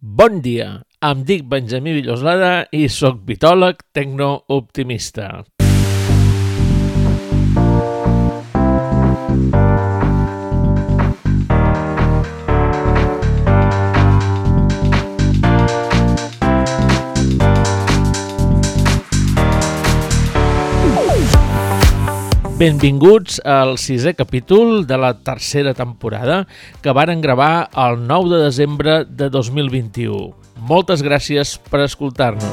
[0.00, 0.66] Bon dia,
[1.04, 5.26] em dic Benjamí Villoslada i sóc vitòleg tecnooptimista.
[22.60, 26.42] Benvinguts al sisè capítol de la tercera temporada
[26.84, 30.34] que varen gravar el 9 de desembre de 2021.
[30.68, 32.44] Moltes gràcies per escoltar-nos.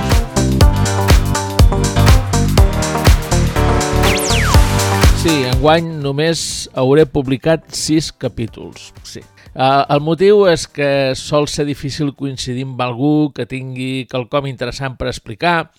[5.20, 8.94] Sí, enguany només hauré publicat 6 capítols.
[9.04, 9.28] Sí.
[9.58, 14.94] Uh, el motiu és que sol ser difícil coincidir amb algú que tingui quelcom interessant
[15.00, 15.72] per explicar,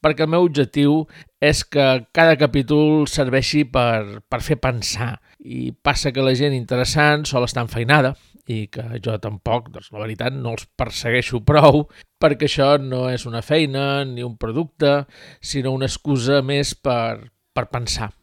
[0.00, 1.02] perquè el meu objectiu
[1.44, 1.84] és que
[2.16, 5.18] cada capítol serveixi per, per fer pensar.
[5.44, 8.14] I passa que la gent interessant sol estar enfeinada
[8.48, 11.84] i que jo tampoc, doncs la veritat, no els persegueixo prou
[12.16, 15.02] perquè això no és una feina ni un producte,
[15.44, 18.14] sinó una excusa més per, per pensar.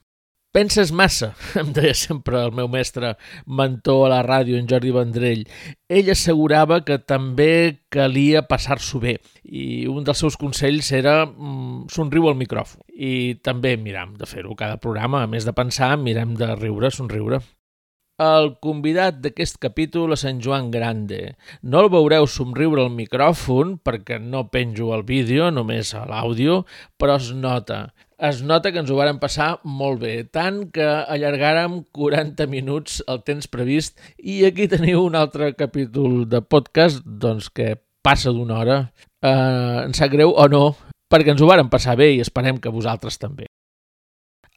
[0.54, 3.16] Penses massa, em deia sempre el meu mestre
[3.60, 5.48] mentor a la ràdio, en Jordi Vendrell.
[5.90, 9.16] Ell assegurava que també calia passar-s'ho bé
[9.50, 12.86] i un dels seus consells era mm, somriu al micròfon.
[12.94, 17.42] I també mirem de fer-ho cada programa, a més de pensar, mirem de riure, somriure.
[18.22, 21.34] El convidat d'aquest capítol és en Joan Grande.
[21.66, 26.62] No el veureu somriure al micròfon perquè no penjo el vídeo, només l'àudio,
[27.02, 27.88] però es nota
[28.24, 33.20] es nota que ens ho varen passar molt bé, tant que allargàrem 40 minuts el
[33.28, 38.78] temps previst i aquí teniu un altre capítol de podcast doncs, que passa d'una hora.
[39.24, 40.64] Eh, ens sap greu o no,
[41.12, 43.50] perquè ens ho varen passar bé i esperem que vosaltres també.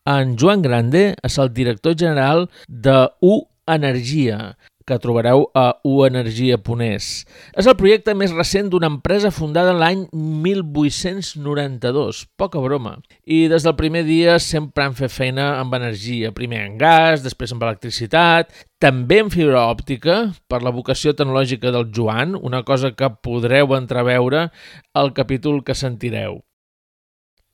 [0.06, 4.54] En Joan Grande és el director general de U Energia,
[4.86, 7.26] que trobareu a uenergia.es.
[7.58, 12.96] És el projecte més recent d'una empresa fundada l'any 1892, poca broma.
[13.26, 17.52] I des del primer dia sempre han fet feina amb energia, primer en gas, després
[17.52, 23.10] amb electricitat, també en fibra òptica, per la vocació tecnològica del Joan, una cosa que
[23.26, 24.50] podreu entreveure
[24.94, 26.46] al capítol que sentireu.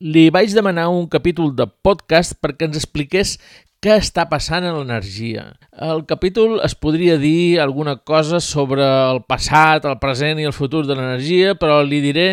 [0.03, 3.37] Li vaig demanar un capítol de podcast perquè ens expliqués
[3.83, 5.49] què està passant en l'energia.
[5.75, 10.85] El capítol es podria dir alguna cosa sobre el passat, el present i el futur
[10.87, 12.27] de l'energia, però li diré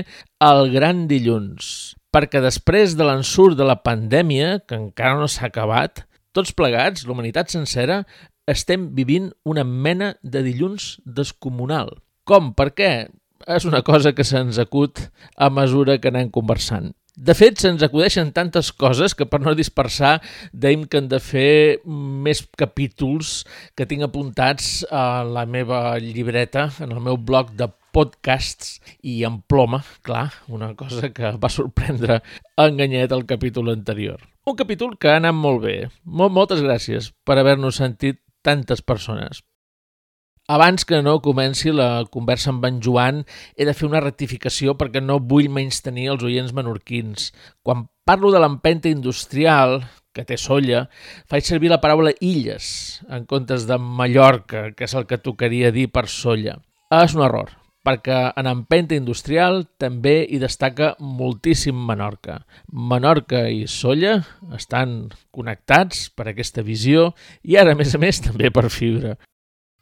[0.47, 1.97] el gran dilluns.
[2.15, 7.50] Perquè després de l'ensurt de la pandèmia, que encara no s'ha acabat, tots plegats, l'humanitat
[7.50, 8.05] sencera,
[8.47, 11.97] estem vivint una mena de dilluns descomunal.
[12.31, 12.55] Com?
[12.55, 12.93] Per què?
[13.50, 15.03] És una cosa que se'ns acut
[15.34, 16.93] a mesura que anem conversant.
[17.21, 20.15] De fet, se'ns acudeixen tantes coses que per no dispersar
[20.57, 21.51] deim que hem de fer
[21.85, 23.43] més capítols
[23.77, 29.43] que tinc apuntats a la meva llibreta, en el meu blog de podcasts i en
[29.45, 32.23] ploma, clar, una cosa que va sorprendre
[32.57, 34.25] enganyet el capítol anterior.
[34.49, 35.77] Un capítol que ha anat molt bé.
[36.09, 39.45] Mol moltes gràcies per haver-nos sentit tantes persones.
[40.50, 43.21] Abans que no comenci la conversa amb en Joan,
[43.55, 47.28] he de fer una rectificació perquè no vull menys tenir els oients menorquins.
[47.62, 50.89] Quan parlo de l'empenta industrial, que té solla,
[51.31, 55.87] faig servir la paraula illes en comptes de Mallorca, que és el que tocaria dir
[55.94, 56.59] per solla.
[56.99, 57.55] És un error,
[57.87, 62.41] perquè en empenta industrial també hi destaca moltíssim Menorca.
[62.75, 64.19] Menorca i Solla
[64.59, 67.12] estan connectats per aquesta visió
[67.47, 69.15] i ara, a més a més, també per fibra.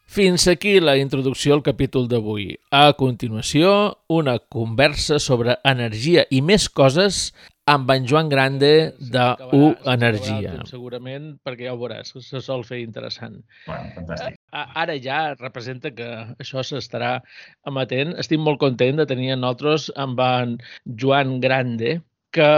[0.08, 2.54] Fins aquí la introducció al capítol d'avui.
[2.72, 3.70] A continuació,
[4.08, 7.18] una conversa sobre energia i més coses
[7.68, 8.70] amb en Joan Grande
[9.12, 10.54] de U Energia.
[10.70, 13.34] Segurament, perquè ja ho veuràs, se sol fer interessant.
[13.66, 14.38] Bueno, fantàstic.
[14.56, 16.08] Ara ja representa que
[16.40, 17.18] això s'estarà
[17.68, 18.14] amatent.
[18.22, 20.54] Estic molt content de tenir en nosaltres amb en
[21.02, 21.98] Joan Grande,
[22.32, 22.48] que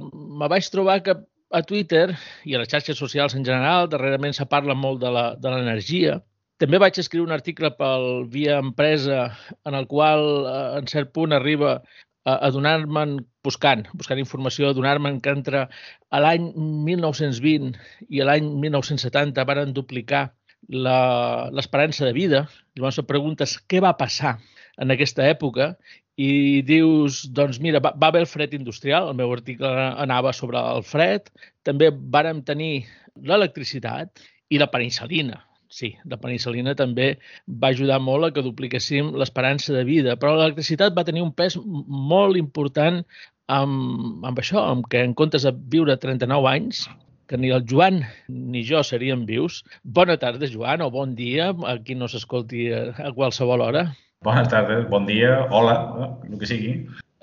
[0.00, 1.18] me vaig trobar que
[1.52, 2.06] a Twitter
[2.48, 6.16] i a les xarxes socials en general, darrerament se parla molt de l'energia,
[6.62, 9.26] també vaig escriure un article pel Via Empresa
[9.68, 11.82] en el qual, eh, en cert punt, arriba
[12.26, 15.66] a, donar-me'n, buscant, buscant informació, a donar-me'n que entre
[16.10, 17.76] l'any 1920
[18.08, 20.24] i l'any 1970 varen duplicar
[20.66, 22.46] l'esperança de vida.
[22.74, 24.38] Llavors et preguntes què va passar
[24.82, 25.74] en aquesta època?
[26.16, 29.68] I dius, doncs mira, va, va haver el fred industrial, el meu article
[30.00, 31.28] anava sobre el fred,
[31.68, 32.86] també vàrem tenir
[33.28, 35.44] l'electricitat i la penicilina
[35.76, 37.08] sí, la penicilina també
[37.46, 41.58] va ajudar molt a que dupliquéssim l'esperança de vida, però l'electricitat va tenir un pes
[41.64, 43.02] molt important
[43.52, 46.86] amb, amb això, amb que en comptes de viure 39 anys,
[47.26, 49.62] que ni el Joan ni jo seríem vius.
[49.82, 53.88] Bona tarda, Joan, o bon dia, a qui no s'escolti a qualsevol hora.
[54.26, 55.76] Bones tardes, bon dia, hola,
[56.26, 56.78] el que sigui.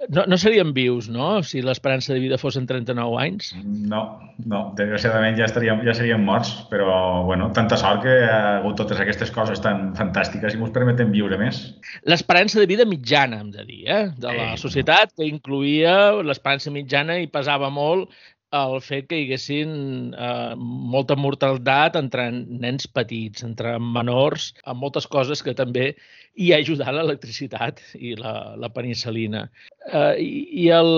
[0.10, 3.52] No, no serien vius, no?, si l'esperança de vida fossin 39 anys.
[3.64, 4.02] No,
[4.50, 9.00] no, desgraciadament ja, estaríem, ja seríem morts, però, bueno, tanta sort que ha hagut totes
[9.04, 11.62] aquestes coses tan fantàstiques i ens permeten viure més.
[12.10, 14.04] L'esperança de vida mitjana, hem de dir, eh?
[14.18, 15.96] de la societat, que incluïa
[16.26, 18.12] l'esperança mitjana i pesava molt
[18.54, 19.72] el fet que hi haguessin
[20.14, 20.54] eh,
[20.94, 25.90] molta mortalitat entre nens petits, entre menors, amb moltes coses que també
[26.38, 29.46] hi ha ajudat l'electricitat i la, la penicil·lina.
[29.90, 30.34] Eh, I
[30.64, 30.92] i el,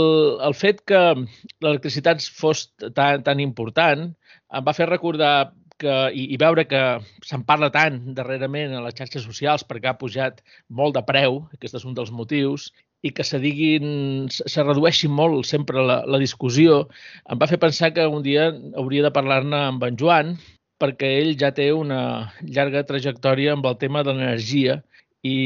[0.45, 2.67] el fet que l'electricitat fos
[2.97, 5.35] tan, tan important em va fer recordar
[5.81, 6.81] que, i, i veure que
[7.27, 11.79] se'n parla tant darrerament a les xarxes socials perquè ha pujat molt de preu, aquest
[11.79, 12.69] és un dels motius,
[13.05, 16.85] i que se diguin, se redueixi molt sempre la, la discussió,
[17.29, 18.49] em va fer pensar que un dia
[18.81, 20.35] hauria de parlar-ne amb en Joan,
[20.81, 24.81] perquè ell ja té una llarga trajectòria amb el tema de l'energia
[25.25, 25.37] i,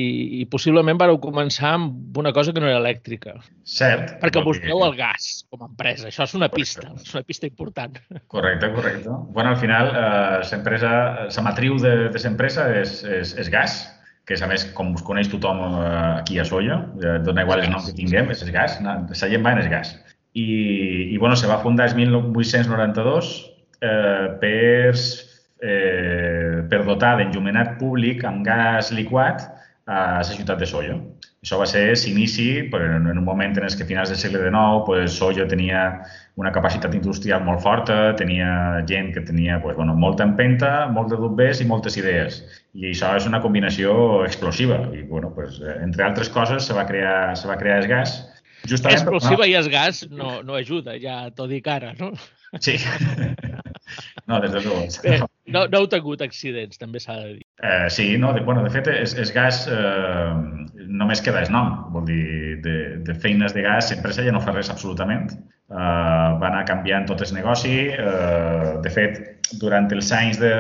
[0.42, 3.38] i possiblement vareu començar amb una cosa que no era elèctrica.
[3.64, 4.18] Cert.
[4.24, 6.10] Perquè busqueu el gas com a empresa.
[6.10, 7.96] Això és una pista, és una pista important.
[8.28, 9.20] Correcte, correcte.
[9.36, 13.80] Bueno, al final, eh, la matriu de, de l'empresa és, és, és gas,
[14.30, 15.86] que és, a més, com us coneix tothom eh,
[16.20, 19.46] aquí a Solla, eh, dona igual el nom que tinguem, és el gas, la gent
[19.46, 19.96] va en el gas.
[20.38, 20.46] I,
[21.10, 23.32] i bueno, se va fundar en 1892
[23.82, 24.94] eh, per,
[25.66, 29.48] eh, per dotar d'enllumenat públic amb gas liquat
[29.90, 31.00] a la ciutat de Solla.
[31.40, 35.14] Això va ser l'inici, en un moment en què a finals del segle XIX pues,
[35.16, 35.84] Solla tenia
[36.36, 38.50] una capacitat industrial molt forta, tenia
[38.90, 42.42] gent que tenia pues, bueno, molta empenta, molts de dubtes i moltes idees.
[42.76, 44.82] I això és una combinació explosiva.
[44.92, 48.20] I, bueno, pues, entre altres coses, se va crear, se va crear el gas.
[48.68, 49.48] Justament, explosiva no.
[49.48, 52.12] i el gas no, no ajuda, ja t'ho dic ara, no?
[52.60, 52.76] Sí.
[54.30, 55.28] No, des de luego.
[55.54, 57.46] No, no heu tingut accidents, també s'ha de dir.
[57.64, 60.34] Eh, sí, no, de, bueno, de fet, és, és gas eh,
[60.88, 61.72] només queda el nom.
[61.94, 62.24] Vol dir,
[62.66, 62.76] de,
[63.06, 65.30] de feines de gas, l'empresa ja no fa res absolutament.
[65.70, 65.76] Eh,
[66.42, 67.76] va anar canviant tot el negoci.
[67.94, 69.22] Eh, de fet,
[69.62, 70.54] durant els anys, de,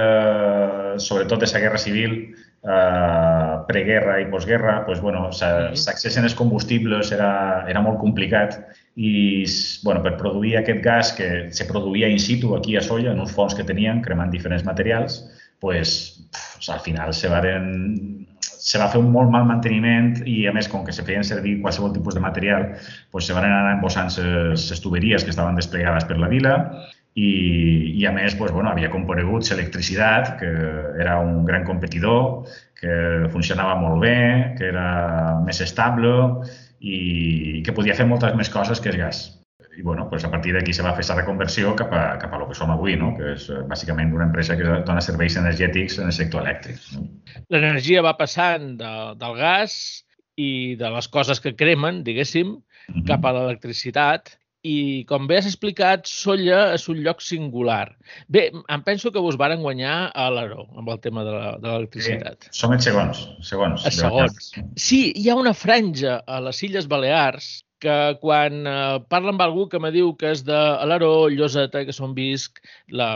[1.01, 2.19] sobretot de la Guerra Civil,
[2.63, 8.59] eh, preguerra i postguerra, pues, bueno, l'accés en els combustibles era, era molt complicat.
[8.99, 9.45] I
[9.85, 13.31] bueno, per produir aquest gas que se produïa in situ aquí a Solla, en uns
[13.35, 15.21] fons que tenien, cremant diferents materials,
[15.59, 20.53] pues, pff, al final se, varen, se va fer un molt mal manteniment i, a
[20.55, 22.73] més, com que se feien servir qualsevol tipus de material,
[23.11, 26.55] pues, se van anar embossant les tuberies que estaven desplegades per la vila
[27.17, 27.29] i,
[27.99, 30.49] i a més, pues, bueno, havia comparegut l'electricitat, que
[31.01, 32.45] era un gran competidor,
[32.79, 34.19] que funcionava molt bé,
[34.57, 36.13] que era més estable
[36.79, 39.25] i que podia fer moltes més coses que el gas.
[39.79, 42.39] I bueno, pues a partir d'aquí se va fer aquesta reconversió cap a, cap a
[42.41, 43.13] lo que som avui, no?
[43.15, 46.81] que és eh, bàsicament una empresa que dona serveis energètics en el sector elèctric.
[46.97, 47.05] No?
[47.53, 48.91] L'energia va passant de,
[49.21, 49.77] del gas
[50.35, 53.05] i de les coses que cremen, diguéssim, uh -huh.
[53.07, 54.35] cap a l'electricitat
[54.67, 57.93] i, com bé has explicat, Solla és un lloc singular.
[58.27, 62.49] Bé, em penso que vos varen guanyar a l'Aro amb el tema de l'electricitat.
[62.49, 63.23] Sí, som els segons.
[63.47, 64.51] segons els segons.
[64.75, 69.69] Sí, hi ha una franja a les Illes Balears que quan eh, parla amb algú
[69.71, 70.59] que me diu que és de
[70.89, 72.59] l'Aró, Lloseta, que són visc,
[72.91, 73.13] la,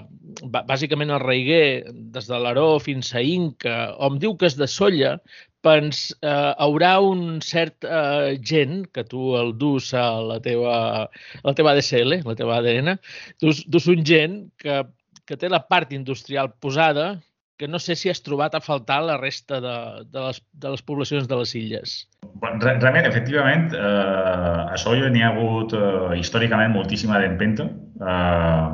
[0.54, 4.70] bàsicament el Reiguer, des de l'Aró fins a Inca, o em diu que és de
[4.72, 5.18] Solla,
[5.64, 11.44] pens, eh, haurà un cert eh, gent que tu el dus a la teva, a
[11.48, 12.98] la teva ADSL, la teva ADN,
[13.42, 14.82] dus, dus un gent que,
[15.26, 17.14] que té la part industrial posada
[17.58, 19.76] que no sé si has trobat a faltar la resta de,
[20.10, 21.94] de, les, de les poblacions de les illes.
[22.42, 27.70] Realment, efectivament, eh, a Solla n'hi ha hagut eh, històricament moltíssima d'empenta.
[28.02, 28.66] Eh,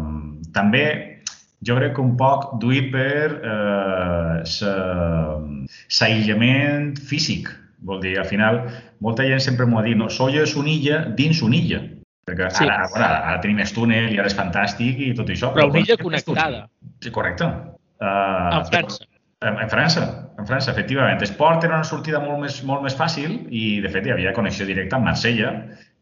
[0.56, 0.84] també
[1.66, 4.44] jo crec que un poc duit per eh,
[6.00, 7.52] l'aïllament físic.
[7.88, 8.62] Vol dir, al final,
[9.04, 11.82] molta gent sempre m'ho ha dit, no, Solla és una illa dins una illa.
[12.28, 12.66] Perquè sí.
[12.66, 15.54] ara, ara, ara tenim el túnel i ara és fantàstic i tot això.
[15.56, 16.66] Però, però una illa connectada.
[17.04, 17.48] Sí, correcte.
[18.00, 19.08] Uh, en França.
[19.40, 20.04] En, en França,
[20.36, 21.22] en França, efectivament.
[21.24, 24.68] Esport era una sortida molt més, molt més fàcil i, de fet, hi havia connexió
[24.68, 25.54] directa amb Marsella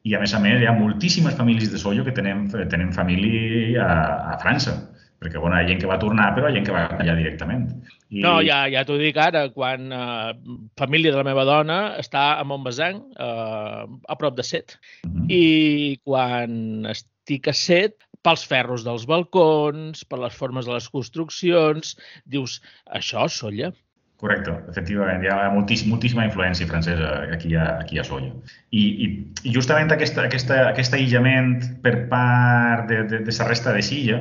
[0.01, 3.85] i, a més a més, hi ha moltíssimes famílies de Sollo que tenen, tenen família
[3.85, 3.97] a,
[4.33, 4.73] a França
[5.21, 7.15] perquè bueno, hi ha gent que va tornar, però hi ha gent que va allà
[7.17, 7.67] directament.
[8.09, 8.21] I...
[8.23, 10.33] No, ja, ja t'ho dic ara, quan uh,
[10.79, 15.25] família de la meva dona està a Montbazang, uh, a prop de Set, uh -huh.
[15.29, 21.97] i quan estic a Set, pels ferros dels balcons, per les formes de les construccions,
[22.25, 23.71] dius, això, Solla?
[24.17, 25.21] Correcte, efectivament.
[25.21, 28.31] Hi ha moltíssim, moltíssima influència francesa aquí a, aquí a Solla.
[28.73, 29.09] I, i,
[29.45, 34.17] i justament aquesta, aquesta, aquest aïllament per part de, de, de la resta de Silla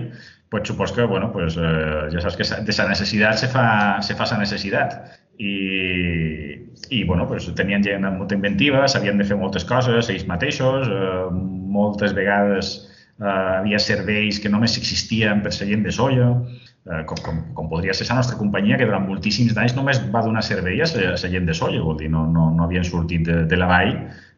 [0.50, 4.14] pues supos que, bueno, pues, eh, ja saps que de la necessitat se fa, se
[4.14, 5.00] fa la necessitat.
[5.38, 6.56] i,
[6.88, 10.88] i bueno, pues, tenien gent amb molta inventiva, sabien de fer moltes coses ells mateixos,
[10.88, 11.26] eh,
[11.76, 12.76] moltes vegades
[13.20, 16.30] eh, havia serveis que només existien per ser gent de soia,
[16.86, 20.24] eh, com, com, com podria ser la nostra companyia, que durant moltíssims anys només va
[20.24, 23.42] donar servei a la gent de soia, vol dir, no, no, no havien sortit de,
[23.50, 23.96] de la vall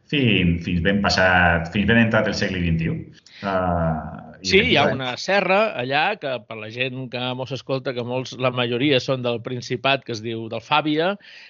[0.09, 3.27] fins, fins ben passat, fins ben entrat el segle XXI.
[3.39, 8.05] Uh, Sí, hi ha una serra allà que per la gent que mos escolta, que
[8.07, 11.09] molts, la majoria són del Principat, que es diu del Fàbia,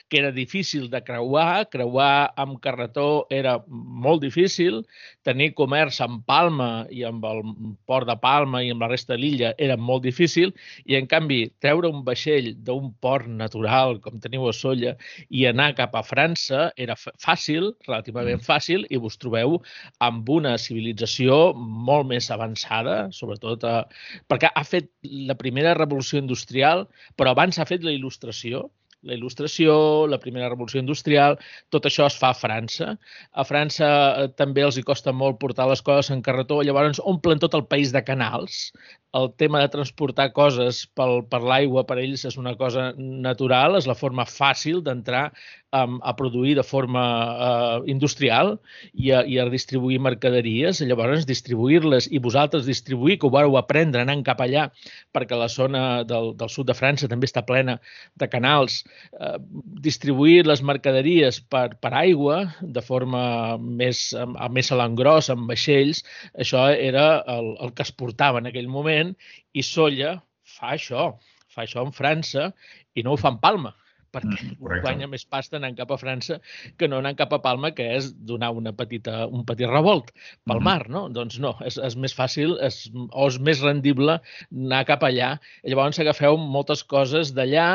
[0.09, 4.80] que era difícil de creuar, creuar amb carretó era molt difícil,
[5.28, 7.42] tenir comerç amb Palma i amb el
[7.85, 10.54] port de Palma i amb la resta de l'illa era molt difícil.
[10.88, 14.95] I en canvi treure un vaixell d'un port natural com teniu a Solla
[15.28, 18.49] i anar cap a França era fàcil, relativament mm.
[18.49, 19.61] fàcil i vos trobeu
[20.00, 23.87] amb una civilització molt més avançada avançada, sobretot a,
[24.28, 28.70] perquè ha fet la primera revolució industrial, però abans ha fet la il·lustració,
[29.06, 29.74] la il·lustració,
[30.10, 31.38] la primera revolució industrial,
[31.70, 32.94] tot això es fa a França.
[33.32, 37.38] A França eh, també els hi costa molt portar les coses en carretó, llavors omplen
[37.38, 38.72] tot el país de canals.
[39.16, 43.86] El tema de transportar coses pel, per l'aigua per ells és una cosa natural, és
[43.88, 45.30] la forma fàcil d'entrar
[45.72, 48.58] um, a produir de forma uh, industrial
[48.92, 54.04] i a, i a distribuir mercaderies, llavors distribuir-les i vosaltres distribuir, que ho vareu aprendre
[54.04, 54.68] anant cap allà,
[55.16, 57.78] perquè la zona del, del sud de França també està plena
[58.20, 58.82] de canals,
[59.18, 59.37] uh,
[59.85, 63.23] distribuir les mercaderies per, per aigua de forma
[63.59, 66.04] més, a, més a l'engròs, amb vaixells,
[66.38, 69.14] això era el, el que es portava en aquell moment
[69.54, 70.16] i Solla
[70.59, 71.12] fa això,
[71.52, 72.50] fa això en França
[72.95, 73.75] i no ho fa en Palma
[74.14, 76.38] perquè mm, guanya més pasta anant cap a França
[76.80, 80.12] que no anant cap a Palma, que és donar una petita, un petit revolt
[80.49, 80.64] pel mm.
[80.64, 81.07] mar, no?
[81.14, 84.18] Doncs no, és, és més fàcil és, o és més rendible
[84.49, 85.35] anar cap allà.
[85.66, 87.68] Llavors agafeu moltes coses d'allà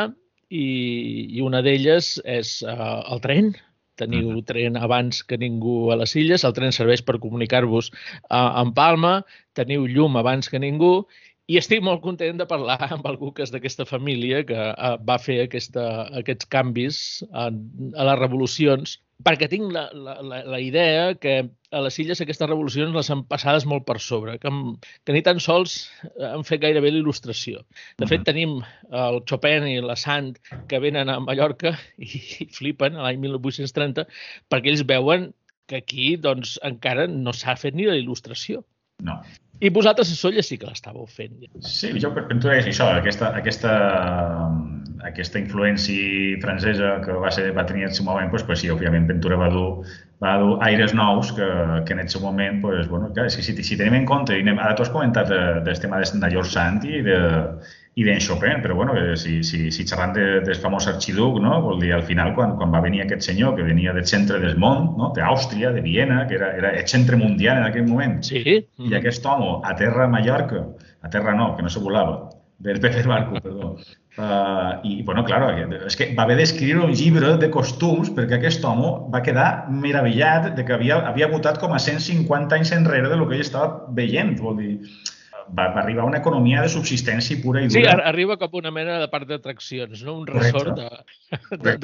[0.53, 0.67] i,
[1.37, 3.53] i una d'elles és uh, el tren,
[3.97, 4.45] teniu uh -huh.
[4.45, 7.91] tren abans que ningú a les illes, el tren serveix per comunicar-vos
[8.29, 11.05] uh, amb Palma, teniu llum abans que ningú.
[11.47, 15.17] I estic molt content de parlar amb algú que és d'aquesta família que uh, va
[15.17, 17.49] fer aquesta, aquests canvis a,
[17.95, 21.35] a les revolucions, perquè tinc la, la, la, la idea que
[21.73, 24.51] a les illes aquestes revolucions les han passades molt per sobre, que,
[25.05, 25.77] que ni tan sols
[26.29, 27.63] han fet gairebé l'il·lustració.
[27.99, 28.59] De fet, tenim
[29.03, 30.33] el Chopin i la Sant
[30.69, 32.11] que venen a Mallorca i,
[32.45, 34.05] i flipen l'any 1830
[34.51, 35.31] perquè ells veuen
[35.69, 38.61] que aquí doncs, encara no s'ha fet ni la il·lustració.
[39.03, 39.21] No.
[39.61, 41.43] I vosaltres a Solla sí que l'estàveu fent.
[41.61, 43.73] Sí, jo penso que és això, aquesta, aquesta,
[45.07, 49.05] aquesta influència francesa que va, ser, va tenir en seu moment, pues, pues sí, òbviament
[49.07, 49.85] Ventura va dur,
[50.23, 51.47] va dur aires nous que,
[51.87, 54.43] que en el seu moment, pues, bueno, clar, si, si, si tenim en compte, i
[54.45, 57.19] anem, ara tu has comentat de, del tema de, de George Sand i de,
[57.95, 61.59] i d'en Chopin, però bueno, si, si, si xerrant de, del famós arxiduc, no?
[61.61, 64.57] vol dir, al final, quan, quan va venir aquest senyor que venia del centre del
[64.57, 65.11] món, no?
[65.13, 68.41] d'Àustria, de Viena, que era, era el centre mundial en aquell moment, sí.
[68.41, 70.65] i aquest home a terra a Mallorca,
[71.03, 72.31] a terra no, que no se volava,
[72.63, 73.75] del Pepe Barco, perdó,
[74.15, 75.47] Uh, I, bueno, claro,
[75.87, 80.51] és que va haver d'escriure un llibre de costums perquè aquest home va quedar meravellat
[80.53, 83.87] de que havia, havia votat com a 150 anys enrere de lo que ell estava
[83.97, 84.35] veient.
[84.37, 84.75] Vol dir,
[85.49, 87.75] va, va arribar a una economia de subsistència pura i dura.
[87.75, 90.19] Sí, arriba a una mena de part d'atraccions, no?
[90.21, 90.89] un ressort de,
[91.57, 91.75] de,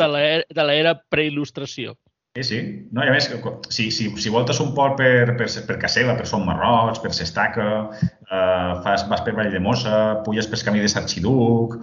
[0.56, 1.96] de l'era preil·lustració.
[2.38, 2.60] Sí, sí.
[2.94, 3.26] No, i a més,
[3.74, 7.66] si, si, si voltes un port per, per, per Casela, per Son Marroig, per Sestaca,
[8.00, 11.78] eh, fas, vas per Vall de Mossa, puges per camí de Sarxiduc...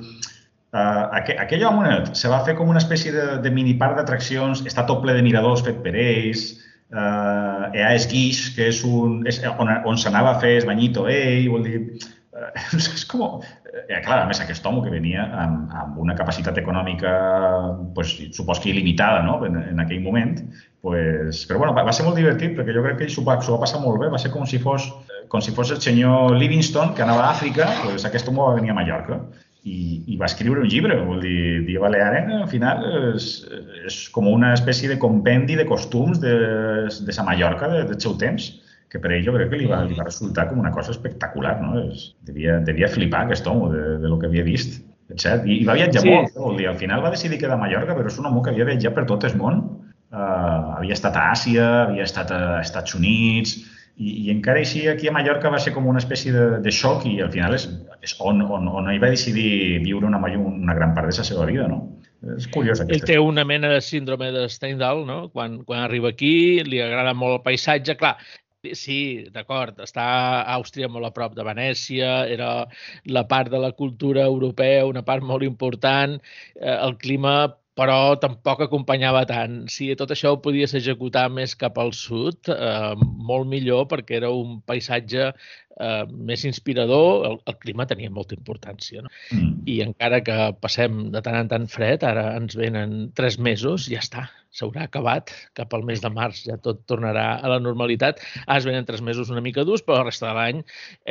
[0.77, 4.65] Eh, aqu aquell homonet se va fer com una espècie de, de mini parc d'atraccions,
[4.67, 6.43] està tot ple de miradors fet per ells,
[6.93, 11.09] eh, hi ha esquix, que és, un, és on, on s'anava a fer el banyito
[11.13, 11.83] ell, vol dir...
[12.37, 13.41] Eh, és com...
[13.77, 17.11] Eh, clar, a més, aquest home que venia amb, amb una capacitat econòmica,
[17.97, 19.41] pues, supos que il·limitada no?
[19.47, 20.39] en, en aquell moment,
[20.87, 23.37] pues, però bueno, va, va ser molt divertit perquè jo crec que ell s'ho va,
[23.43, 24.89] va passar molt bé, va ser com si fos
[25.29, 28.71] com si fos el senyor Livingstone que anava a Àfrica, pues, aquest home va venir
[28.71, 29.19] a Mallorca
[29.67, 33.27] i, i va escriure un llibre, vol dir, Dia Balearen, al final és,
[33.89, 36.35] és com una espècie de compendi de costums de,
[36.87, 38.53] de sa Mallorca de, del seu temps,
[38.93, 41.57] que per ell jo crec que li va, li va resultar com una cosa espectacular,
[41.65, 41.81] no?
[41.83, 44.79] És, devia, devia flipar aquest home de, de lo que havia vist.
[45.11, 45.43] Etc.
[45.43, 46.13] I, I va viatjar sí.
[46.15, 48.55] molt, vol dir, al final va decidir quedar a Mallorca, però és un home que
[48.55, 49.65] havia viatjat per tot el món.
[50.15, 53.59] Uh, havia estat a Àsia, havia estat a Estats Units,
[53.97, 57.07] i, i encara així aquí a Mallorca va ser com una espècie de, de xoc
[57.09, 57.69] i al final és,
[58.05, 61.47] és on, on, on ell va decidir viure una, una gran part de la seva
[61.49, 61.81] vida, no?
[62.37, 62.83] És curiós.
[62.85, 65.19] Ell té una mena de síndrome de Stendhal, no?
[65.33, 67.97] Quan, quan arriba aquí, li agrada molt el paisatge.
[68.01, 68.17] Clar,
[68.75, 68.99] sí,
[69.33, 70.07] d'acord, està
[70.41, 72.51] a Àustria molt a prop de Venècia, era
[73.07, 76.19] la part de la cultura europea, una part molt important.
[76.57, 77.37] Eh, el clima
[77.77, 79.67] però tampoc acompanyava tant.
[79.73, 82.95] Si tot això ho podies executar més cap al sud, eh,
[83.29, 89.05] molt millor perquè era un paisatge eh, més inspirador, el, el clima tenia molta importància.
[89.05, 89.13] No?
[89.29, 89.51] Mm.
[89.69, 94.01] I encara que passem de tant en tant fred, ara ens venen tres mesos, ja
[94.01, 94.25] està,
[94.57, 95.35] s'haurà acabat.
[95.59, 98.25] Cap al mes de març ja tot tornarà a la normalitat.
[98.47, 100.65] Ara es venen tres mesos una mica durs, però la resta de l'any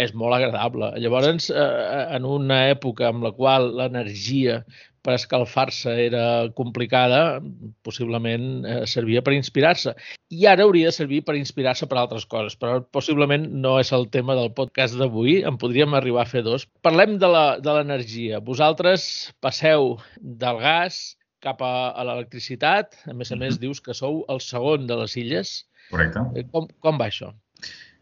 [0.07, 0.95] és molt agradable.
[0.97, 4.63] Llavors, eh, en una època en la qual l'energia
[5.05, 6.23] per escalfar-se era
[6.57, 7.39] complicada,
[7.85, 9.93] possiblement eh, servia per inspirar-se.
[10.33, 14.09] I ara hauria de servir per inspirar-se per altres coses, però possiblement no és el
[14.13, 16.65] tema del podcast d'avui, en podríem arribar a fer dos.
[16.85, 18.41] Parlem de l'energia.
[18.43, 19.07] Vosaltres
[19.45, 24.41] passeu del gas cap a, a l'electricitat, a més a més dius que sou el
[24.41, 25.57] segon de les illes.
[25.91, 26.25] Correcte.
[26.33, 27.29] Eh, com, com va això?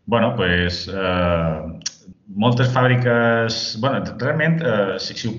[0.06, 1.93] Bueno, pues, eh,
[2.28, 3.78] moltes fàbriques...
[3.82, 5.34] bueno, realment, eh, si, si,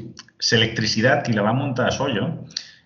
[0.53, 2.29] l'electricitat qui la va muntar a Sollo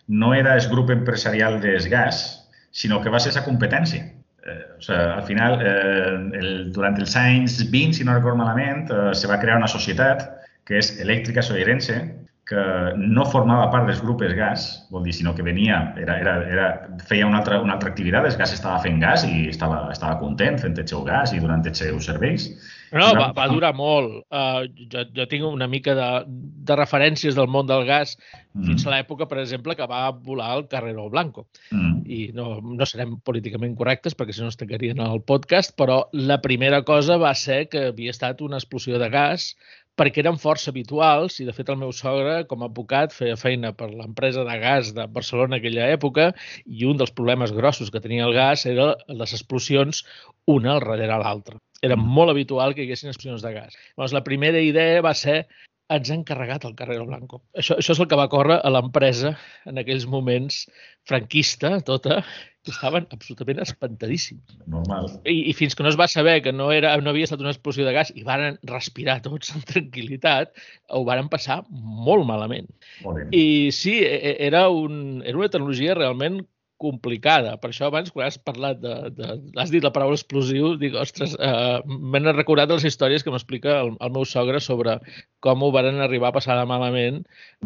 [0.08, 4.06] no era el grup empresarial del gas, sinó que va ser sa competència.
[4.48, 8.88] Eh, o sigui, al final, eh, el, durant els anys 20, si no recordo malament,
[8.90, 10.24] eh, se va crear una societat
[10.68, 11.98] que és Elèctrica Soirense,
[12.48, 12.62] que
[12.96, 16.68] no formava part dels grupos gas, vol dir, sinó que venia, era, era, era,
[17.04, 20.56] feia una altra, una altra activitat, el gas estava fent gas i estava, estava content
[20.62, 22.48] fent el seu gas i donant els seus serveis.
[22.92, 24.22] No, va, va durar molt.
[24.32, 26.08] Uh, jo, jo tinc una mica de,
[26.68, 28.64] de referències del món del gas mm.
[28.68, 31.46] fins a l'època, per exemple, que va volar el Carrero Blanco.
[31.70, 31.96] Mm.
[32.04, 36.40] I no, no serem políticament correctes perquè si no es tancarien el podcast, però la
[36.44, 39.52] primera cosa va ser que havia estat una explosió de gas
[39.98, 43.72] perquè eren força habituals i, de fet, el meu sogre, com a advocat, feia feina
[43.76, 46.30] per l'empresa de gas de Barcelona en aquella època
[46.64, 50.04] i un dels problemes grossos que tenia el gas era les explosions
[50.46, 51.58] una al darrere l'altra.
[51.84, 53.76] Era molt habitual que hi haguessin explosions de gas.
[53.94, 55.44] Llavors, la primera idea va ser
[55.88, 57.40] ens han carregat el Carrero Blanco.
[57.56, 59.32] Això, això és el que va córrer a l'empresa
[59.68, 60.66] en aquells moments
[61.08, 62.18] franquista, tota,
[62.64, 64.58] que estaven absolutament espantadíssims.
[64.68, 65.08] Normal.
[65.24, 67.54] I, I fins que no es va saber que no, era, no havia estat una
[67.54, 70.52] explosió de gas i van respirar tots amb tranquil·litat,
[70.92, 72.68] ho varen passar molt malament.
[73.06, 76.42] Molt I sí, e, e, era, un, era una tecnologia realment
[76.78, 77.56] complicada.
[77.60, 78.94] Per això abans, quan has parlat de...
[79.18, 83.80] de has dit la paraula explosiu, dic, ostres, eh, m'he recordat les històries que m'explica
[83.82, 84.98] el, el meu sogre sobre
[85.44, 87.22] com ho van arribar a passar de malament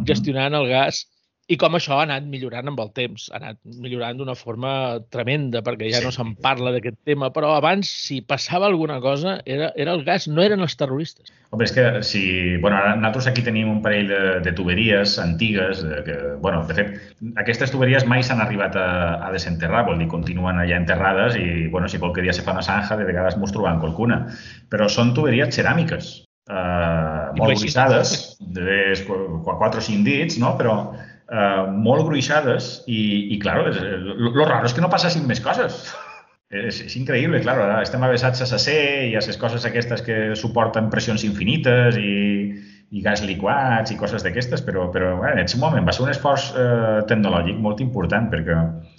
[0.09, 1.05] gestionant el gas
[1.51, 4.73] i com això ha anat millorant amb el temps, ha anat millorant d'una forma
[5.11, 6.07] tremenda, perquè ja sí.
[6.07, 10.29] no se'n parla d'aquest tema, però abans, si passava alguna cosa, era, era el gas,
[10.31, 11.35] no eren els terroristes.
[11.51, 12.23] Home, és que si...
[12.63, 16.79] Bueno, ara nosaltres aquí tenim un parell de, de tuberies antigues, de, que, bueno, de
[16.79, 16.97] fet,
[17.43, 18.89] aquestes tuberies mai s'han arribat a,
[19.27, 22.65] a desenterrar, vol dir, continuen allà enterrades i, bueno, si qualque dia se fa una
[22.65, 24.23] zanja, de vegades mos trobem qualcuna.
[24.73, 26.15] Però són tuberies ceràmiques,
[26.49, 30.55] eh, molt gruixades, de 4 o 5 dits, no?
[30.57, 30.77] però
[31.33, 33.03] eh, molt gruixades i,
[33.35, 35.85] i clar, lo raro és que no passessin més coses.
[36.53, 40.91] És, és increïble, clar, estem avesats a sacer i a les coses aquestes que suporten
[40.93, 42.11] pressions infinites i,
[42.93, 46.13] i gas liquats i coses d'aquestes, però, però bueno, en aquest moment va ser un
[46.13, 48.59] esforç eh, tecnològic molt important perquè,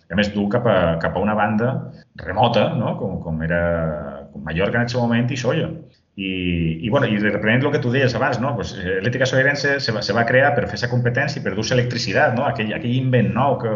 [0.09, 1.75] a més, du cap a, cap a una banda
[2.23, 2.95] remota, no?
[2.97, 3.61] com, com era
[4.31, 5.69] com Mallorca en aquest moment i Solla.
[6.15, 8.51] I, i, bueno, i reprenent el que tu deies abans, no?
[8.53, 11.55] pues, eh, l'ètica soirense se va, se va crear per fer aquesta competència i per
[11.57, 12.45] dur-se electricitat, no?
[12.45, 13.71] aquell, aquell invent nou que,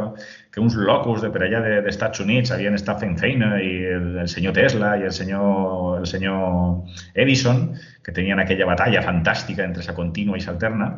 [0.53, 4.07] que uns locos de per allà de, d'Estats Units havien estat fent feina i el,
[4.21, 7.71] el senyor Tesla i el senyor, el senyor Edison,
[8.05, 10.91] que tenien aquella batalla fantàstica entre sa contínua i s'alterna,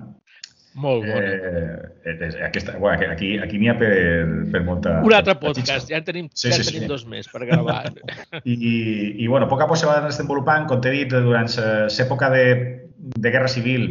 [0.74, 1.32] molt bona.
[1.34, 3.92] Eh, eh, aquesta, bueno, aquí aquí n'hi ha per,
[4.54, 5.00] per molta...
[5.06, 6.92] Un altre podcast, ja en tenim, sí, ja sí, tenim sí.
[6.92, 7.90] dos més per gravar.
[8.44, 12.32] I, I, bueno, a poc a poc se va desenvolupant, com t'he dit, durant l'època
[12.36, 12.46] de,
[12.98, 13.90] de Guerra Civil,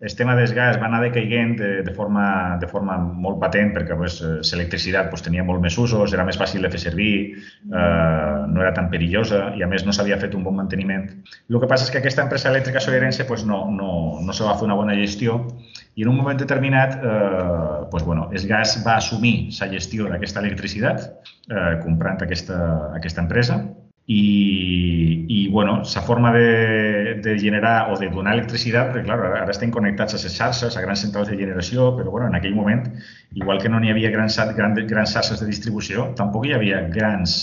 [0.00, 3.96] el tema del gas va anar decaiguent de, de, forma, de forma molt patent perquè
[4.00, 4.16] pues,
[4.48, 7.12] l'electricitat pues, tenia molt més usos, era més fàcil de fer servir,
[7.68, 11.04] eh, no era tan perillosa i a més no s'havia fet un bon manteniment.
[11.52, 13.92] El que passa és que aquesta empresa elèctrica soirense pues, no, no,
[14.24, 15.36] no se va fer una bona gestió
[15.94, 20.40] i en un moment determinat eh, pues, bueno, el gas va assumir la gestió d'aquesta
[20.40, 21.06] electricitat
[21.50, 22.60] eh, comprant aquesta,
[22.96, 23.60] aquesta empresa
[24.10, 29.44] i, i bueno, la forma de, de generar o de donar electricitat, perquè clar, ara,
[29.52, 32.88] estem connectats a les xarxes, a grans centrals de generació, però bueno, en aquell moment,
[33.38, 37.36] igual que no n'hi havia grans, grans, grans xarxes de distribució, tampoc hi havia grans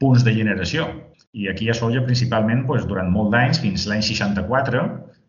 [0.00, 0.88] punts de generació.
[1.36, 4.86] I aquí a Solla, principalment, doncs, durant molt d'anys, fins l'any 64,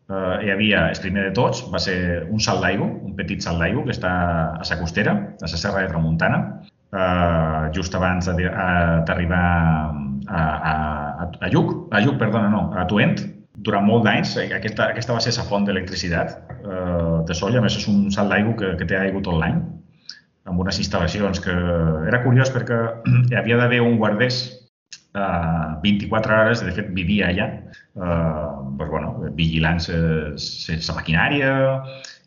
[0.08, 3.60] eh, hi havia, el primer de tots, va ser un salt d'aigua, un petit salt
[3.62, 4.12] d'aigua que està
[4.58, 6.42] a sa costera, a la Serra de Tramuntana,
[6.92, 9.46] eh, just abans d'arribar
[10.28, 10.74] a, a,
[11.40, 13.18] a Lluc, a Lluc, perdona, no, a Tuent,
[13.58, 17.66] durant molt d'anys, eh, aquesta, aquesta va ser la font d'electricitat eh, de Solla, a
[17.66, 19.60] més és un salt d'aigua que, que té aigua tot l'any.
[20.48, 21.54] amb unes instal·lacions que
[22.08, 22.76] era curiós perquè
[23.28, 24.38] hi havia d'haver un guardés
[25.14, 27.48] uh, 24 hores, de fet vivia allà,
[27.94, 31.52] uh, pues, bueno, vigilant la maquinària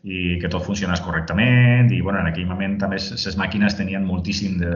[0.02, 4.56] i que tot funcionés correctament i bueno, en aquell moment també les màquines tenien moltíssim
[4.58, 4.72] de,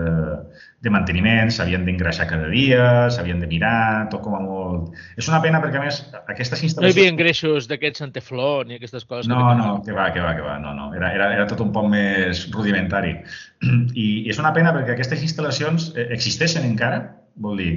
[0.86, 4.94] de manteniment, s'havien d'engreixar cada dia, s'havien de mirar, tot com a molt...
[5.18, 5.98] És una pena perquè a més
[6.30, 6.86] aquestes instal·lacions...
[6.86, 9.26] No hi havia engreixos d'aquests anteflor ni aquestes coses?
[9.32, 10.92] No, que no, que va, que va, que va, no, no.
[10.94, 13.16] Era, era, era tot un poc més rudimentari.
[13.66, 17.02] I, I és una pena perquè aquestes instal·lacions eh, existeixen encara,
[17.42, 17.72] vol dir,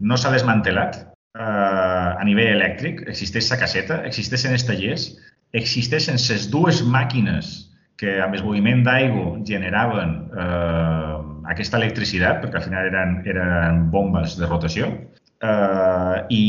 [0.00, 5.08] no s'ha desmantelat eh, a nivell elèctric, existeix la caseta, existeixen els tallers,
[5.56, 7.50] existeixen les dues màquines
[8.00, 11.16] que amb el moviment d'aigua generaven eh,
[11.52, 14.88] aquesta electricitat, perquè al final eren, eren bombes de rotació,
[15.40, 16.40] Uh, i,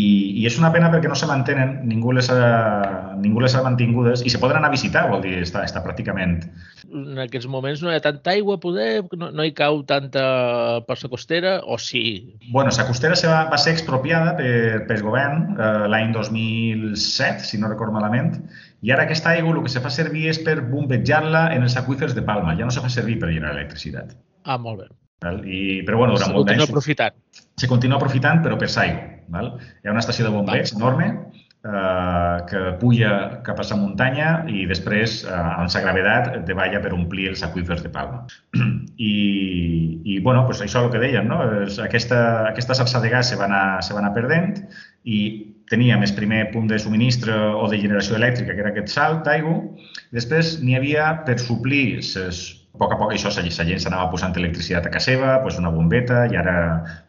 [0.41, 4.19] i és una pena perquè no se mantenen, ningú les ha, ningú les ha mantingudes
[4.27, 6.41] i se poden anar a visitar, vol dir, està, està pràcticament...
[6.91, 10.25] En aquests moments no hi ha tanta aigua, poder, no, no hi cau tanta
[10.89, 12.03] per la costera, o sí?
[12.49, 17.61] Bueno, la costera se va, va ser expropiada per, per govern uh, l'any 2007, si
[17.61, 18.41] no recordo malament,
[18.83, 22.17] i ara aquesta aigua el que se fa servir és per bombejar-la en els aqüífers
[22.17, 24.11] de Palma, ja no se fa servir per generar electricitat.
[24.43, 24.91] Ah, molt bé.
[25.45, 26.67] I, però bueno, durant molt d'anys...
[26.67, 27.15] aprofitant.
[27.61, 29.07] Se continua aprofitant, però per s'aigua.
[29.31, 29.53] Val?
[29.81, 31.07] Hi ha una estació de bombers enorme
[31.63, 33.11] eh, que puja
[33.45, 37.83] cap a la muntanya i després, eh, amb la gravetat, davalla per omplir els aqüífers
[37.85, 38.25] de Palma.
[39.11, 39.13] I,
[40.03, 41.39] i bueno, pues això és el que dèiem, no?
[41.85, 42.19] Aquesta,
[42.49, 44.57] aquesta salsa de gas se va anar, se va anar perdent
[45.05, 45.21] i
[45.71, 49.61] teníem el primer punt de subministre o de generació elèctrica, que era aquest salt d'aigua,
[50.11, 54.35] després n'hi havia per suplir les a poc a poc això, la gent s'anava posant
[54.39, 56.55] electricitat a casa seva, pues una bombeta, i ara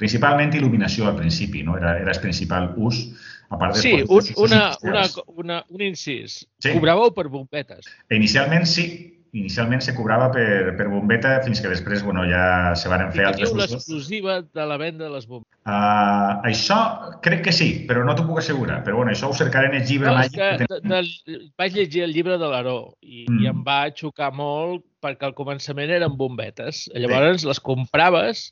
[0.00, 1.76] principalment il·luminació al principi, no?
[1.78, 3.04] Era, era el principal ús,
[3.48, 3.80] a part de...
[3.80, 6.42] Sí, un, una, una, una, un incís.
[6.58, 6.72] Sí.
[6.72, 7.86] Cobràveu per bombetes?
[8.10, 8.86] Inicialment sí,
[9.32, 13.48] inicialment se cobrava per, per bombeta fins que després bueno, ja se van fer altres
[13.48, 13.72] usos.
[13.72, 15.56] l'exclusiva de la venda de les bombetes?
[15.64, 16.78] Uh, això
[17.24, 18.82] crec que sí, però no t'ho puc assegurar.
[18.84, 20.12] Però bueno, això ho cercaré en el llibre.
[20.12, 23.40] No, és que de, de, vaig llegir el llibre de l'Aró i, mm.
[23.40, 26.84] i em va xocar molt perquè al començament eren bombetes.
[26.92, 27.48] Llavors sí.
[27.48, 28.50] les compraves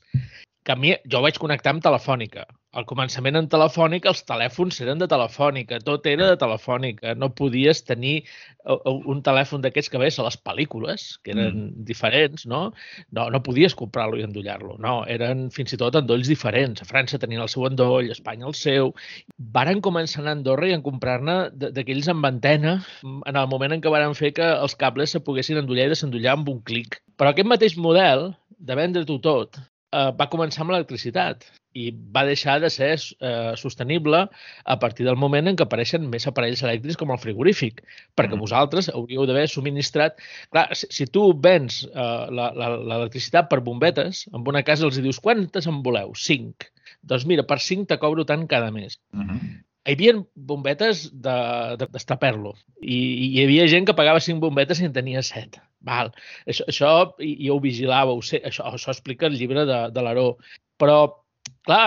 [0.65, 2.47] que a mi, jo vaig connectar amb Telefònica.
[2.71, 7.15] Al començament en Telefònica els telèfons eren de Telefònica, tot era de Telefònica.
[7.19, 11.49] No podies tenir uh, uh, un telèfon d'aquests que veies a les pel·lícules, que eren
[11.51, 11.83] mm.
[11.89, 12.61] diferents, no?
[13.11, 14.93] No, no podies comprar-lo i endollar-lo, no.
[15.11, 16.79] Eren fins i tot endolls diferents.
[16.79, 18.93] A França tenien el seu endoll, a Espanya el seu.
[19.57, 21.37] Varen començar a Andorra i a comprar-ne
[21.75, 25.59] d'aquells amb antena en el moment en què varen fer que els cables se poguessin
[25.59, 27.01] endollar i desendollar amb un clic.
[27.19, 28.29] Però aquest mateix model
[28.61, 29.59] de vendre-t'ho tot
[29.91, 31.45] eh, va començar amb l'electricitat
[31.77, 34.25] i va deixar de ser eh, sostenible
[34.73, 37.79] a partir del moment en què apareixen més aparells elèctrics com el frigorífic,
[38.17, 38.43] perquè mm.
[38.43, 40.19] vosaltres hauríeu d'haver subministrat...
[40.51, 45.69] Clar, si, si tu vens eh, l'electricitat per bombetes, en una casa els dius quantes
[45.71, 46.15] en voleu?
[46.19, 46.67] Cinc.
[47.07, 48.99] Doncs mira, per cinc te cobro tant cada mes.
[49.15, 54.81] Mm -hmm hi havia bombetes d'estaper-lo i, i hi havia gent que pagava cinc bombetes
[54.81, 55.57] i en tenia set.
[55.87, 56.11] Val.
[56.49, 56.91] Això, això
[57.25, 60.27] i ho vigilàveu, això, això explica el llibre de, de l'Aró.
[60.81, 60.97] Però,
[61.67, 61.85] clar,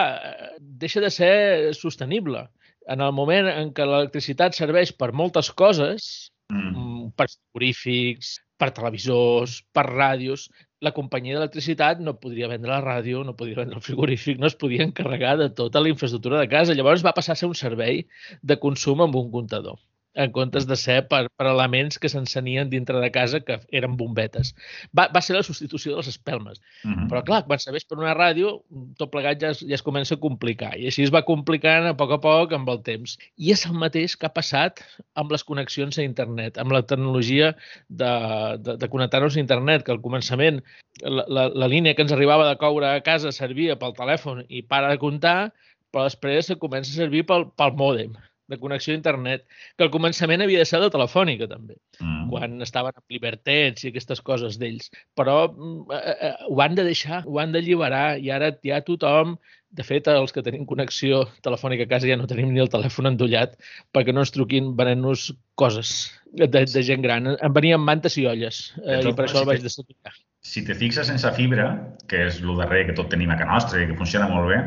[0.83, 1.35] deixa de ser
[1.79, 2.47] sostenible.
[2.91, 6.71] En el moment en què l'electricitat serveix per moltes coses, mm.
[6.73, 10.49] mm per frigorífics, per televisors, per ràdios,
[10.85, 14.57] la companyia d'electricitat no podria vendre la ràdio, no podria vendre el frigorífic, no es
[14.59, 16.77] podia encarregar de tota la infraestructura de casa.
[16.77, 18.03] Llavors va passar a ser un servei
[18.43, 19.79] de consum amb un comptador
[20.15, 24.53] en comptes de ser per, per elements que s'encenien dintre de casa que eren bombetes.
[24.97, 26.61] Va, va ser la substitució de les espelmes.
[26.85, 26.95] Uh mhm.
[26.95, 27.09] -huh.
[27.11, 28.63] Però, clar, quan sabés per una ràdio,
[28.97, 30.77] tot plegat ja es, ja es comença a complicar.
[30.79, 33.19] I així es va complicant a poc a poc amb el temps.
[33.37, 34.81] I és el mateix que ha passat
[35.15, 37.57] amb les connexions a internet, amb la tecnologia
[37.89, 38.13] de,
[38.59, 40.63] de, de connectar-nos a internet, que al començament
[41.03, 44.63] la, la, la línia que ens arribava de coure a casa servia pel telèfon i
[44.63, 45.53] para de comptar,
[45.91, 48.15] però després se comença a servir pel, pel mòdem
[48.51, 52.29] de connexió a internet, que al començament havia de ser de telefònica, també, mm.
[52.33, 54.91] quan estaven amb llibertets i aquestes coses d'ells.
[55.19, 59.39] Però mm, eh, eh, ho han de deixar, ho han d'alliberar, i ara ja tothom,
[59.75, 63.11] de fet, els que tenim connexió telefònica a casa ja no tenim ni el telèfon
[63.11, 63.57] endollat
[63.97, 67.33] perquè no ens truquin venent-nos coses de, de gent gran.
[67.35, 70.15] Em venien mantes i olles, eh, i per això el vaig desaplicar.
[70.45, 71.73] Si te fixes sense fibra,
[72.11, 74.61] que és el darrer que tot tenim a casa nostra i que funciona molt bé,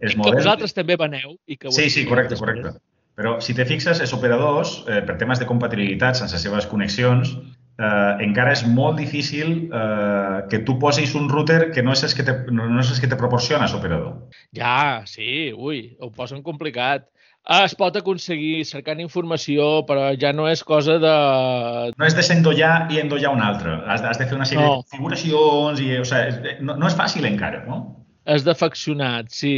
[0.00, 1.36] és I que vosaltres també veneu.
[1.46, 2.74] I que sí, sí, correcte, correcte.
[3.18, 7.32] Però si te fixes, els operadors, eh, per temes de compatibilitat sense les seves connexions,
[7.34, 12.14] eh, encara és molt difícil eh, que tu posis un router que no és el
[12.14, 14.16] que te, no és el que te proporciona l'operador.
[14.54, 17.08] Ja, sí, ui, ho posen complicat.
[17.48, 21.14] Ah, es pot aconseguir cercant informació, però ja no és cosa de...
[21.96, 23.78] No és de s'endollar i endollar un altre.
[23.88, 24.74] Has, has de fer una sèrie no.
[24.74, 25.94] de configuracions i...
[26.02, 27.80] O sigui, no, no és fàcil encara, no?
[28.32, 29.50] És defeccionat, sí.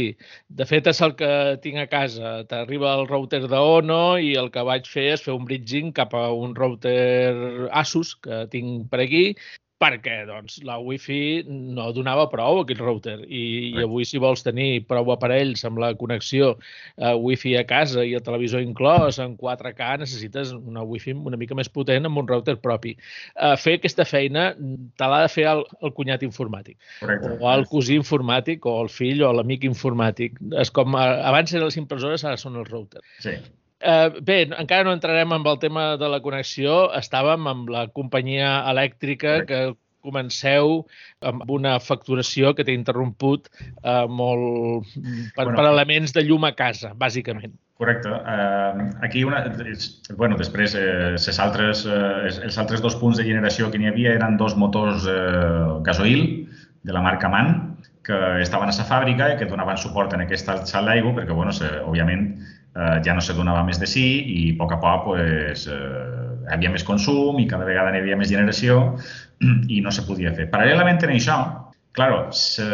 [0.59, 1.29] De fet, és el que
[1.63, 2.29] tinc a casa.
[2.51, 6.29] T'arriba el router d'Ono i el que vaig fer és fer un bridging cap a
[6.45, 9.25] un router Asus que tinc per aquí
[9.81, 14.83] perquè doncs, la Wi-Fi no donava prou aquell router i, i avui si vols tenir
[14.89, 19.91] prou aparells amb la connexió eh, Wi-Fi a casa i el televisor inclòs en 4K
[20.03, 22.93] necessites una Wi-Fi una mica més potent amb un router propi.
[23.35, 27.33] Eh, fer aquesta feina te l'ha de fer el, el cunyat informàtic Correcte.
[27.39, 30.37] o el cosí informàtic o el fill o l'amic informàtic.
[30.61, 33.07] És com, eh, abans eren les impressores, ara són els routers.
[33.25, 33.35] Sí.
[33.81, 36.91] Uh, bé, encara no entrarem amb el tema de la connexió.
[36.97, 39.61] Estàvem amb la companyia elèctrica que
[40.01, 40.81] comenceu
[41.25, 43.49] amb una facturació que t'he interromput
[43.85, 44.87] uh, molt
[45.35, 47.53] per, bueno, per elements de llum a casa, bàsicament.
[47.81, 48.09] Correcte.
[48.13, 49.41] Uh, aquí, una,
[50.13, 54.11] bueno, després, eh, ses altres, eh, els altres dos punts de generació que n'hi havia
[54.19, 56.21] eren dos motors eh, gasoil
[56.85, 57.49] de la marca MAN,
[58.05, 61.53] que estaven a la fàbrica i que donaven suport en aquesta salt d'aigua perquè, bueno,
[61.57, 62.27] se, òbviament,
[62.75, 66.21] eh, ja no se donava més de sí i a poc a poc pues, eh,
[66.45, 68.79] hi havia més consum i cada vegada n'hi havia més generació
[69.75, 70.49] i no se podia fer.
[70.53, 71.37] Paral·lelament en això,
[71.97, 72.67] claro, se,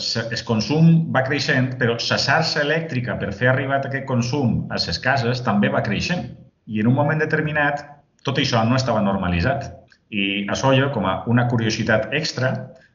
[0.00, 4.80] se, el consum va creixent, però la xarxa elèctrica per fer arribar aquest consum a
[4.80, 6.30] les cases també va creixent.
[6.66, 7.82] I en un moment determinat
[8.22, 9.70] tot això no estava normalitzat.
[10.12, 12.52] I a Solla, com a una curiositat extra,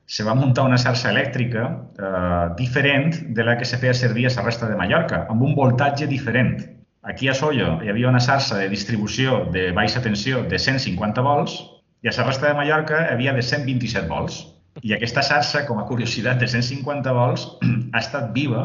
[0.08, 1.68] se va muntar una xarxa elèctrica
[2.00, 5.56] eh, diferent de la que se feia servir a la resta de Mallorca, amb un
[5.56, 6.56] voltatge diferent.
[7.04, 11.60] Aquí a Solla hi havia una xarxa de distribució de baixa tensió de 150 volts
[12.04, 14.46] i a la resta de Mallorca hi havia de 127 volts.
[14.82, 17.48] I aquesta xarxa, com a curiositat de 150 volts,
[17.94, 18.64] ha estat viva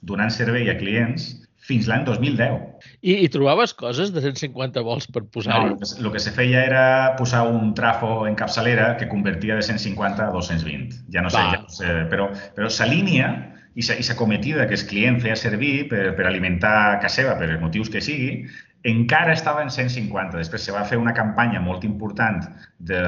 [0.00, 1.34] donant servei a clients
[1.68, 2.56] fins l'any 2010.
[3.02, 5.74] I, I trobaves coses de 150 volts per posar-hi?
[5.74, 6.84] No, el que se feia era
[7.20, 11.04] posar un trafo en capçalera que convertia de 150 a 220.
[11.14, 13.32] Ja no sé, ja no sé però, però sa línia
[13.78, 17.90] i sa cometida que el client feia servir per, per alimentar casa seva, per motius
[17.94, 18.48] que sigui,
[18.82, 20.36] encara estava en 150.
[20.38, 22.42] Després se va fer una campanya molt important
[22.90, 23.00] de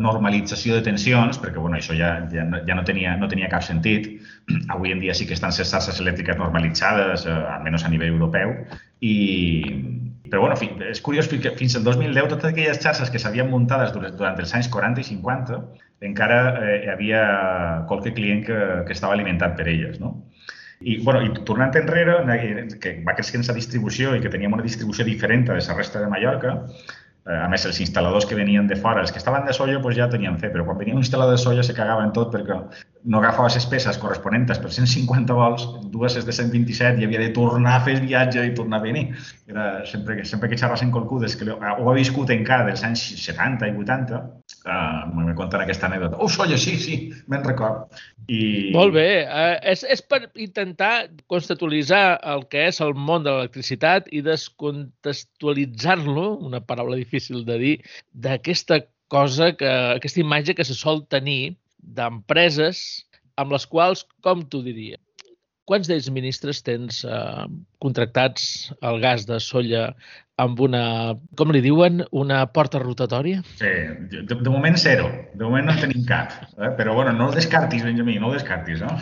[0.00, 3.64] normalització de tensions, perquè bueno, això ja, ja, no, ja no, tenia, no tenia cap
[3.64, 4.10] sentit.
[4.74, 8.54] Avui en dia sí que estan les xarxes elèctriques normalitzades, eh, almenys a nivell europeu,
[9.00, 9.16] i,
[10.28, 10.56] però bueno,
[10.88, 15.00] és curiós fins al 2010 totes aquelles xarxes que s'havien muntades durant els anys 40
[15.00, 15.60] i 50
[16.00, 17.22] encara eh, hi havia
[17.88, 20.14] qualque client que, que estava alimentat per elles, no?
[20.80, 22.20] I, bueno, i tornant enrere,
[22.78, 26.10] que va creixent la distribució i que teníem una distribució diferent de la resta de
[26.12, 26.52] Mallorca,
[27.26, 29.98] eh, a més, els instal·ladors que venien de fora, els que estaven de solla, doncs
[29.98, 32.60] ja tenien fe, però quan venia un instal·lador de solla se cagaven tot perquè
[33.10, 37.32] no agafava les peces corresponents per 150 volts, dues és de 127 i havia de
[37.34, 39.08] tornar a fer el viatge i tornar a venir.
[39.50, 43.74] Era sempre, sempre que xerrasen qualcudes que ho ha viscut encara dels anys 70 i
[43.82, 44.22] 80,
[44.70, 46.18] uh, me conten aquesta anècdota.
[46.22, 47.76] Oh, soia, sí, sí, me'n record.
[48.28, 48.70] I...
[48.74, 49.08] Molt bé.
[49.24, 56.28] Uh, és, és per intentar constatualitzar el que és el món de l'electricitat i descontextualitzar-lo,
[56.50, 57.76] una paraula difícil de dir,
[58.12, 58.76] d'aquesta
[59.08, 63.04] cosa, que, aquesta imatge que se sol tenir d'empreses
[63.38, 64.98] amb les quals, com t'ho diria,
[65.68, 67.44] quants d'ells ministres tens eh,
[67.84, 69.90] contractats al gas de Solla
[70.42, 70.82] amb una,
[71.38, 73.42] com li diuen, una porta rotatòria?
[73.58, 73.70] Sí,
[74.12, 75.08] de, de moment zero.
[75.34, 76.34] De moment no en tenim cap.
[76.56, 76.70] Eh?
[76.78, 78.94] Però, bueno, no el descartis, Benjamí, no el descartis, no?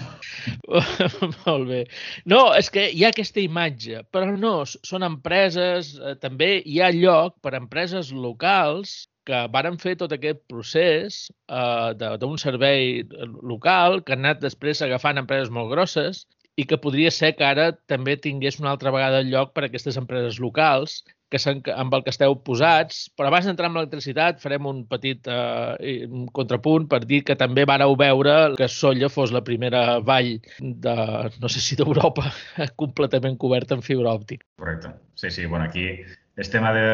[1.47, 1.83] Molt bé.
[2.25, 6.93] No, és que hi ha aquesta imatge, però no, són empreses, eh, també hi ha
[6.95, 13.03] lloc per a empreses locals que varen fer tot aquest procés eh, d'un servei
[13.43, 16.25] local que han anat després agafant empreses molt grosses
[16.57, 19.99] i que podria ser que ara també tingués una altra vegada lloc per a aquestes
[20.01, 21.41] empreses locals que
[21.75, 23.07] amb el que esteu posats.
[23.17, 27.67] Però abans d'entrar en l'electricitat farem un petit eh, un contrapunt per dir que també
[27.69, 30.97] vareu veure que Solla fos la primera vall de,
[31.43, 32.31] no sé si d'Europa,
[32.83, 34.47] completament coberta en fibra òptica.
[34.61, 34.95] Correcte.
[35.15, 35.47] Sí, sí.
[35.47, 35.89] Bueno, aquí
[36.37, 36.87] el tema de,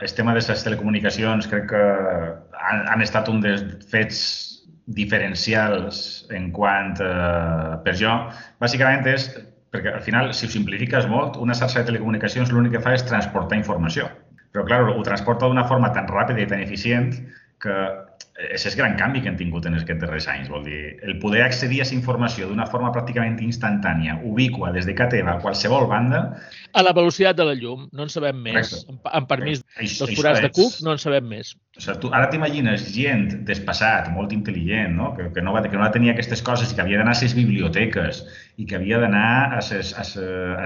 [0.00, 4.22] el tema de les telecomunicacions crec que han, han estat un dels fets
[4.86, 8.12] diferencials en quant, eh, per jo,
[8.60, 9.28] bàsicament és,
[9.72, 13.04] perquè al final, si ho simplifiques molt, una xarxa de telecomunicacions l'únic que fa és
[13.08, 14.10] transportar informació.
[14.52, 17.14] Però, clar, ho transporta d'una forma tan ràpida i tan eficient
[17.62, 17.76] que
[18.52, 20.48] és el gran canvi que hem tingut en aquests darrers anys.
[20.52, 24.96] Vol dir, el poder accedir a aquesta informació d'una forma pràcticament instantània, ubicua, des de
[24.98, 26.24] casa teva, a qualsevol banda...
[26.72, 28.72] A la velocitat de la llum, no en sabem més.
[28.72, 28.92] Correcte.
[28.92, 29.98] En, en permís Correcte.
[30.00, 31.54] dels forats de cuc, no en sabem més.
[31.72, 35.06] O sigui, tu ara t'imagines gent despassat, molt intel·ligent, no?
[35.16, 37.20] que, que, no va, que no va tenir aquestes coses i que havia d'anar a
[37.22, 38.18] les biblioteques
[38.60, 39.62] i que havia d'anar a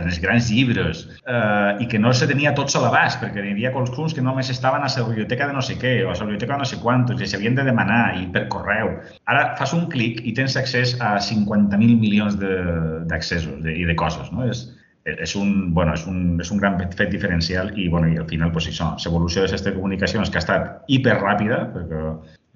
[0.02, 3.70] les grans llibres eh, i que no se tenia tots a l'abast perquè hi havia
[3.76, 6.56] qualcuns que només estaven a la biblioteca de no sé què o a la biblioteca
[6.56, 8.90] de no sé quantos i s'havien de demanar i per correu.
[9.30, 14.34] Ara fas un clic i tens accés a 50.000 milions d'accessos i de coses.
[14.34, 14.50] No?
[14.50, 14.66] És,
[15.06, 18.50] és un, bueno, és un, és un gran fet diferencial i, bueno, i al final
[18.52, 22.00] pues, això, l'evolució de les telecomunicacions que ha estat hiperràpida, perquè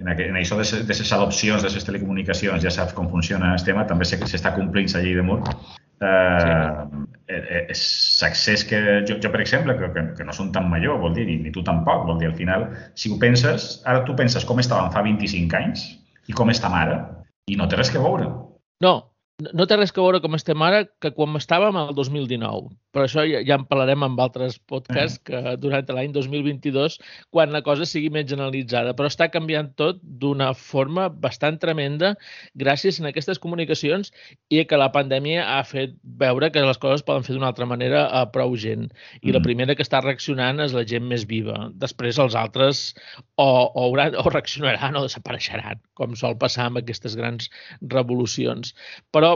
[0.01, 3.63] en, aquest, en això de, les adopcions de les telecomunicacions ja saps com funciona el
[3.67, 5.55] tema, també sé que s'està complint la llei de Moore.
[6.01, 7.05] Eh.
[7.31, 11.29] L'accés que jo, jo, per exemple, que, que, que no som tan major, vol dir,
[11.29, 12.67] ni, ni tu tampoc, vol dir, al final,
[12.99, 15.87] si ho penses, ara tu penses com estàvem fa 25 anys
[16.27, 16.99] i com estem ara,
[17.47, 18.27] i no té res que veure.
[18.83, 18.95] No,
[19.53, 22.71] no té res a veure com estem ara que quan estàvem al 2019.
[22.91, 26.99] Però això ja, ja en parlarem amb altres podcasts que durant l'any 2022,
[27.31, 28.95] quan la cosa sigui més generalitzada.
[28.99, 32.15] Però està canviant tot d'una forma bastant tremenda
[32.59, 34.11] gràcies a aquestes comunicacions
[34.51, 38.07] i que la pandèmia ha fet veure que les coses poden fer d'una altra manera
[38.11, 38.89] a prou gent.
[39.23, 39.35] I mm.
[39.39, 41.69] la primera que està reaccionant és la gent més viva.
[41.79, 42.83] Després els altres
[43.37, 47.51] o, o, hauran, o reaccionaran o desapareixeran, com sol passar amb aquestes grans
[47.95, 48.75] revolucions.
[49.15, 49.30] Però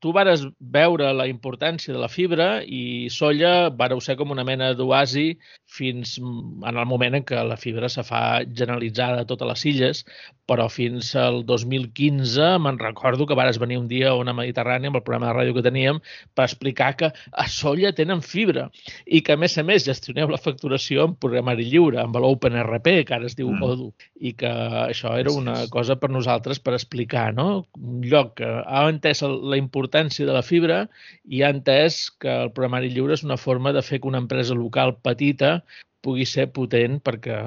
[0.00, 0.42] tu vares
[0.76, 5.26] veure la importància de la fibra i Solla vareu ser com una mena d'oasi
[5.70, 10.02] fins en el moment en què la fibra se fa generalitzada a totes les illes,
[10.50, 14.98] però fins al 2015 me'n recordo que vares venir un dia a una Mediterrània amb
[14.98, 16.00] el programa de ràdio que teníem
[16.34, 18.66] per explicar que a Solla tenen fibra
[19.06, 23.14] i que a més a més gestioneu la facturació en programari lliure, amb l'OpenRP, que
[23.14, 23.62] ara es diu mm.
[23.62, 24.50] Odoo, i que
[24.88, 27.64] això era una cosa per nosaltres per explicar, no?
[27.78, 30.88] Un lloc que ha entès la importància importància de la fibra
[31.24, 34.54] i ha entès que el programari lliure és una forma de fer que una empresa
[34.54, 35.59] local petita
[36.04, 37.40] pugui ser potent perquè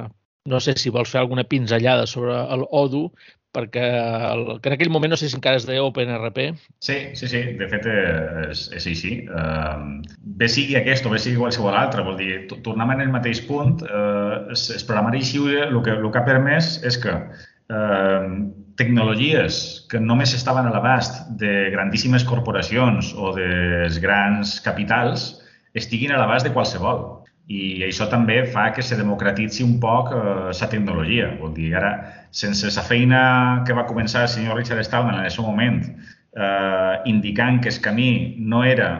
[0.49, 3.13] no sé si vols fer alguna pinzellada sobre el Odoo,
[3.53, 3.83] perquè
[4.33, 6.39] el, que en aquell moment no sé si encara es deia OpenRP.
[6.83, 9.13] Sí, sí, sí, de fet és, és així.
[9.29, 10.01] Uh,
[10.41, 13.85] bé sigui aquest o bé sigui qualsevol altre, vol dir, tornem en el mateix punt,
[13.85, 18.27] uh, el programari lliure el que, el que ha permès és que uh,
[18.81, 25.29] tecnologies que només estaven a l'abast de grandíssimes corporacions o dels grans capitals
[25.77, 27.22] estiguin a l'abast de qualsevol.
[27.51, 31.33] I això també fa que se democratitzi un poc la eh, tecnologia.
[31.41, 31.93] Vol dir, ara,
[32.31, 33.23] sense la feina
[33.67, 35.81] que va començar el senyor Richard Stallman en aquest moment,
[36.37, 38.91] eh, indicant que el camí no era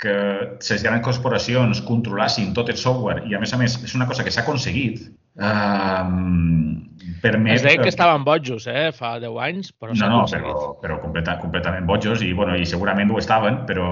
[0.00, 0.14] que
[0.56, 4.24] les grans corporacions controlassin tot el software i, a més a més, és una cosa
[4.24, 5.02] que s'ha aconseguit,
[5.40, 6.80] eh,
[7.22, 7.54] permet...
[7.54, 11.36] Es deia que estaven bojos, eh, fa 10 anys, però No, no, però, però completa,
[11.42, 13.90] completament bojos i, bueno, i segurament ho estaven, però,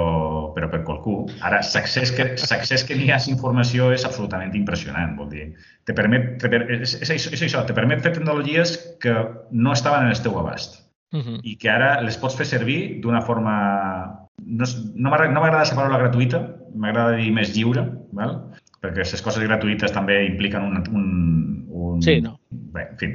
[0.56, 1.18] però per qualcú.
[1.44, 5.48] Ara, l'accés que, que n'hi ha informació és absolutament impressionant, vol dir.
[5.88, 9.16] Te permet, te, és, és, és, és això, te permet fer tecnologies que
[9.50, 11.40] no estaven en el teu abast uh -huh.
[11.42, 13.54] i que ara les pots fer servir d'una forma...
[14.38, 16.40] No, no m'agrada la paraula gratuïta,
[16.74, 17.82] m'agrada dir més lliure,
[18.12, 18.52] val?
[18.84, 21.06] Perquè les coses gratuïtes també impliquen un, un,
[21.68, 22.02] un...
[22.04, 22.36] Sí, no.
[22.50, 23.10] bé, en fi,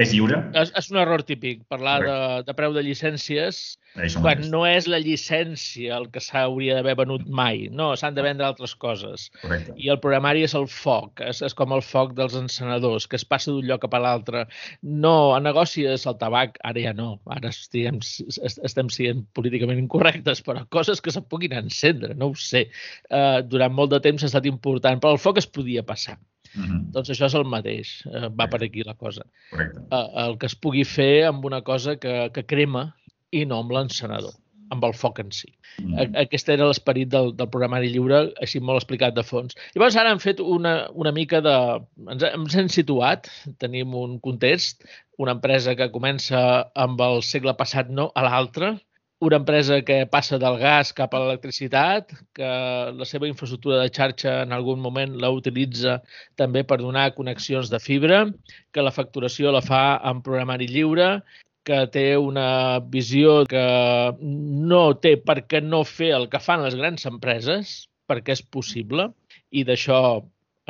[0.00, 0.42] és lliure.
[0.60, 3.76] És, és un error típic, parlar de, de preu de llicències
[4.20, 7.66] quan no és la llicència el que s'hauria d'haver venut mai.
[7.72, 9.30] No, s'han de vendre altres coses.
[9.40, 9.72] Correcte.
[9.80, 13.24] I el programari és el foc, és, és com el foc dels encenedors, que es
[13.24, 14.44] passa d'un lloc cap a l'altre.
[14.82, 18.02] No, a negoci és el tabac, ara ja no, ara estem,
[18.44, 22.66] estem sent políticament incorrectes, però coses que se puguin encendre, no ho sé.
[23.08, 26.20] Uh, durant molt de temps ha estat important, però el foc es podia passar.
[26.56, 26.80] Uh -huh.
[26.92, 29.22] Doncs això és el mateix, eh, va per aquí la cosa.
[29.50, 29.80] Correcte.
[29.90, 32.94] Eh, el que es pugui fer amb una cosa que, que crema
[33.30, 34.32] i no amb l'encenedor,
[34.70, 35.52] amb el foc en si.
[35.78, 36.16] Uh -huh.
[36.22, 39.54] Aquest era l'esperit del, del programari lliure, així molt explicat de fons.
[39.74, 41.80] Llavors ara hem fet una, una mica de...
[42.10, 44.84] Ens, ens hem situat, tenim un context,
[45.18, 48.78] una empresa que comença amb el segle passat no a l'altre,
[49.18, 52.50] una empresa que passa del gas cap a l'electricitat, que
[52.92, 56.00] la seva infraestructura de xarxa en algun moment la utilitza
[56.36, 58.26] també per donar connexions de fibra,
[58.72, 61.22] que la facturació la fa en programari lliure,
[61.66, 63.66] que té una visió que
[64.20, 69.10] no té per què no fer el que fan les grans empreses, perquè és possible,
[69.50, 70.22] i d'això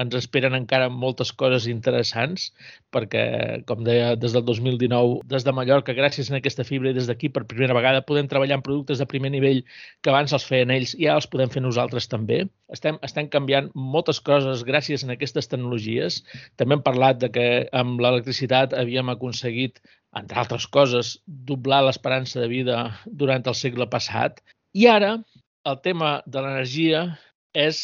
[0.03, 2.51] ens esperen encara moltes coses interessants
[2.95, 3.25] perquè,
[3.69, 7.31] com deia, des del 2019, des de Mallorca, gràcies a aquesta fibra i des d'aquí
[7.33, 9.62] per primera vegada podem treballar en productes de primer nivell
[10.03, 12.45] que abans els feien ells i ara els podem fer nosaltres també.
[12.73, 16.23] Estem, estem canviant moltes coses gràcies a aquestes tecnologies.
[16.61, 19.81] També hem parlat de que amb l'electricitat havíem aconseguit,
[20.16, 24.41] entre altres coses, doblar l'esperança de vida durant el segle passat.
[24.77, 25.16] I ara
[25.66, 27.01] el tema de l'energia
[27.57, 27.79] és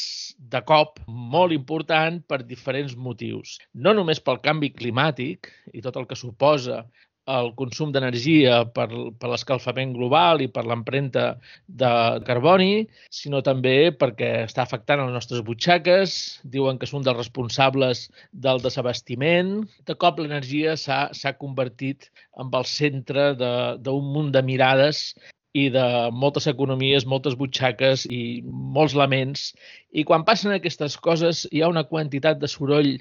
[0.53, 3.57] de cop molt important per diferents motius.
[3.73, 6.83] No només pel canvi climàtic i tot el que suposa
[7.31, 11.25] el consum d'energia per, per l'escalfament global i per l'empremta
[11.66, 11.91] de
[12.27, 18.09] carboni, sinó també perquè està afectant les nostres butxaques, diuen que és un dels responsables
[18.33, 19.61] del desabastiment.
[19.87, 22.11] De cop l'energia s'ha convertit
[22.43, 25.12] en el centre d'un munt de mirades
[25.53, 25.84] i de
[26.16, 29.50] moltes economies, moltes butxaques i molts laments.
[29.92, 32.94] I quan passen aquestes coses hi ha una quantitat de soroll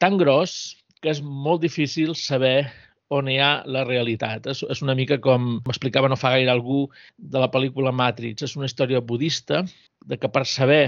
[0.00, 2.70] tan gros que és molt difícil saber
[3.12, 4.48] on hi ha la realitat.
[4.48, 6.86] És, és una mica com m'explicava no fa gaire algú
[7.18, 8.44] de la pel·lícula Matrix.
[8.44, 9.62] És una història budista
[10.08, 10.82] de que per saber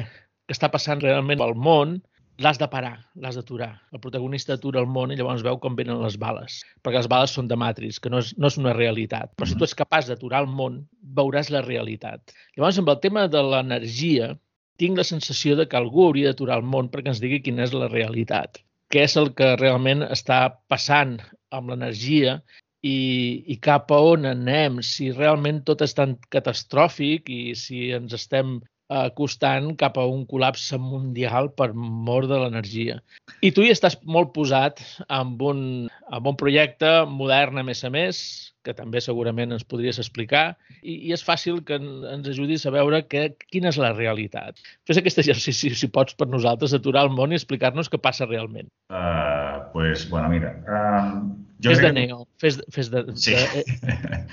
[0.48, 2.00] què està passant realment al món
[2.40, 3.70] l'has de parar, l'has d'aturar.
[3.92, 7.34] El protagonista atura el món i llavors veu com venen les bales, perquè les bales
[7.36, 9.34] són de Matrix, que no és, no és una realitat.
[9.36, 10.80] Però si tu ets capaç d'aturar el món,
[11.18, 12.32] veuràs la realitat.
[12.56, 14.32] Llavors, amb el tema de l'energia,
[14.80, 17.76] tinc la sensació de que algú hauria d'aturar el món perquè ens digui quina és
[17.76, 20.40] la realitat, què és el que realment està
[20.72, 21.18] passant
[21.52, 22.38] amb l'energia
[22.80, 22.96] i,
[23.52, 28.60] i cap a on anem, si realment tot és tan catastròfic i si ens estem
[28.90, 32.98] acostant cap a un col·lapse mundial per mort de l'energia.
[33.46, 35.60] I tu hi estàs molt posat amb un,
[36.10, 38.22] amb un projecte modern, a més a més,
[38.66, 43.02] que també segurament ens podries explicar, i, i és fàcil que ens ajudis a veure
[43.06, 44.58] que, quina és la realitat.
[44.88, 48.68] Fes aquest exercici, si pots, per nosaltres, aturar el món i explicar-nos què passa realment.
[48.90, 50.56] Uh, pues, bueno, mira...
[50.66, 51.30] Uh,
[51.60, 53.04] jo fes de neo, fes, fes de...
[53.20, 53.36] Sí.
[53.36, 54.26] de...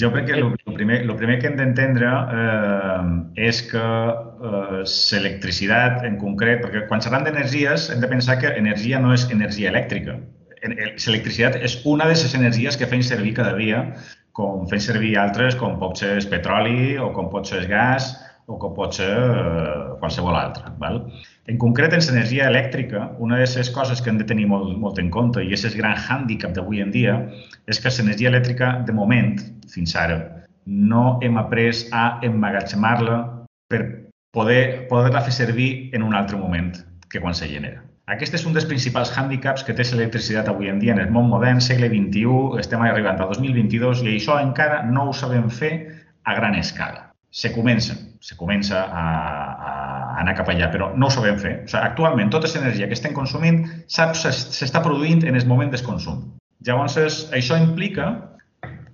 [0.00, 6.06] jo crec que el primer, lo primer que hem d'entendre eh, és que eh, l'electricitat
[6.08, 10.16] en concret, perquè quan xerram d'energies hem de pensar que energia no és energia elèctrica,
[10.62, 13.84] l'electricitat és una de les energies que fem servir cada dia,
[14.32, 18.14] com fem servir altres, com pot ser el petroli o com pot ser el gas
[18.48, 20.72] o com pot ser eh, qualsevol altra.
[20.80, 21.02] Val?
[21.50, 25.00] En concret, en l'energia elèctrica, una de les coses que hem de tenir molt, molt
[25.02, 27.16] en compte, i és el gran hàndicap d'avui en dia,
[27.66, 29.34] és que l'energia elèctrica, de moment,
[29.72, 30.20] fins ara,
[30.66, 33.18] no hem après a emmagatzemar-la
[33.68, 33.82] per
[34.32, 36.76] poder poder-la fer servir en un altre moment
[37.10, 37.82] que quan se genera.
[38.12, 41.28] Aquest és un dels principals hàndicaps que té l'electricitat avui en dia en el món
[41.30, 45.72] modern, segle XXI, estem arribant al 2022 i això encara no ho sabem fer
[46.24, 47.10] a gran escala.
[47.30, 49.51] Se comença, se comença a, a
[50.20, 51.54] anar cap allà, però no ho sabem fer.
[51.64, 56.22] O sigui, actualment, tota l'energia que estem consumint s'està produint en el moment del consum.
[56.66, 56.98] Llavors,
[57.34, 58.12] això implica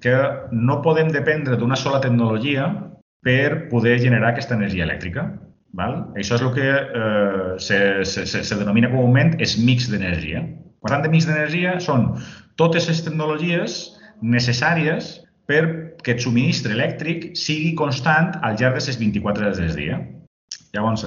[0.00, 0.14] que
[0.52, 2.68] no podem dependre d'una sola tecnologia
[3.26, 5.26] per poder generar aquesta energia elèctrica.
[5.76, 5.98] Val?
[6.16, 10.44] Això és el que eh, se, se, se, se denomina comúment és mix d'energia.
[10.80, 12.12] Per tant, de mix d'energia són
[12.56, 13.78] totes les tecnologies
[14.22, 15.62] necessàries per
[16.04, 19.98] que el subministre elèctric sigui constant al llarg de les 24 hores del dia.
[20.74, 21.04] Llavors,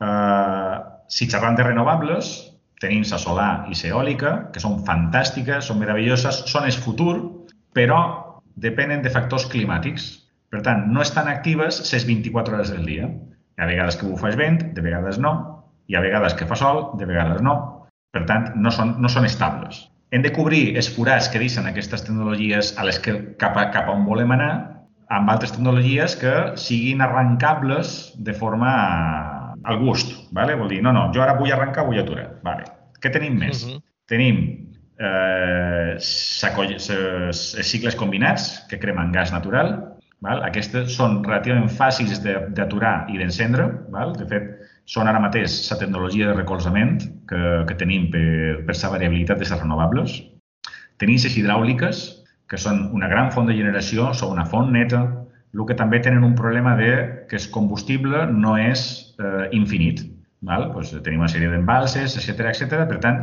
[0.00, 0.76] eh,
[1.08, 2.34] si xerram de renovables,
[2.80, 7.16] tenim la solar i la eòlica, que són fantàstiques, són meravelloses, són el futur,
[7.72, 8.00] però
[8.56, 10.08] depenen de factors climàtics.
[10.50, 13.08] Per tant, no estan actives les 24 hores del dia.
[13.56, 15.32] Hi ha vegades que bufa el vent, de vegades no.
[15.88, 17.56] Hi ha vegades que fa sol, de vegades no.
[18.12, 19.86] Per tant, no són, no són estables.
[20.14, 23.88] Hem de cobrir els forats que deixen aquestes tecnologies a les que cap a, cap
[23.88, 24.52] a on volem anar
[25.08, 28.72] amb altres tecnologies que siguin arrancables de forma
[29.62, 30.14] al gust.
[30.32, 30.54] ¿vale?
[30.54, 32.30] Vol dir, no, no, jo ara vull arrencar, vull aturar.
[32.46, 32.64] Vale.
[33.00, 33.64] Què tenim més?
[33.64, 33.82] Uh -huh.
[34.06, 34.36] Tenim
[34.98, 40.42] eh, cicles combinats que cremen gas natural, Val?
[40.42, 43.68] Aquestes són relativament fàcils d'aturar i d'encendre.
[44.16, 44.48] De fet,
[44.86, 49.44] són ara mateix la tecnologia de recolzament que, que tenim per, per la variabilitat de
[49.44, 50.22] les renovables.
[50.96, 52.15] Tenim les hidràuliques,
[52.50, 55.02] que són una gran font de generació, són una font neta,
[55.56, 56.90] el que també tenen un problema de
[57.30, 58.82] que el combustible no és
[59.18, 60.04] eh, infinit.
[60.46, 60.68] Val?
[60.74, 62.84] Pues tenim una sèrie d'embalses, etc etc.
[62.90, 63.22] Per tant,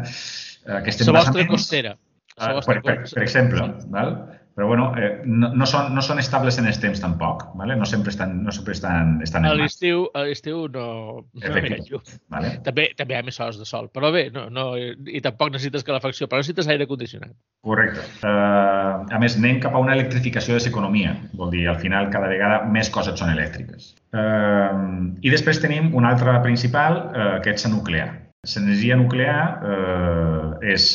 [0.79, 1.07] aquest embalsaments...
[1.07, 1.93] La vostra costera.
[2.33, 4.15] Uh, per, per, per exemple, val?
[4.53, 7.73] Però bueno, eh, no, no, són, no són estables en els temps tampoc, ¿vale?
[7.79, 10.83] no sempre estan, no sempre estan, estan a l'estiu a l'estiu no,
[11.25, 12.51] no vale?
[12.65, 15.85] també, també hi ha més hores de sol, però bé, no, no, i tampoc necessites
[15.87, 17.33] calefacció, però necessites aire condicionat.
[17.65, 18.03] Correcte.
[18.21, 22.29] Uh, a més, anem cap a una electrificació de l'economia, vol dir, al final cada
[22.29, 23.93] vegada més coses són elèctriques.
[24.13, 28.11] Uh, I després tenim una altra principal, uh, que és la nuclear.
[28.43, 30.85] L'energia nuclear uh, és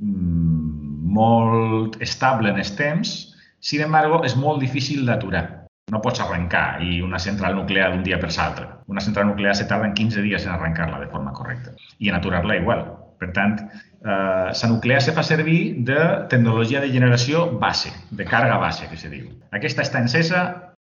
[0.00, 0.85] mm,
[1.16, 3.14] molt estable en els temps,
[3.60, 5.46] sin embargo, és molt difícil d'aturar.
[5.92, 8.66] No pots arrencar i una central nuclear d'un dia per l'altre.
[8.90, 12.16] Una central nuclear se tarda en 15 dies en arrencar-la de forma correcta i en
[12.18, 12.82] aturar-la igual.
[13.20, 15.98] Per tant, eh, la nuclear se fa servir de
[16.28, 19.30] tecnologia de generació base, de càrrega base, que se diu.
[19.52, 20.42] Aquesta està encesa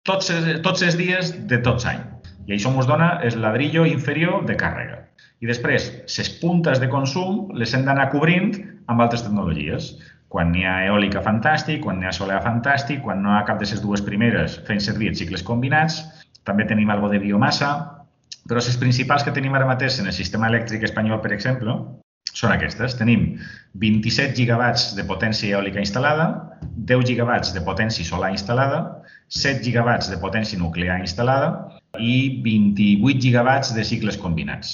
[0.05, 0.31] tots,
[0.63, 2.31] tots els dies de tots anys.
[2.47, 4.99] I això ens dona el ladrillo inferior de càrrega.
[5.43, 8.53] I després, les puntes de consum les hem d'anar cobrint
[8.91, 9.93] amb altres tecnologies.
[10.33, 13.59] Quan n'hi ha eòlica, fantàstic, quan n'hi ha solar, fantàstic, quan no hi ha cap
[13.61, 15.99] de les dues primeres fent servir els cicles combinats,
[16.49, 17.73] també tenim algo de biomassa,
[18.49, 21.75] però les principals que tenim ara mateix en el sistema elèctric espanyol, per exemple,
[22.33, 22.97] són aquestes.
[22.99, 23.27] Tenim
[23.83, 26.29] 27 gigawatts de potència eòlica instal·lada,
[26.93, 28.81] 10 gigawatts de potència solar instal·lada,
[29.29, 31.53] 7 gigawatts de potència nuclear instal·lada
[32.01, 34.73] i 28 gigawatts de cicles combinats.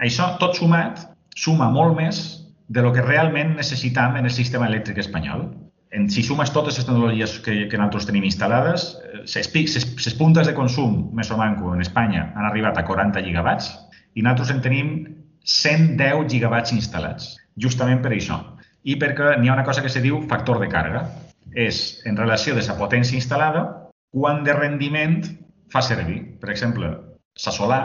[0.00, 1.04] Això, tot sumat,
[1.36, 2.24] suma molt més
[2.68, 5.48] de lo que realment necessitam en el sistema elèctric espanyol.
[5.94, 8.86] En, si sumes totes les tecnologies que, que nosaltres tenim instal·lades,
[9.22, 13.70] les eh, puntes de consum més o manco en Espanya han arribat a 40 gigawatts
[14.14, 14.90] i nosaltres en tenim
[15.44, 18.40] 110 gigawatts instal·lats, justament per això.
[18.84, 21.06] I perquè n'hi ha una cosa que se diu factor de càrrega.
[21.54, 23.62] És, en relació de la potència instal·lada,
[24.10, 25.20] quant de rendiment
[25.70, 26.20] fa servir.
[26.40, 26.90] Per exemple,
[27.44, 27.82] la solar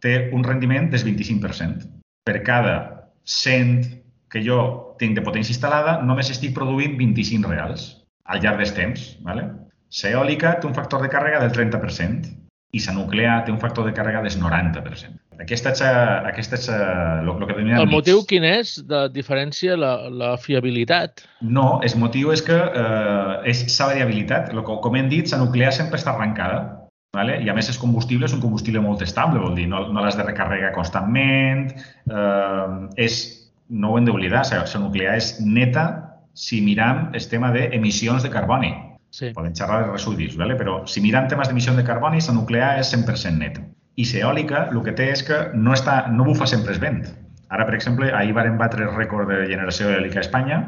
[0.00, 1.90] té un rendiment del 25%.
[2.24, 2.76] Per cada
[3.24, 3.99] 100
[4.30, 4.60] que jo
[5.00, 7.88] tinc de potència instal·lada, només estic produint 25 reals
[8.30, 9.16] al llarg del temps.
[9.26, 9.48] ¿vale?
[10.02, 12.36] La eòlica té un factor de càrrega del 30%
[12.70, 15.18] i la nuclear té un factor de càrrega del 90%.
[15.40, 15.80] Aquesta és,
[16.28, 16.66] aquesta és
[17.24, 17.80] lo, lo que denominem...
[17.80, 21.24] El motiu quin és de diferència la, la fiabilitat?
[21.40, 24.52] No, el motiu és que eh, és la variabilitat.
[24.54, 26.60] Lo que, com hem dit, la nuclear sempre està arrencada
[27.10, 27.40] Vale?
[27.42, 30.14] I a més, el combustible és un combustible molt estable, vol dir, no, no l'has
[30.14, 31.64] de recarregar constantment,
[32.06, 32.66] eh,
[33.02, 33.16] és,
[33.70, 35.86] no ho hem d'oblidar, la nuclear és neta
[36.34, 38.72] si miram el tema d'emissions de carboni.
[39.10, 39.32] Sí.
[39.34, 40.54] Podem xerrar de residus, vale?
[40.58, 43.64] però si miram temes d'emissions de carboni, la nuclear és 100% neta.
[43.96, 47.02] I l'eòlica el que té és que no, està, no bufa sempre el vent.
[47.50, 50.60] Ara, per exemple, ahir varen batre el rècord de generació eòlica a Espanya,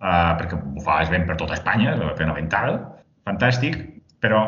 [0.00, 2.78] eh, perquè bufava el vent per tota Espanya, fenomenal,
[3.28, 3.76] fantàstic,
[4.24, 4.46] però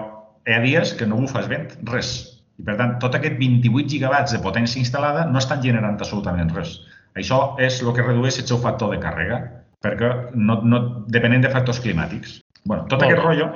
[0.49, 2.15] hi ha dies que no bufes vent, res.
[2.59, 6.79] I per tant, tot aquest 28 gigawatts de potència instal·lada no estan generant absolutament res.
[7.19, 9.43] Això és el que redueix el seu factor de càrrega,
[9.85, 10.83] perquè no, no,
[11.13, 12.41] depenent de factors climàtics.
[12.65, 13.49] bueno, tot aquest rotllo,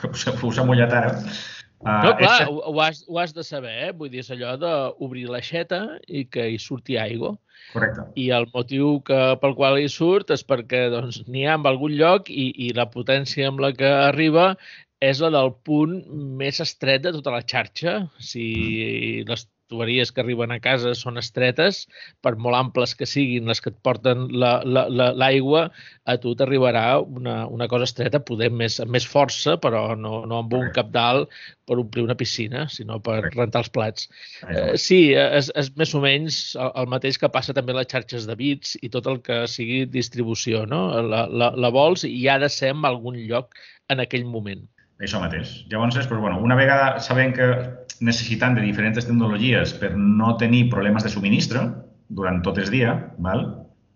[0.00, 1.12] que us, us ha mullat ara,
[1.84, 2.48] Uh, no, clar, és...
[2.48, 3.90] ho, has, ho has de saber, eh?
[3.94, 7.34] Vull dir, és allò d'obrir l'aixeta i que hi surti aigua.
[7.74, 8.06] Correcte.
[8.18, 11.92] I el motiu que, pel qual hi surt és perquè doncs, n'hi ha en algun
[11.98, 14.54] lloc i, i la potència amb la que arriba
[15.04, 15.98] és la del punt
[16.40, 17.98] més estret de tota la xarxa.
[18.18, 19.28] Si mm.
[19.28, 21.84] les tuberies que arriben a casa són estretes,
[22.24, 26.86] per molt amples que siguin les que et porten l'aigua, la, la, a tu t'arribarà
[27.00, 30.92] una, una cosa estreta, poder més, amb més força, però no, no amb un cap
[30.94, 31.32] dalt
[31.66, 34.08] per omplir una piscina, sinó per rentar els plats.
[34.46, 37.90] Eh, sí, és, és més o menys el, el mateix que passa també a les
[37.90, 40.86] xarxes de bits i tot el que sigui distribució, no?
[41.10, 43.58] La, la, la vols i ha de ser en algun lloc
[43.90, 44.66] en aquell moment.
[45.02, 45.50] Això mateix.
[45.70, 47.50] Llavors, doncs, bueno, una vegada sabem que
[48.00, 51.62] necessitant de diferents tecnologies per no tenir problemes de subministre
[52.08, 53.44] durant tot el dia, val?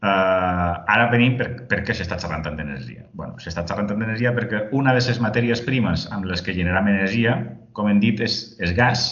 [0.01, 3.05] Uh, ara venim per, per què s'està xerrant tant d'energia.
[3.16, 6.88] Bueno, s'està xerrant tant d'energia perquè una de les matèries primes amb les que generem
[6.92, 7.36] energia,
[7.76, 9.11] com hem dit, és, és gas.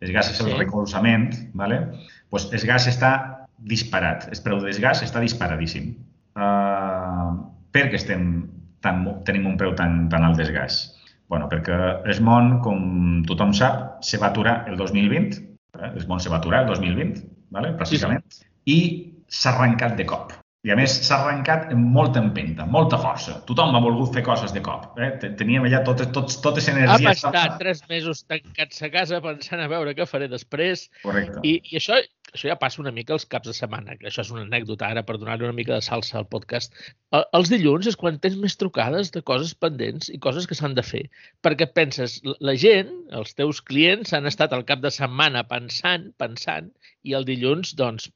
[0.00, 0.56] El gas és el sí.
[0.56, 1.82] recolzament, ¿vale?
[2.30, 3.12] pues el gas està
[3.68, 4.28] disparat.
[4.32, 5.92] El preu del gas està disparadíssim.
[6.38, 7.36] Uh,
[7.74, 8.30] per què estem
[8.80, 10.80] tan, tenim un preu tan, tan alt del gas?
[11.30, 11.78] Bueno, perquè
[12.10, 15.40] el món, com tothom sap, se va aturar el 2020,
[15.78, 15.92] eh?
[15.94, 17.22] el món se va aturar el 2020,
[17.54, 17.72] ¿vale?
[17.78, 18.48] pràcticament, sí, sí.
[18.74, 18.78] i
[19.30, 20.34] s'ha arrencat de cop.
[20.66, 23.38] I a més s'ha arrencat amb molta empenta, molta força.
[23.48, 24.98] Tothom ha volgut fer coses de cop.
[25.00, 25.14] Eh?
[25.38, 27.06] Teníem allà totes, totes, totes energies...
[27.06, 30.90] Hem estat tres mesos tancats a casa pensant a veure què faré després.
[31.06, 31.40] Correcte.
[31.48, 31.96] I, i això
[32.34, 35.02] això ja passa una mica els caps de setmana, que això és una anècdota ara
[35.06, 36.74] per donar-li una mica de salsa al podcast.
[37.20, 40.86] Els dilluns és quan tens més trucades de coses pendents i coses que s'han de
[40.86, 41.04] fer.
[41.46, 46.70] Perquè penses, la gent, els teus clients, han estat al cap de setmana pensant, pensant,
[47.02, 48.10] i el dilluns, doncs,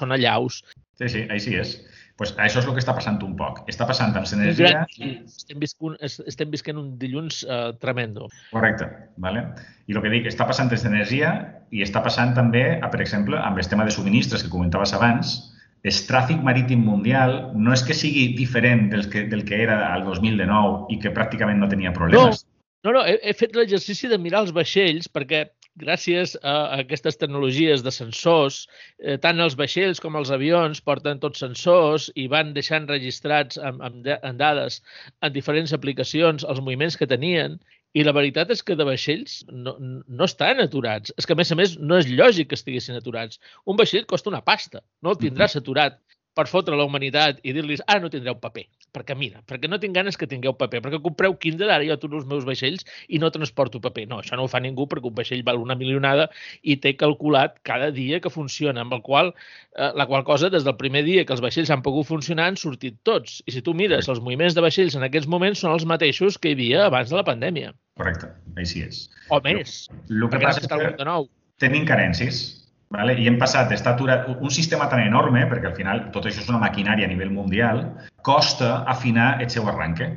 [0.00, 0.62] són allaus.
[1.00, 1.78] Sí, sí, així és
[2.20, 3.62] pues això és el que està passant un poc.
[3.72, 4.82] Està passant amb l'energia...
[4.92, 8.26] Estem, viscun, estem visquent un dilluns uh, tremendo.
[8.50, 8.90] Correcte.
[9.24, 9.46] Vale?
[9.88, 11.30] I el que dic, està passant amb l'energia
[11.72, 15.32] i està passant també, per exemple, amb el tema de subministres que comentaves abans,
[15.80, 20.04] el tràfic marítim mundial no és que sigui diferent del que, del que era al
[20.04, 22.44] 2019 i que pràcticament no tenia problemes.
[22.84, 25.46] No, no, no he, he fet l'exercici de mirar els vaixells perquè
[25.78, 28.66] gràcies a aquestes tecnologies de sensors,
[28.98, 33.82] eh, tant els vaixells com els avions porten tots sensors i van deixant registrats amb,
[33.82, 34.80] amb, amb dades
[35.22, 37.58] en diferents aplicacions els moviments que tenien
[37.94, 41.10] i la veritat és que de vaixells no, no estan aturats.
[41.18, 43.40] És que, a més a més, no és lògic que estiguessin aturats.
[43.66, 45.98] Un vaixell costa una pasta, no el tindràs aturat
[46.40, 48.64] per fotre la humanitat i dir-los ara no tindreu paper,
[48.96, 52.16] perquè mira, perquè no tinc ganes que tingueu paper, perquè compreu Kinder, ara jo aturo
[52.20, 54.06] els meus vaixells i no transporto paper.
[54.08, 56.30] No, això no ho fa ningú perquè un vaixell val una milionada
[56.62, 59.34] i té calculat cada dia que funciona, amb el qual,
[59.76, 62.56] eh, la qual cosa, des del primer dia que els vaixells han pogut funcionar, han
[62.60, 63.40] sortit tots.
[63.46, 66.54] I si tu mires, els moviments de vaixells en aquests moments són els mateixos que
[66.54, 67.74] hi havia abans de la pandèmia.
[68.00, 69.04] Correcte, així és.
[69.28, 69.84] O més.
[70.08, 71.28] El que passa és que de nou.
[71.60, 72.60] tenim carències
[72.90, 73.14] Vale?
[73.22, 74.26] I hem passat d'estar aturat...
[74.40, 77.84] Un sistema tan enorme, perquè al final tot això és una maquinària a nivell mundial,
[78.26, 80.10] costa afinar el seu arranque.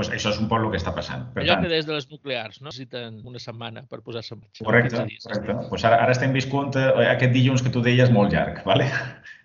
[0.00, 1.26] pues això és un poc el que està passant.
[1.34, 2.70] Per Allò tant, que des de les nuclears no?
[2.70, 4.64] necessiten una setmana per posar-se en marxa.
[4.64, 5.56] Correcte, correcte.
[5.68, 8.62] Pues ara, ara estem viscut eh, aquest dilluns que tu deies molt llarg.
[8.68, 8.88] Vale?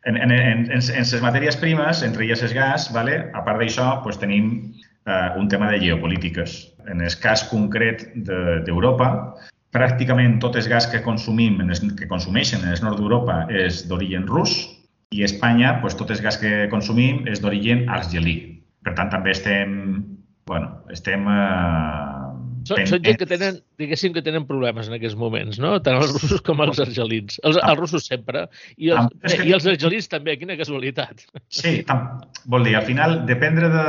[0.05, 3.15] En, en, en, en, en les matèries primes, entre elles el gas, vale?
[3.33, 4.51] a part d'això, pues, tenim
[5.09, 6.53] eh, un tema de geopolítiques.
[6.93, 11.59] En el cas concret d'Europa, de, pràcticament tot el gas que consumim,
[11.99, 14.57] que consumeixen en el nord d'Europa és d'origen rus
[15.13, 18.37] i a Espanya pues, tot el gas que consumim és d'origen argelí.
[18.85, 19.73] Per tant, també estem,
[20.49, 22.25] bueno, estem eh,
[22.65, 25.75] són, són gent que tenen, diguéssim, que tenen problemes en aquests moments, no?
[25.85, 27.37] Tant els russos com els argelins.
[27.45, 28.47] Els, els russos sempre.
[28.81, 29.43] I els, que...
[29.45, 31.27] i els argelins també, quina casualitat.
[31.53, 32.07] Sí, tam,
[32.49, 33.85] vol dir, al final, dependre de,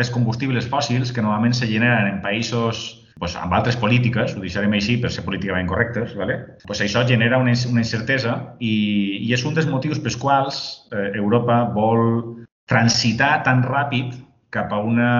[0.00, 2.86] dels combustibles fòssils que normalment se generen en països
[3.18, 6.38] pues, amb altres polítiques, ho deixarem així per ser políticament correctes, ¿vale?
[6.66, 8.74] pues això genera una, una incertesa i,
[9.26, 10.60] i és un dels motius pels quals
[10.92, 14.14] eh, Europa vol transitar tan ràpid
[14.54, 15.10] cap a una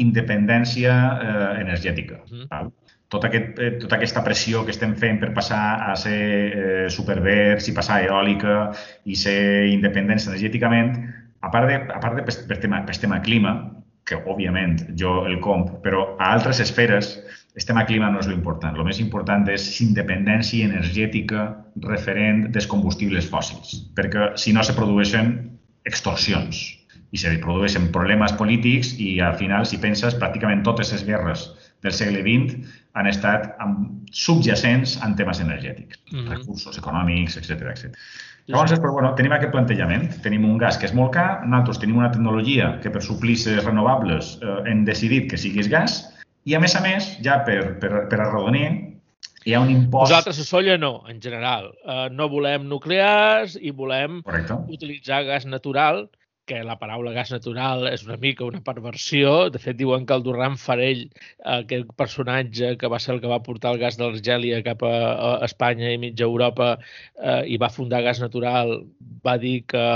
[0.00, 2.20] independència eh, energètica.
[2.30, 2.48] Mm.
[2.50, 2.72] Val?
[3.12, 7.70] Tot aquest, eh, tota aquesta pressió que estem fent per passar a ser eh, superverds
[7.70, 8.56] i passar a eòlica
[9.06, 9.38] i ser
[9.70, 10.96] independents energèticament,
[11.46, 13.54] a part de, a part de per, per, tema, per tema clima,
[14.06, 17.16] que òbviament jo el comp, però a altres esferes
[17.56, 18.76] el tema clima no és l'important.
[18.76, 21.46] El més important és independència energètica
[21.86, 25.32] referent dels combustibles fòssils, perquè si no se produeixen
[25.88, 26.60] extorsions
[27.14, 31.46] i se produeixen problemes polítics i al final, si penses, pràcticament totes les guerres
[31.84, 33.54] del segle XX han estat
[34.12, 36.28] subjacents en temes energètics, mm -hmm.
[36.36, 37.96] recursos econòmics, etc etc.
[38.46, 40.04] Llavors, però, bueno, tenim aquest plantejament.
[40.22, 43.64] Tenim un gas que és molt car, nosaltres tenim una tecnologia que per suplir les
[43.64, 46.04] renovables eh, hem decidit que siguis gas,
[46.46, 48.68] i, a més a més, ja per, per, per arrodonir,
[49.46, 50.12] hi ha un impost...
[50.12, 51.72] Nosaltres a Solla no, en general.
[51.82, 54.58] Uh, no volem nuclears i volem Correcte.
[54.74, 56.04] utilitzar gas natural,
[56.46, 59.50] que la paraula gas natural és una mica una perversió.
[59.52, 61.04] De fet, diuen que el Durran Farell,
[61.56, 64.94] aquest personatge que va ser el que va portar el gas d'Argèlia cap a,
[65.46, 68.78] Espanya i mitja Europa eh, i va fundar gas natural,
[69.26, 69.86] va dir que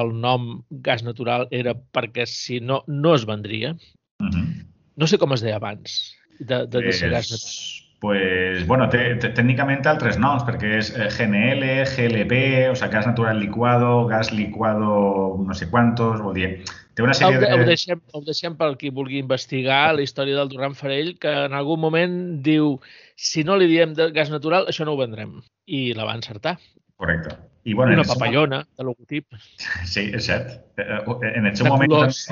[0.00, 0.48] el nom
[0.88, 3.76] gas natural era perquè si no, no es vendria.
[4.18, 4.32] Uh mhm.
[4.32, 4.64] -huh.
[4.98, 7.87] No sé com es deia abans, de, de, de ser gas natural.
[7.98, 11.64] Pues, bueno, tècnicament altres noms, perquè és eh, GNL,
[11.96, 12.36] GLP,
[12.70, 16.50] o sigui, gas natural licuado, gas licuado no sé quantos, vol dir,
[16.94, 17.48] té una sèrie de...
[17.50, 21.56] Ho deixem, ho deixem per qui vulgui investigar la història del Duran Farell, que en
[21.58, 22.14] algun moment
[22.46, 22.76] diu
[23.18, 25.40] si no li diem de gas natural, això no ho vendrem.
[25.66, 26.54] I la va encertar.
[27.02, 27.34] Correcte.
[27.66, 29.26] I, bueno, una papallona de logotip.
[29.90, 30.54] Sí, és cert.
[30.78, 31.90] Eh, eh, en el seu moment...
[31.90, 32.28] Colors.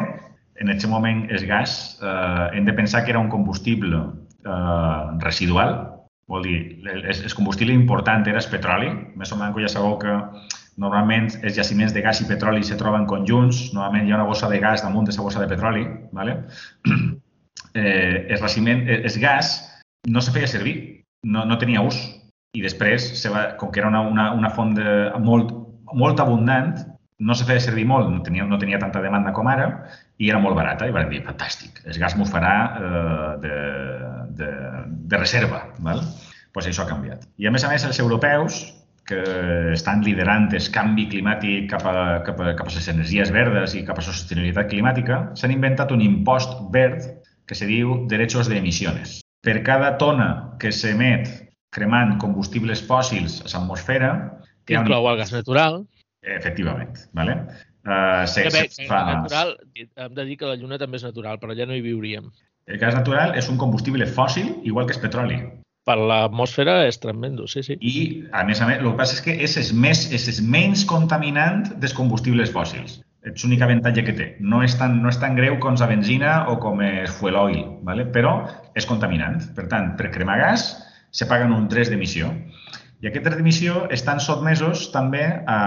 [0.56, 3.98] En aquest moment el gas eh, hem de pensar que era un combustible
[4.46, 5.76] eh, residual,
[6.26, 6.58] vol dir,
[6.90, 8.90] el, el combustible important era el petroli.
[9.18, 10.16] Més o menys ja sabeu que
[10.82, 14.50] normalment els jaciments de gas i petroli se troben conjunts, normalment hi ha una bossa
[14.50, 16.36] de gas damunt d'aquesta bossa de petroli, ¿vale?
[17.74, 19.56] eh, el, el, el gas
[20.06, 21.98] no se feia servir, no, no tenia ús.
[22.56, 25.50] I després, se va, com que era una, una, una font de, molt,
[25.92, 26.72] molt abundant,
[27.18, 29.70] no se feia servir molt, no tenia, no tenia tanta demanda com ara
[30.18, 33.58] i era molt barata i van dir, fantàstic, el gas m'ho farà eh, de,
[34.40, 34.50] de,
[35.12, 35.64] de reserva.
[35.80, 36.02] Val?
[36.56, 37.26] pues això ha canviat.
[37.36, 38.62] I a més a més els europeus,
[39.06, 39.18] que
[39.74, 43.82] estan liderant el canvi climàtic cap a, cap a, cap a les energies verdes i
[43.84, 47.04] cap a la sostenibilitat climàtica, s'han inventat un impost verd
[47.46, 49.20] que se diu derechos de emisiones.
[49.44, 51.28] Per cada tona que s'emet
[51.76, 54.14] cremant combustibles fòssils a l'atmosfera...
[54.72, 55.82] Inclou el gas natural
[56.26, 56.98] Efectivament.
[57.14, 57.38] Vale?
[57.86, 59.04] Uh, se, bé, se fa...
[59.12, 62.32] natural, hem de dir que la Lluna també és natural, però allà no hi viuríem.
[62.66, 65.38] El gas natural és un combustible fòssil, igual que és petroli.
[65.86, 67.76] Per l'atmosfera és tremendo, sí, sí.
[67.78, 68.00] I,
[68.34, 70.82] a més a més, el que passa és que és el, més, és el menys
[70.90, 72.98] contaminant dels combustibles fòssils.
[73.26, 74.26] És l'únic avantatge que té.
[74.42, 77.62] No és, tan, no és tan greu com la benzina o com el fuel oil,
[77.86, 78.06] ¿vale?
[78.16, 78.34] però
[78.74, 79.38] és contaminant.
[79.54, 80.66] Per tant, per cremar gas
[81.14, 82.34] se paguen un 3 d'emissió.
[83.02, 85.58] I aquests d'emissió estan sotmesos també a,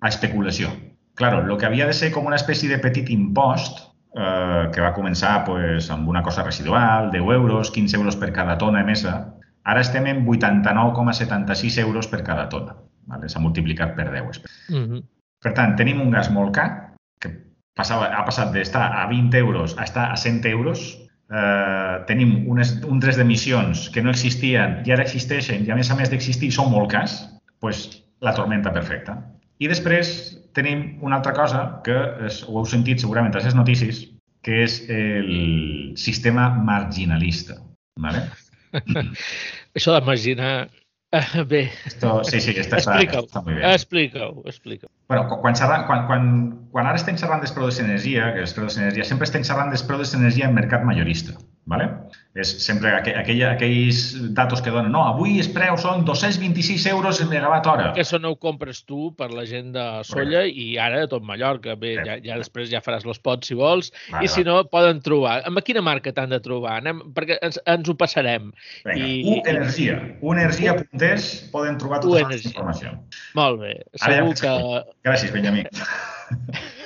[0.00, 0.72] a especulació.
[1.14, 3.84] Claro, el que havia de ser com una espècie de petit impost
[4.16, 8.56] eh, que va començar pues, amb una cosa residual, 10 euros, 15 euros per cada
[8.58, 9.14] tona emesa,
[9.62, 12.76] ara estem en 89,76 euros per cada tona.
[13.06, 13.28] Vale?
[13.28, 14.42] S'ha multiplicat per 10.
[14.70, 15.04] Mm -hmm.
[15.42, 17.30] Per tant, tenim un gas molt car, que
[17.74, 20.98] passava, ha passat d'estar a 20 euros a estar a 100 euros,
[21.32, 25.90] eh, tenim unes, un tres d'emissions que no existien i ara existeixen i a més
[25.90, 27.18] a més d'existir són molt cars,
[27.62, 29.16] doncs la tormenta perfecta.
[29.58, 30.12] I després
[30.54, 34.04] tenim una altra cosa que és, ho heu sentit segurament a les notícies,
[34.42, 37.58] que és el sistema marginalista.
[37.96, 38.26] ¿vale?
[39.76, 40.68] Això d'imaginar
[41.12, 41.70] Uh, bé.
[41.84, 43.72] Esto, sí, sí, està, explica-ho, està molt bé.
[43.74, 44.90] Explica-ho, explica-ho.
[45.12, 45.56] Bueno, quan,
[45.86, 46.28] quan, quan,
[46.72, 49.84] quan ara estem xerrant dels preus d'energia, que els preus d'energia, sempre estem xerrant dels
[49.84, 51.36] preus d'energia en mercat majorista.
[51.64, 51.88] ¿vale?
[52.32, 53.98] És sempre aqu aquella, aquells
[54.32, 54.88] datos que donen.
[54.94, 57.90] No, avui els preus són 226 euros el megawatt hora.
[57.92, 60.64] Que això no ho compres tu per la gent de Solla Correcte.
[60.64, 61.76] i ara de tot Mallorca.
[61.76, 63.92] Bé, ja, ja després ja faràs l'espot si vols.
[64.08, 65.42] Vale, I si no, poden trobar.
[65.48, 66.78] Amb quina marca t'han de trobar?
[66.80, 68.48] Anem, perquè ens, ens ho passarem.
[68.88, 70.00] Vinga, I, U Energia.
[70.24, 72.96] U Energia.es poden trobar tota la informació.
[73.36, 73.74] Molt bé.
[74.00, 74.86] Segur ja, que...
[75.04, 75.68] Gràcies, Benjamí.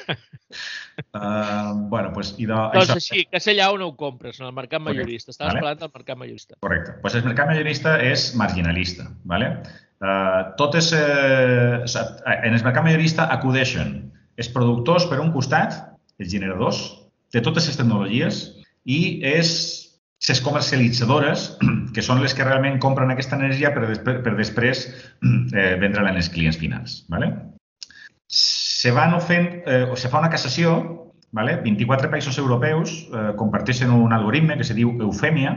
[1.12, 2.97] Uh, bueno, pues, i de, doncs això...
[3.01, 5.32] així, que sé allà on ho compres, en el mercat majorista.
[5.32, 5.62] Estaves vale.
[5.62, 6.59] parlant del mercat majorista.
[6.64, 6.94] Correcte.
[7.03, 9.09] Pues el mercat majorista és marginalista.
[9.28, 9.51] Vale?
[10.01, 11.84] Uh, totes, uh,
[12.36, 13.97] en el mercat majorista acudeixen
[14.36, 15.76] els productors per un costat,
[16.20, 16.84] els generadors
[17.34, 18.44] de totes les tecnologies
[18.84, 19.51] i és
[20.26, 21.51] les comercialitzadores,
[21.94, 24.86] que són les que realment compren aquesta energia per, per després
[25.26, 27.03] eh, vendre-la als clients finals.
[27.12, 27.32] Vale?
[28.87, 30.76] Se, van fent, eh, se fa una cassació,
[31.34, 31.59] vale?
[31.64, 35.57] 24 països europeus eh, comparteixen un algoritme que se diu Eufèmia,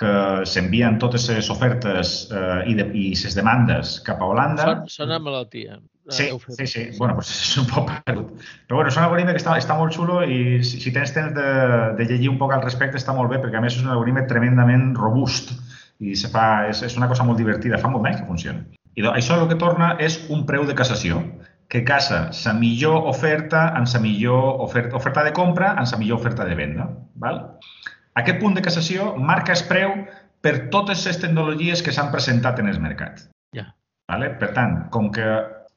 [0.00, 0.12] que
[0.48, 4.68] s'envien totes les ofertes eh, i, de, i les demandes cap a Holanda.
[4.70, 5.76] Són, sona malaltia.
[6.10, 6.86] Sí, sí, sí.
[6.96, 8.32] Bueno, pues és un poc perdut.
[8.66, 11.36] Però bueno, és un algoritme que està, està molt xulo i si, si tens temps
[11.36, 11.50] de,
[12.00, 14.24] de llegir un poc al respecte està molt bé perquè a més és un algoritme
[14.30, 15.52] tremendament robust
[16.00, 18.64] i se fa, és, és una cosa molt divertida, fa molt bé que funciona.
[18.96, 21.20] I això el que torna és un preu de cassació
[21.70, 26.18] que casa la millor oferta amb la millor oferta, oferta de compra amb la millor
[26.18, 26.88] oferta de venda.
[27.14, 27.38] Val?
[28.18, 29.94] Aquest punt de cassació marca el preu
[30.42, 33.22] per totes les tecnologies que s'han presentat en el mercat.
[33.54, 33.68] Ja.
[34.10, 34.32] Vale?
[34.40, 35.26] Per tant, com que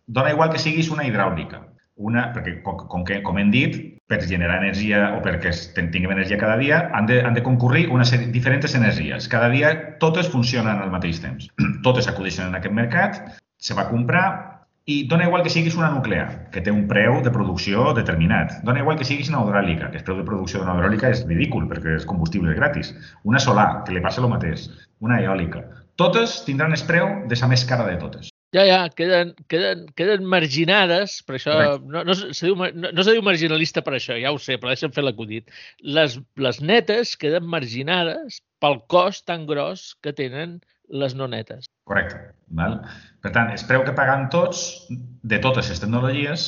[0.07, 1.61] dona igual que siguis una hidràulica,
[1.95, 3.77] una, perquè com, com, que, com hem dit,
[4.09, 5.53] per generar energia o perquè
[5.93, 9.29] tinguem energia cada dia, han de, han de concurrir una sèrie, diferents energies.
[9.29, 11.51] Cada dia totes funcionen al mateix temps.
[11.85, 13.21] totes acudeixen en aquest mercat,
[13.61, 14.52] se va comprar,
[14.85, 18.57] i dona igual que siguis una nuclear, que té un preu de producció determinat.
[18.67, 21.69] Dona igual que siguis una hidràulica, que el preu de producció d'una hidràulica és ridícul
[21.69, 22.91] perquè és combustible gratis.
[23.23, 24.67] Una solar, que li passa el mateix.
[24.99, 25.63] Una eòlica.
[25.95, 28.29] Totes tindran el preu de la més cara de totes.
[28.53, 33.15] Ja, ja, queden, queden, queden marginades, per això no, no, se diu, no, no se
[33.15, 35.49] diu marginalista per això, ja ho sé, però deixa'm fer l'acudit.
[35.81, 40.59] Les, les netes queden marginades pel cost tan gros que tenen
[41.01, 41.65] les no netes.
[41.89, 42.19] Correcte.
[42.53, 42.77] Val?
[43.23, 46.45] Per tant, el preu que paguen tots de totes les tecnologies,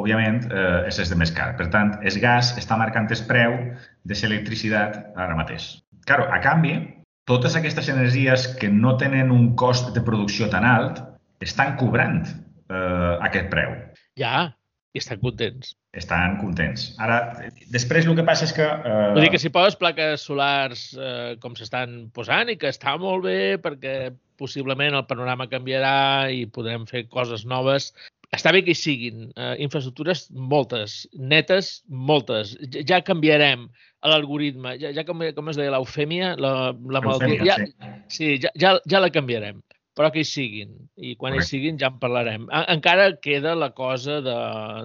[0.00, 1.52] òbviament, eh, és de més car.
[1.58, 3.54] Per tant, el gas està marcant el preu
[4.04, 5.84] de l'electricitat ara mateix.
[6.08, 6.74] Claro, a canvi,
[7.24, 11.00] totes aquestes energies que no tenen un cost de producció tan alt
[11.40, 13.72] estan cobrant eh, aquest preu.
[14.18, 14.50] Ja,
[14.94, 15.72] i estan contents.
[15.94, 16.92] Estan contents.
[17.02, 17.18] Ara,
[17.74, 18.66] després el que passa és que...
[18.66, 18.98] Eh...
[19.14, 23.26] Vull dir que si poses plaques solars eh, com s'estan posant i que està molt
[23.26, 27.92] bé perquè possiblement el panorama canviarà i podrem fer coses noves,
[28.34, 29.28] està bé que hi siguin.
[29.36, 32.56] Eh, infraestructures moltes, netes moltes.
[32.74, 33.68] Ja, ja canviarem
[34.04, 34.74] l'algoritme.
[34.80, 37.44] Ja, ja com, com es deia, l'eufèmia, la, la malaltia...
[37.46, 39.62] Ja, sí, ja, ja, ja la canviarem
[39.94, 40.72] però que hi siguin.
[40.98, 41.46] I quan Correcte.
[41.46, 42.48] hi siguin ja en parlarem.
[42.74, 44.34] Encara queda la cosa de,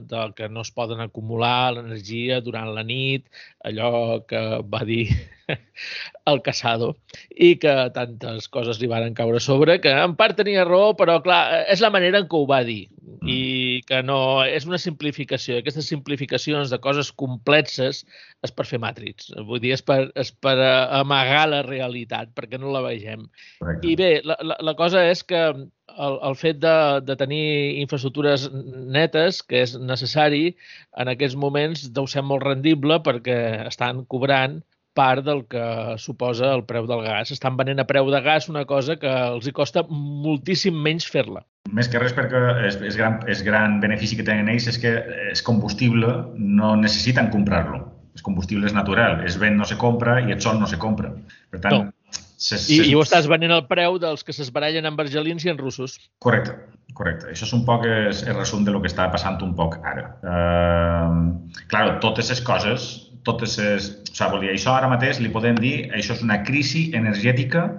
[0.06, 3.26] de que no es poden acumular l'energia durant la nit,
[3.66, 5.08] allò que va dir
[6.32, 6.94] el Casado,
[7.36, 11.42] i que tantes coses li varen caure sobre, que en part tenia raó, però clar,
[11.72, 12.84] és la manera en què ho va dir
[13.28, 13.88] i mm.
[13.88, 15.58] que no és una simplificació.
[15.60, 18.04] Aquestes simplificacions de coses complexes
[18.46, 19.32] és per fer matrix.
[19.48, 23.28] Vull dir, és per, és per amagar la realitat, perquè no la vegem.
[23.60, 23.92] Correcte.
[23.92, 27.44] I bé, la, la, la cosa és que el, el fet de, de tenir
[27.84, 30.56] infraestructures netes, que és necessari,
[31.00, 34.62] en aquests moments deu ser molt rendible perquè estan cobrant
[35.00, 35.64] part del que
[35.98, 37.32] suposa el preu del gas.
[37.36, 41.46] Estan venent a preu de gas una cosa que els hi costa moltíssim menys fer-la.
[41.76, 44.96] Més que res perquè és, és, gran, és gran benefici que tenen ells és que
[45.30, 47.86] és combustible, no necessiten comprar-lo.
[48.18, 51.14] És combustible és natural, és vent no se compra i el sol no se compra.
[51.54, 51.96] Per tant, no.
[52.40, 52.72] Se, se...
[52.74, 55.98] I, I ho estàs venent al preu dels que s'esbarallen amb argelins i en russos.
[56.24, 56.56] Correcte,
[56.98, 57.28] correcte.
[57.32, 60.08] Això és un poc el resum de lo que està passant un poc ara.
[60.24, 62.90] Uh, claro, totes les coses
[63.24, 63.90] totes les...
[64.20, 67.70] Sigui, vol dir, això ara mateix li podem dir, això és una crisi energètica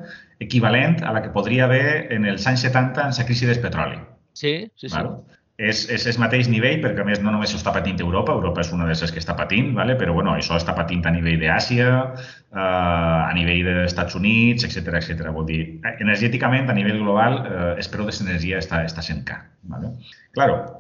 [0.41, 4.01] equivalent a la que podria haver en els anys 70 en la crisi del petroli.
[4.33, 4.97] Sí, sí, sí.
[4.97, 5.21] Val?
[5.61, 8.63] és, és el mateix nivell, perquè a més no només ho està patint Europa, Europa
[8.65, 9.97] és una de les que està patint, ¿vale?
[10.01, 14.97] però bueno, això està patint a nivell d'Àsia, eh, a nivell dels Estats Units, etc
[15.03, 15.29] etc.
[15.37, 15.61] Vol dir,
[15.93, 19.43] energèticament, a nivell global, eh, el preu de l'energia està, està sent car.
[19.69, 19.93] ¿vale?
[20.37, 20.80] Claro,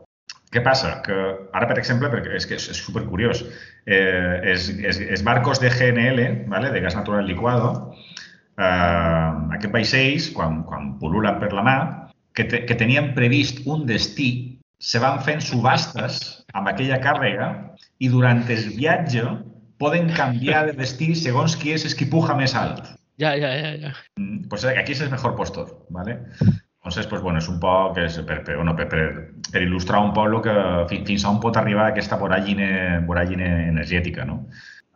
[0.51, 0.97] què passa?
[1.07, 1.17] Que
[1.55, 3.45] ara, per exemple, perquè és que és, és supercuriós,
[3.87, 6.73] eh, els, els, els barcos de GNL, ¿vale?
[6.75, 7.73] de gas natural liquado,
[8.59, 11.81] eh, aquests vaixells, quan, quan pol·lulen per la mar,
[12.35, 14.31] que, te, que tenien previst un destí
[14.81, 16.21] se van fent subhastes
[16.57, 17.51] amb aquella càrrega
[18.01, 19.27] i durant el viatge
[19.81, 22.89] poden canviar de destí segons qui és el que puja més alt.
[23.21, 23.75] Ja, ja, ja.
[23.77, 23.93] ja.
[24.17, 26.19] Mm, pues aquí és el millor postor, ¿vale?
[26.81, 29.03] Entonces, pues bueno, és un poc és per, per, bueno, per, per,
[29.53, 30.55] per il·lustrar un poc lo que,
[30.89, 32.69] fins a on pot arribar aquesta voràgine,
[33.05, 34.47] voràgine energètica, no?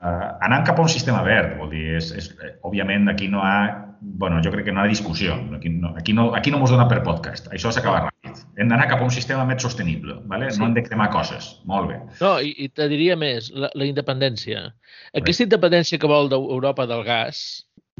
[0.00, 2.30] Uh, anant cap a un sistema verd, vol dir, és, és,
[2.64, 3.58] òbviament aquí no ha,
[4.00, 6.72] bueno, jo crec que no hi ha discussió, aquí no, aquí no, aquí no mos
[6.72, 8.40] dona per podcast, això s'acaba ràpid.
[8.60, 10.50] Hem d'anar cap a un sistema més sostenible, ¿vale?
[10.50, 10.60] Sí.
[10.60, 12.00] no hem de cremar coses, molt bé.
[12.20, 14.66] No, i, i te diria més, la, la independència.
[15.20, 17.44] Aquesta independència que vol d'Europa del gas,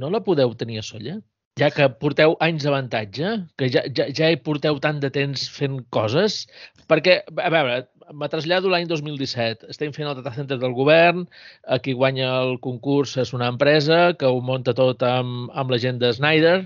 [0.01, 1.20] no la podeu tenir a Solla?
[1.61, 5.81] Ja que porteu anys d'avantatge, que ja, ja, ja hi porteu tant de temps fent
[5.95, 6.45] coses,
[6.91, 7.77] perquè, a veure,
[8.13, 9.69] me trasllado l'any 2017.
[9.73, 11.25] Estem fent el data center del govern,
[11.85, 16.01] qui guanya el concurs és una empresa que ho munta tot amb, amb la gent
[16.03, 16.57] de Schneider.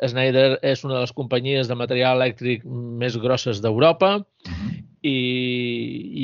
[0.00, 4.14] Schneider és una de les companyies de material elèctric més grosses d'Europa
[5.06, 5.18] i,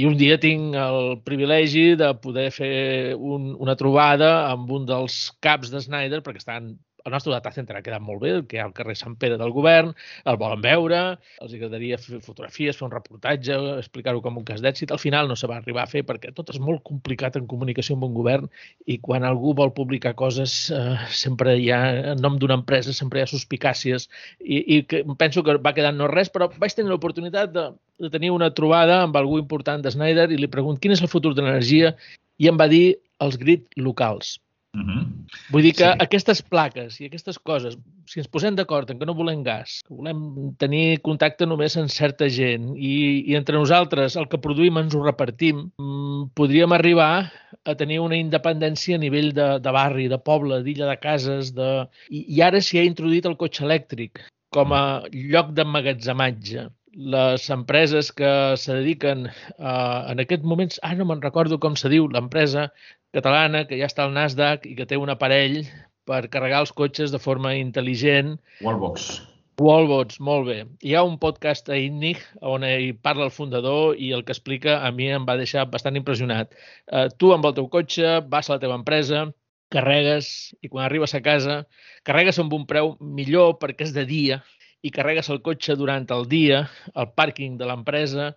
[0.01, 2.73] i un dia tinc el privilegi de poder fer
[3.18, 6.73] un, una trobada amb un dels caps de Schneider perquè estan
[7.05, 9.38] el nostre data center ha quedat molt bé, que hi ha al carrer Sant Pere
[9.40, 9.92] del Govern,
[10.28, 11.00] el volen veure,
[11.42, 14.92] els agradaria fer fotografies, fer un reportatge, explicar-ho com un cas d'èxit.
[14.94, 17.96] Al final no se va arribar a fer perquè tot és molt complicat en comunicació
[17.96, 18.48] amb un govern
[18.86, 21.82] i quan algú vol publicar coses eh, sempre hi ha,
[22.14, 24.09] en nom d'una empresa, sempre hi ha suspicàcies
[24.40, 27.68] i, i que penso que va quedar no res, però vaig tenir l'oportunitat de,
[28.03, 31.11] de tenir una trobada amb algú important de Snyder i li pregunto quin és el
[31.12, 31.94] futur de l'energia
[32.42, 32.86] i em va dir
[33.22, 34.38] els grid locals
[34.75, 34.89] Mhm.
[34.89, 35.23] -huh.
[35.53, 35.99] Vull dir que sí.
[36.01, 39.95] aquestes plaques i aquestes coses, si ens posem d'acord en que no volem gas, que
[39.95, 42.95] volem tenir contacte només amb certa gent i,
[43.31, 47.31] i entre nosaltres el que produïm ens ho repartim, mm, podríem arribar
[47.64, 51.70] a tenir una independència a nivell de, de barri, de poble, d'illa de cases, de...
[52.09, 58.12] I, i ara s'hi ha introduït el cotxe elèctric com a lloc d'emmagatzematge les empreses
[58.12, 59.28] que se dediquen
[59.59, 62.68] a, en aquests moments, ah, no me'n recordo com se diu, l'empresa
[63.16, 65.62] catalana que ja està al Nasdaq i que té un aparell
[66.09, 68.36] per carregar els cotxes de forma intel·ligent.
[68.62, 69.22] Wallbox.
[69.62, 70.59] Wallbox, molt bé.
[70.82, 74.80] Hi ha un podcast a INNIG on hi parla el fundador i el que explica
[74.80, 76.57] a mi em va deixar bastant impressionat.
[76.88, 79.28] Uh, tu amb el teu cotxe vas a la teva empresa,
[79.72, 81.62] carregues i quan arribes a casa
[82.07, 84.43] carregues amb un preu millor perquè és de dia
[84.83, 86.64] i carregues el cotxe durant el dia,
[86.99, 88.33] al pàrquing de l'empresa,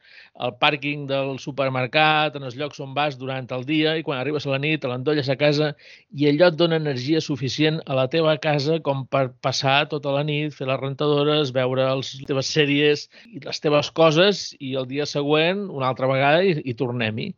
[0.45, 4.45] al pàrquing del supermercat, en els llocs on vas durant el dia i quan arribes
[4.45, 5.71] a la nit, l'endolles a casa
[6.13, 10.21] i allò et dona energia suficient a la teva casa com per passar tota la
[10.27, 15.09] nit, fer les rentadores, veure les teves sèries i les teves coses i el dia
[15.09, 17.31] següent una altra vegada i, i tornem-hi.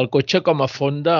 [0.00, 1.14] El cotxe com a font de,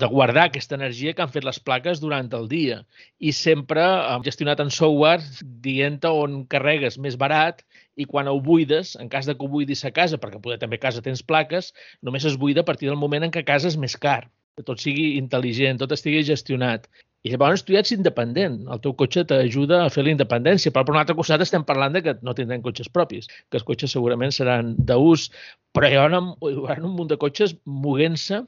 [0.00, 2.82] de guardar aquesta energia que han fet les plaques durant el dia
[3.18, 3.84] i sempre
[4.26, 5.24] gestionat en software
[5.64, 7.64] dient on carregues més barat
[7.96, 10.76] i quan ho buides, en cas de que ho buidis a casa, perquè poder també
[10.80, 13.70] a casa tens plaques, només es buida a partir del moment en què a casa
[13.72, 14.26] és més car,
[14.58, 16.90] que tot sigui intel·ligent, tot estigui gestionat.
[17.24, 18.58] I llavors tu ja ets independent.
[18.74, 20.72] El teu cotxe t'ajuda a fer la independència.
[20.74, 23.64] Però per un altre costat estem parlant de que no tindrem cotxes propis, que els
[23.70, 25.30] cotxes segurament seran d'ús,
[25.74, 28.42] però hi haurà, un, hi haurà un munt de cotxes moguent-se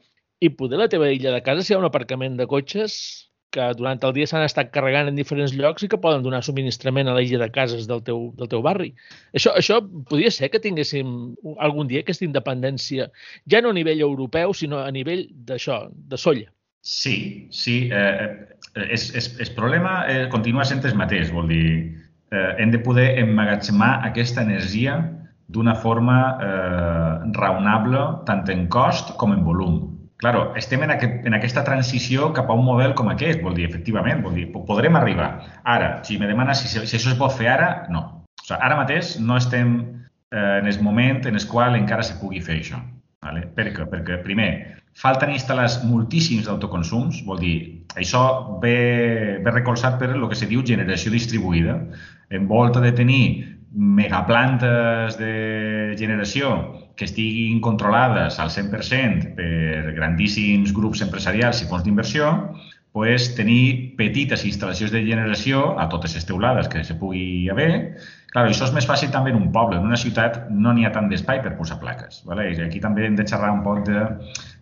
[0.45, 2.99] i poder la teva illa de casa, si hi ha un aparcament de cotxes,
[3.57, 7.07] que durant el dia s'han estat carregant en diferents llocs i que poden donar subministrament
[7.07, 8.91] a la illa de cases del teu, del teu barri.
[9.39, 9.79] Això, això
[10.11, 11.15] podria ser que tinguéssim
[11.69, 13.09] algun dia aquesta independència,
[13.49, 16.51] ja no a nivell europeu, sinó a nivell d'això, de solla.
[16.81, 17.89] Sí, sí.
[17.91, 18.43] Eh, eh
[18.93, 21.67] és, és, el problema eh, continua sent el mateix, vol dir,
[22.31, 24.99] eh, hem de poder emmagatzemar aquesta energia
[25.47, 29.79] d'una forma eh, raonable tant en cost com en volum.
[30.17, 33.67] Claro, estem en, aquest, en aquesta transició cap a un model com aquest, vol dir,
[33.69, 35.29] efectivament, vol dir, podrem arribar.
[35.63, 38.03] Ara, si me demanes si, si això es pot fer ara, no.
[38.33, 39.77] O sigui, ara mateix no estem
[40.31, 42.81] eh, en el moment en el qual encara se pugui fer això.
[43.23, 43.45] Vale?
[43.53, 43.85] Per què?
[43.91, 44.49] Perquè, primer,
[44.97, 47.57] falten instal·lar moltíssims autoconsums, vol dir,
[47.97, 48.23] això
[48.63, 51.77] ve, ve recolzat per el que se diu generació distribuïda.
[52.33, 53.21] En volta de tenir
[53.77, 56.55] megaplantes de generació
[56.97, 62.31] que estiguin controlades al 100% per grandíssims grups empresarials i fons d'inversió,
[62.97, 67.99] pues, tenir petites instal·lacions de generació a totes les teulades que se pugui haver.
[68.31, 69.77] Clar, això és més fàcil també en un poble.
[69.77, 72.23] En una ciutat no n'hi ha tant d'espai per posar plaques.
[72.25, 72.49] Vale?
[72.55, 74.01] I aquí també hem de xerrar un poc de,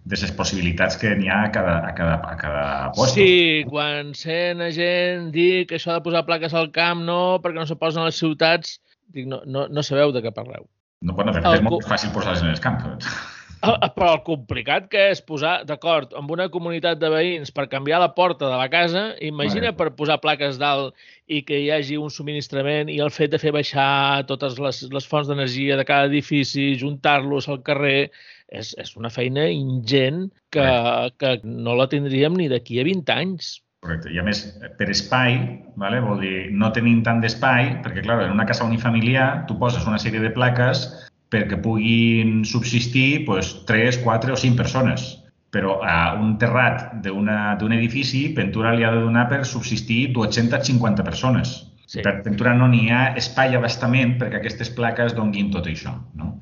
[0.06, 3.18] de les possibilitats que n'hi ha a cada, a cada, a cada post.
[3.18, 7.58] Sí, quan sent a gent dir que això de posar plaques al camp no, perquè
[7.58, 8.78] no se posen a les ciutats,
[9.16, 10.68] dic, no, no, no sabeu de què parleu.
[11.02, 12.86] No, bueno, de fet, és molt fàcil posar-les en el camp.
[13.66, 18.12] Però el complicat que és posar d'acord amb una comunitat de veïns per canviar la
[18.14, 20.94] porta de la casa, imagina per posar plaques dalt
[21.26, 25.10] i que hi hagi un subministrament i el fet de fer baixar totes les, les
[25.10, 28.12] fonts d'energia de cada edifici, juntar-los al carrer,
[28.48, 30.66] és, és una feina ingent que,
[31.20, 33.56] que no la tindríem ni d'aquí a 20 anys.
[33.86, 34.10] Correcte.
[34.14, 34.42] I a més,
[34.80, 35.36] per espai,
[35.78, 36.00] vale?
[36.02, 40.02] vol dir, no tenim tant d'espai, perquè, clar, en una casa unifamiliar tu poses una
[40.02, 40.88] sèrie de plaques
[41.34, 45.06] perquè puguin subsistir pues, 3, 4 o 5 persones.
[45.54, 51.56] Però a un terrat d'un edifici, Ventura li ha de donar per subsistir 250 persones.
[51.86, 52.02] Sí.
[52.02, 55.94] Per Ventura no n'hi ha espai abastament perquè aquestes plaques donguin tot això.
[56.18, 56.34] No?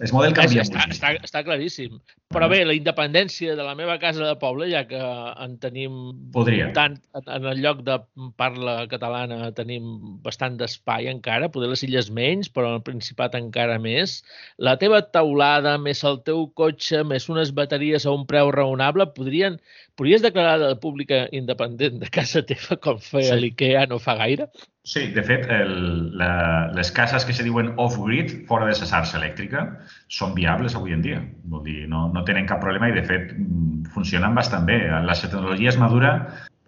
[0.00, 1.98] És model canvia està, està, està claríssim.
[2.32, 5.00] Però bé, la independència de la meva casa de poble, ja que
[5.44, 5.96] en tenim
[6.32, 6.70] Podria.
[6.76, 7.98] tant, en el lloc de
[8.40, 9.90] parla catalana tenim
[10.24, 14.20] bastant d'espai encara, poder les illes menys, però el Principat encara més.
[14.56, 19.60] La teva taulada, més el teu cotxe, més unes bateries a un preu raonable, podrien,
[20.00, 23.40] podries declarar de la pública independent de casa teva com feia sí.
[23.42, 24.46] l'IKEA no fa gaire?
[24.88, 25.74] Sí, de fet, el,
[26.16, 29.66] la, les cases que se diuen off-grid, fora de la xarxa elèctrica,
[30.08, 31.18] són viables avui en dia.
[31.52, 34.78] Vol dir, no, no tenen cap problema i, de fet, mm, funcionen bastant bé.
[35.04, 36.14] La tecnologia es madura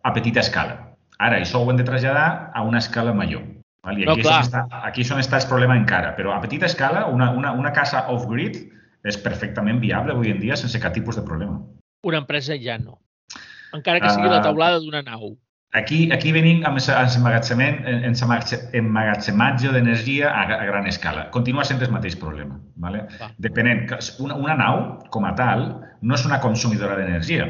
[0.04, 0.76] a petita escala.
[1.16, 3.46] Ara, això ho hem de traslladar a una escala major.
[3.86, 3.96] Val?
[3.96, 6.12] I aquí, no, és on està, aquí és on està el problema encara.
[6.18, 8.60] Però a petita escala, una, una, una casa off-grid
[9.08, 11.62] és perfectament viable avui en dia sense cap tipus de problema.
[12.04, 12.98] Una empresa ja no.
[13.72, 14.44] Encara que sigui uh, la ah.
[14.44, 15.36] taulada d'una nau.
[15.72, 21.30] Aquí, aquí venim amb emmagatzematge d'energia a, a gran escala.
[21.32, 22.60] Continua sent el mateix problema.
[22.76, 23.06] ¿vale?
[23.38, 23.88] Depenent,
[24.20, 27.48] una, una nau, com a tal, no és una consumidora d'energia.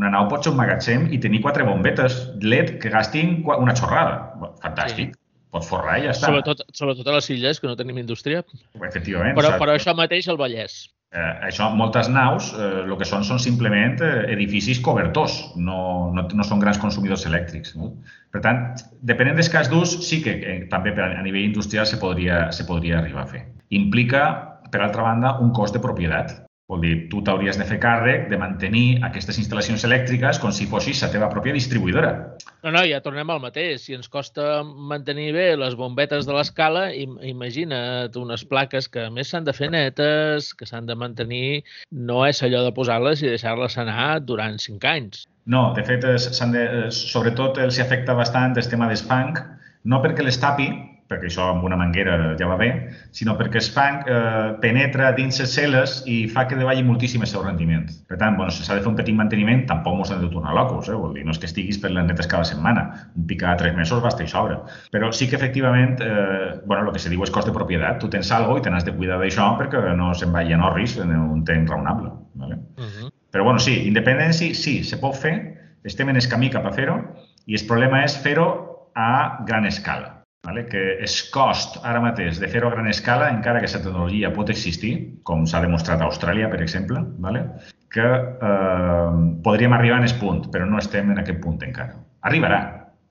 [0.00, 2.12] Una nau pot ser un magatzem i tenir quatre bombetes
[2.44, 4.14] LED que gastin una xorrada.
[4.60, 5.16] Fantàstic.
[5.16, 5.20] Sí.
[5.52, 6.28] Pot forrar i ja està.
[6.28, 8.40] Sobretot, sobretot a les illes, que no tenim indústria.
[8.78, 9.36] Efectivament.
[9.36, 10.86] Però, però això mateix al Vallès.
[11.12, 16.46] Eh, això, moltes naus, eh, que són són simplement eh, edificis cobertors, no, no, no
[16.48, 17.74] són grans consumidors elèctrics.
[17.76, 17.90] No?
[18.32, 18.62] Per tant,
[19.10, 22.46] depenent del cas d'ús, sí que eh, també per a, a nivell industrial se podria,
[22.56, 23.42] se podria arribar a fer.
[23.76, 24.24] Implica,
[24.72, 26.32] per altra banda, un cost de propietat.
[26.72, 31.04] Vol dir, tu t'hauries de fer càrrec de mantenir aquestes instal·lacions elèctriques com si fossis
[31.04, 32.14] la teva pròpia distribuïdora.
[32.62, 33.82] No, no, ja tornem al mateix.
[33.82, 39.32] Si ens costa mantenir bé les bombetes de l'escala, imagina't unes plaques que a més
[39.32, 41.64] s'han de fer netes, que s'han de mantenir.
[41.90, 45.26] No és allò de posar-les i deixar-les anar durant cinc anys.
[45.50, 49.42] No, de fet, de, sobretot els afecta bastant el tema d'espanc,
[49.90, 50.70] no perquè les tapi,
[51.12, 52.70] perquè això amb una manguera ja va bé,
[53.14, 57.30] sinó perquè el fang eh, penetra dins les cel·les i fa que davalli moltíssim el
[57.30, 57.86] seu rendiment.
[58.08, 60.54] Per tant, bueno, si s'ha de fer un petit manteniment, tampoc mos han de tornar
[60.56, 60.96] locos, eh?
[60.98, 62.86] Vol dir, no és que estiguis per les netes cada setmana.
[63.18, 64.60] Un pic cada tres mesos basta i sobra.
[64.94, 68.00] Però sí que efectivament, eh, bueno, el que se diu és cost de propietat.
[68.02, 70.96] Tu tens algo i te n'has de cuidar d'això perquè no se'n vagi en orris
[71.02, 72.12] en un temps raonable.
[72.34, 72.56] Vale?
[72.78, 73.12] Uh -huh.
[73.32, 75.36] Però bueno, sí, independència sí, se pot fer,
[75.84, 76.98] estem en el camí cap a fer-ho
[77.46, 78.48] i el problema és fer-ho
[78.94, 80.66] a gran escala vale?
[80.66, 84.50] que és cost ara mateix de fer-ho a gran escala, encara que aquesta tecnologia pot
[84.50, 84.94] existir,
[85.28, 87.46] com s'ha demostrat a Austràlia, per exemple, vale?
[87.92, 89.12] que eh,
[89.44, 91.98] podríem arribar en aquest punt, però no estem en aquest punt encara.
[92.28, 92.60] Arribarà,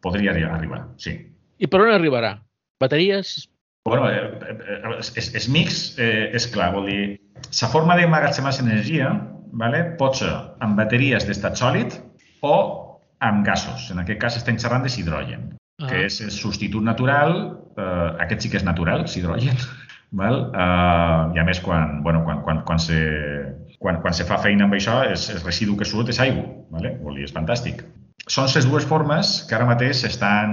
[0.02, 1.16] podria arribar, sí.
[1.62, 2.36] I per on arribarà?
[2.82, 3.36] Bateries?
[3.86, 7.04] Bueno, eh, eh, és, és mix, eh, és clar, vol dir,
[7.62, 9.14] la forma d'emmagatzemar energia
[9.62, 10.32] vale, pot ser
[10.64, 11.98] amb bateries d'estat sòlid
[12.42, 12.56] o
[13.22, 13.90] amb gasos.
[13.94, 15.50] En aquest cas estem xerrant de hidrogen
[15.82, 15.90] ah.
[15.90, 17.38] que és el substitut natural,
[17.78, 19.58] eh, aquest sí que és natural, hidrogen,
[20.22, 20.44] val?
[20.52, 23.00] Eh, i a més quan, bueno, quan, quan, quan, se,
[23.80, 26.96] quan, quan se fa feina amb això, és, el residu que surt és aigua, vale?
[27.04, 27.86] Vol dir, és fantàstic.
[28.32, 30.52] Són les dues formes que ara mateix estan...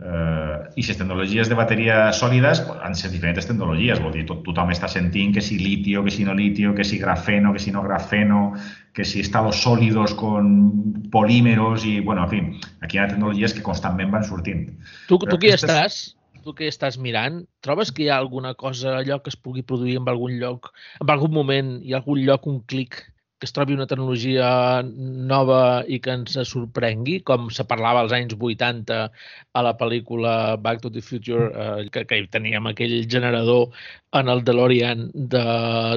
[0.00, 4.00] Eh, I les tecnologies de bateria sòlides han ser diferents tecnologies.
[4.00, 6.96] Vol dir, tot, tothom està sentint que si litio, que si no litio, que si
[7.02, 8.54] grafeno, que si no grafeno,
[8.96, 13.66] que si estados sòlidos con polímeros i, bueno, en fi, aquí hi ha tecnologies que
[13.66, 14.66] constantment van sortint.
[15.10, 15.68] Tu, tu qui aquestes...
[15.68, 16.00] estàs?
[16.42, 20.00] Tu que estàs mirant, trobes que hi ha alguna cosa, allò que es pugui produir
[20.00, 23.04] en algun lloc, en algun moment, hi ha algun lloc, un clic
[23.42, 24.48] que es trobi una tecnologia
[24.86, 30.84] nova i que ens sorprengui, com se parlava als anys 80 a la pel·lícula Back
[30.84, 33.74] to the Future, eh, que, que teníem aquell generador
[34.14, 35.42] en el DeLorean de,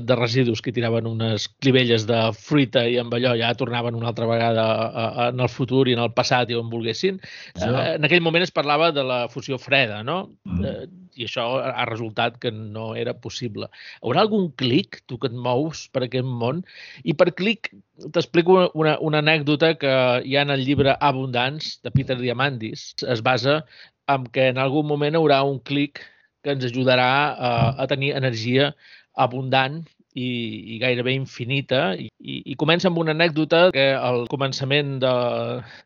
[0.02, 4.26] de residus que tiraven unes clivelles de fruita i amb allò ja tornaven una altra
[4.26, 7.22] vegada a, a, en el futur i en el passat i on volguessin.
[7.54, 7.70] Sí.
[7.70, 10.24] Eh, en aquell moment es parlava de la fusió freda, no?
[10.50, 10.66] Mm.
[10.66, 13.70] Eh, I això ha resultat que no era possible.
[14.02, 16.64] Haurà algun clic, tu que et mous per aquest món?
[17.04, 17.72] I per clic
[18.16, 19.96] t'explico una, una anècdota que
[20.26, 22.92] hi ha en el llibre Abundance de Peter Diamandis.
[23.08, 23.62] Es basa
[24.12, 26.04] en que en algun moment haurà un clic
[26.46, 27.52] que ens ajudarà a,
[27.82, 28.74] a tenir energia
[29.16, 29.82] abundant
[30.16, 30.28] i,
[30.76, 31.82] i gairebé infinita.
[32.00, 32.10] I,
[32.52, 35.14] i comença amb una anècdota que al començament de,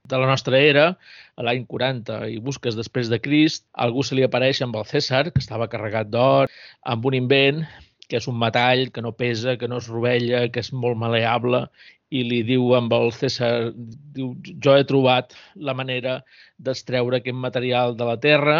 [0.09, 0.91] de la nostra era,
[1.39, 5.29] a l'any 40, i busques després de Crist, algú se li apareix amb el César,
[5.31, 6.51] que estava carregat d'or,
[6.83, 7.63] amb un invent
[8.09, 11.67] que és un metall que no pesa, que no es rovella, que és molt maleable,
[12.09, 13.71] i li diu amb el César,
[14.17, 14.33] diu,
[14.65, 15.35] jo he trobat
[15.69, 16.19] la manera
[16.57, 18.59] d'estreure aquest material de la terra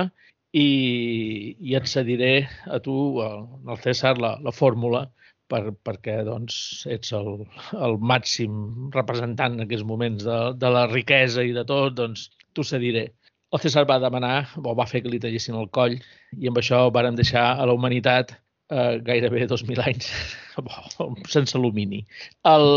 [0.53, 0.67] i,
[1.59, 2.33] i et cediré
[2.69, 5.07] a tu, al César, la, la fórmula
[5.49, 7.31] per, perquè doncs, ets el,
[7.73, 12.65] el màxim representant en aquests moments de, de la riquesa i de tot, doncs t'ho
[12.67, 13.09] cediré.
[13.49, 15.97] El César va demanar, o va fer que li tallessin el coll,
[16.37, 18.35] i amb això varen deixar a la humanitat
[18.69, 20.09] eh, gairebé 2.000 anys
[21.33, 22.03] sense alumini.
[22.47, 22.67] El,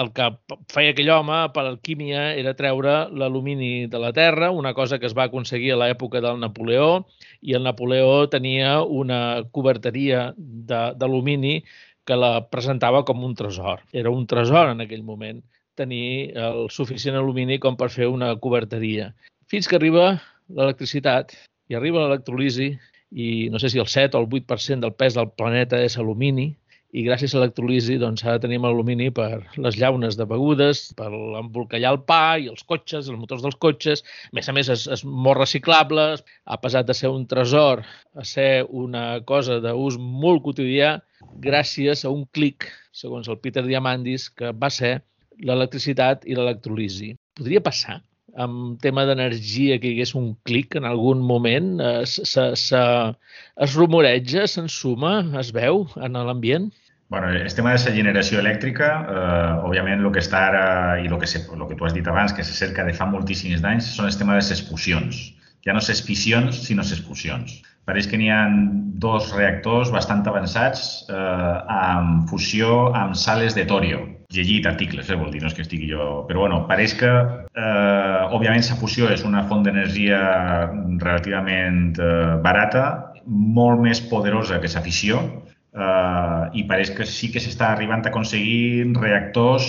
[0.00, 0.28] el que
[0.72, 5.16] feia aquell home per alquímia era treure l'alumini de la Terra, una cosa que es
[5.18, 7.04] va aconseguir a l'època del Napoleó,
[7.42, 11.58] i el Napoleó tenia una coberteria d'alumini
[12.04, 13.82] que la presentava com un tresor.
[13.92, 15.42] Era un tresor en aquell moment
[15.78, 19.12] tenir el suficient alumini com per fer una coberteria.
[19.50, 20.14] Fins que arriba
[20.48, 21.34] l'electricitat
[21.70, 22.74] i arriba l'electrolisi
[23.14, 26.50] i no sé si el 7 o el 8% del pes del planeta és alumini,
[26.94, 31.08] i gràcies a l'electrolisi doncs, ara tenim alumini per les llaunes de begudes, per
[31.40, 34.04] embolcallar el pa i els cotxes, els motors dels cotxes.
[34.30, 37.82] A més a més, és, és molt reciclable, ha passat de ser un tresor
[38.14, 40.94] a ser una cosa d'ús molt quotidià
[41.42, 45.00] gràcies a un clic, segons el Peter Diamandis, que va ser
[45.42, 47.14] l'electricitat i l'electrolisi.
[47.34, 48.00] Podria passar
[48.36, 51.74] amb tema d'energia que hi hagués un clic en algun moment?
[51.80, 52.80] Eh, se, se,
[53.66, 56.70] es rumoreja, s'ensuma, es veu en l'ambient?
[57.12, 60.64] Bueno, el tema de la generació elèctrica, eh, òbviament el que està ara
[61.02, 63.06] i el que, se, el que tu has dit abans, que se cerca de fa
[63.06, 65.20] moltíssims d'anys, són el tema de les fusions.
[65.64, 67.60] Ja no les fissions, sinó les fusions.
[67.84, 68.48] Pareix que n'hi ha
[69.00, 75.32] dos reactors bastant avançats eh, amb fusió amb sales de torio llegit articles, eh, vol
[75.32, 76.24] dir, no és que estigui jo...
[76.28, 80.20] Però bueno, pareix que, eh, òbviament, la fusió és una font d'energia
[81.00, 82.84] relativament eh, barata,
[83.26, 85.22] molt més poderosa que la fissió,
[85.74, 89.68] eh, i pareix que sí que s'està arribant a aconseguir reactors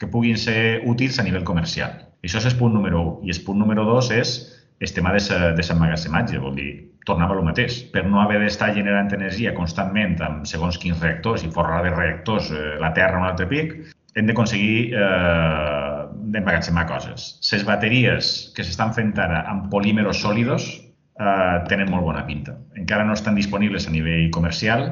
[0.00, 1.92] que puguin ser útils a nivell comercial.
[2.24, 3.28] Això és el punt número 1.
[3.28, 4.36] I el punt número 2 és
[4.80, 6.70] el tema de l'emmagatzematge, vol dir,
[7.08, 7.82] tornava el mateix.
[7.92, 12.50] Per no haver d'estar generant energia constantment amb segons quins reactors i forrar de reactors
[12.52, 13.74] eh, la Terra un altre pic,
[14.16, 17.32] hem d'aconseguir eh, emmagatzemar coses.
[17.52, 22.56] Les bateries que s'estan fent ara amb polímeros sòlidos eh, tenen molt bona pinta.
[22.78, 24.88] Encara no estan disponibles a nivell comercial,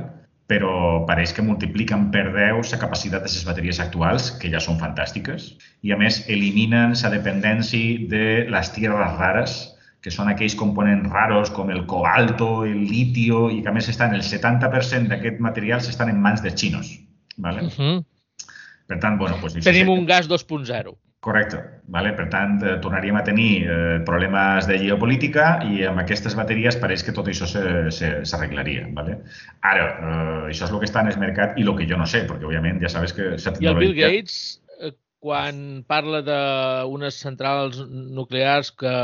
[0.49, 4.79] però pareix que multipliquen per 10 la capacitat de les bateries actuals, que ja són
[4.81, 5.51] fantàstiques,
[5.85, 9.59] i a més eliminen la dependència de les tierres rares,
[10.01, 14.15] que són aquells components raros com el cobalto, el litio, i que a més estan
[14.15, 16.95] el 70% d'aquest material estan en mans dels xinos.
[17.37, 17.67] ¿vale?
[17.67, 18.05] Uh -huh.
[18.89, 19.61] Per tant, bueno, doncs...
[19.67, 20.97] Tenim un gas 2.0.
[21.21, 21.59] Correcte.
[21.91, 22.13] Vale?
[22.15, 27.03] Per tant, eh, tornaríem a tenir eh, problemes de geopolítica i amb aquestes bateries pareix
[27.05, 28.87] que tot això s'arreglaria.
[28.95, 29.19] Vale?
[29.67, 32.07] Ara, eh, això és el que està en el mercat i el que jo no
[32.07, 33.35] sé, perquè, òbviament, ja sabes que...
[33.35, 34.39] I el Bill Gates,
[34.79, 38.95] eh, quan parla d'unes centrals nuclears que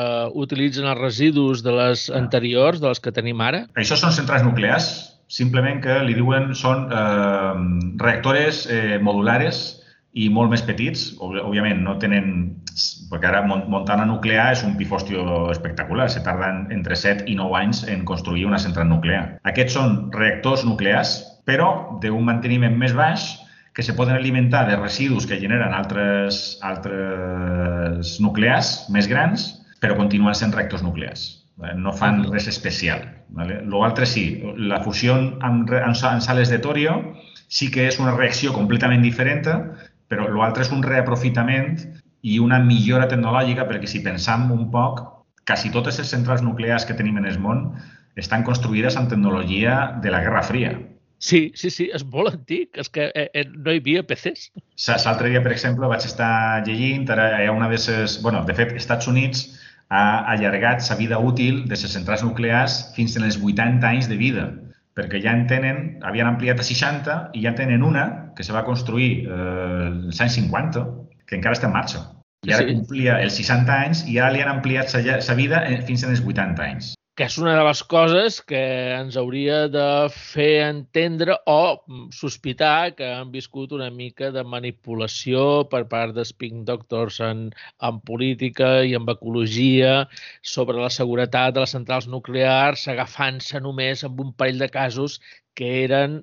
[0.47, 3.66] utilitzen els residus de les anteriors, de les que tenim ara...
[3.74, 4.95] Això són centrals nuclears,
[5.29, 7.55] simplement que li diuen són eh,
[8.01, 9.81] reactores eh, modulares
[10.14, 11.12] i molt més petits.
[11.22, 12.35] Òbviament, no tenen...
[13.11, 16.09] Perquè ara Montana nuclear és un pifòstio espectacular.
[16.11, 19.39] Se tarden entre 7 i 9 anys en construir una central nuclear.
[19.47, 23.29] Aquests són reactors nuclears, però d'un manteniment més baix
[23.75, 29.49] que se poden alimentar de residus que generen altres, altres nuclears més grans,
[29.83, 31.43] però continuen sent reactors nuclears.
[31.57, 33.05] No fan res especial.
[33.35, 33.61] Vale?
[33.71, 36.97] L'altre sí, la fusió amb, amb, amb sales de torio
[37.49, 39.47] sí que és una reacció completament diferent,
[40.11, 41.76] però l'altre és un reaprofitament
[42.25, 45.03] i una millora tecnològica perquè si pensam un poc,
[45.47, 47.68] quasi totes les centrals nuclears que tenim en el món
[48.17, 50.75] estan construïdes amb tecnologia de la Guerra Fria.
[51.25, 52.75] Sí, sí, sí, és molt antic.
[52.81, 54.51] És que eh, eh, no hi havia PCs.
[55.07, 58.18] L'altre dia, per exemple, vaig estar llegint, ara hi ha una de les...
[58.22, 59.47] bueno, de fet, Estats Units
[59.90, 64.48] ha allargat la vida útil de les centrals nuclears fins als 80 anys de vida,
[64.94, 68.64] perquè ja en tenen, havien ampliat a 60 i ja tenen una que se va
[68.64, 70.84] construir eh, als anys 50,
[71.26, 72.02] que encara està en marxa.
[72.44, 72.74] I ara sí.
[72.76, 76.94] complia els 60 anys i ara li han ampliat sa vida fins als 80 anys
[77.14, 78.61] que és una de les coses que
[78.96, 79.84] ens hauria de
[80.14, 81.58] fer entendre o
[82.16, 87.45] sospitar que han viscut una mica de manipulació per part dels Pink Doctors en,
[87.91, 89.92] en política i en ecologia
[90.54, 95.20] sobre la seguretat de les centrals nuclears, agafant-se només amb un parell de casos
[95.59, 96.14] que eren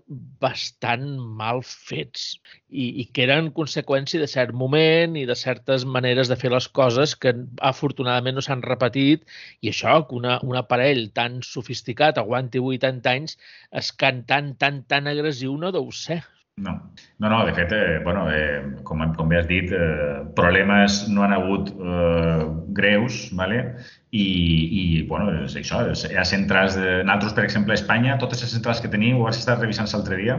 [0.44, 1.06] bastant
[1.42, 2.24] mal fets
[2.70, 6.68] i, i que eren conseqüència de cert moment i de certes maneres de fer les
[6.82, 7.34] coses que
[7.72, 9.24] afortunadament no s'han repetit
[9.62, 13.40] i això, que una, un aparell tan sofisticat aguanti 80 anys
[13.84, 16.22] és can tan, tan, tan agressiu no deu ser.
[16.58, 21.08] No, no, no de fet, eh, bueno, eh, com, com bé has dit, eh, problemes
[21.10, 22.46] no han hagut eh,
[22.78, 23.64] greus, ¿vale?
[24.12, 26.98] i, i bueno, és això, és, hi ha centrals de...
[27.08, 30.20] Nosaltres, per exemple, a Espanya, totes les centrals que tenim, ho has estat revisant l'altre
[30.20, 30.36] dia,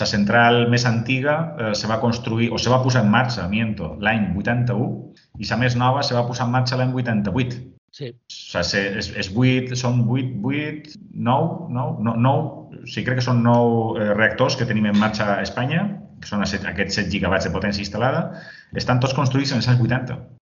[0.00, 3.94] la central més antiga eh, se va construir, o se va posar en marxa, miento,
[4.04, 4.92] l'any 81,
[5.40, 7.75] i la més nova se va posar en marxa l'any 88.
[7.96, 8.10] Sí.
[8.12, 10.96] O sigui, és, és 8, són 8, 8,
[11.28, 15.42] 9, 9, 9, sí, crec que són 9 eh, reactors que tenim en marxa a
[15.46, 15.86] Espanya,
[16.20, 18.26] que són aquests 7 gigawatts de potència instal·lada,
[18.76, 20.35] estan tots construïts en els anys 80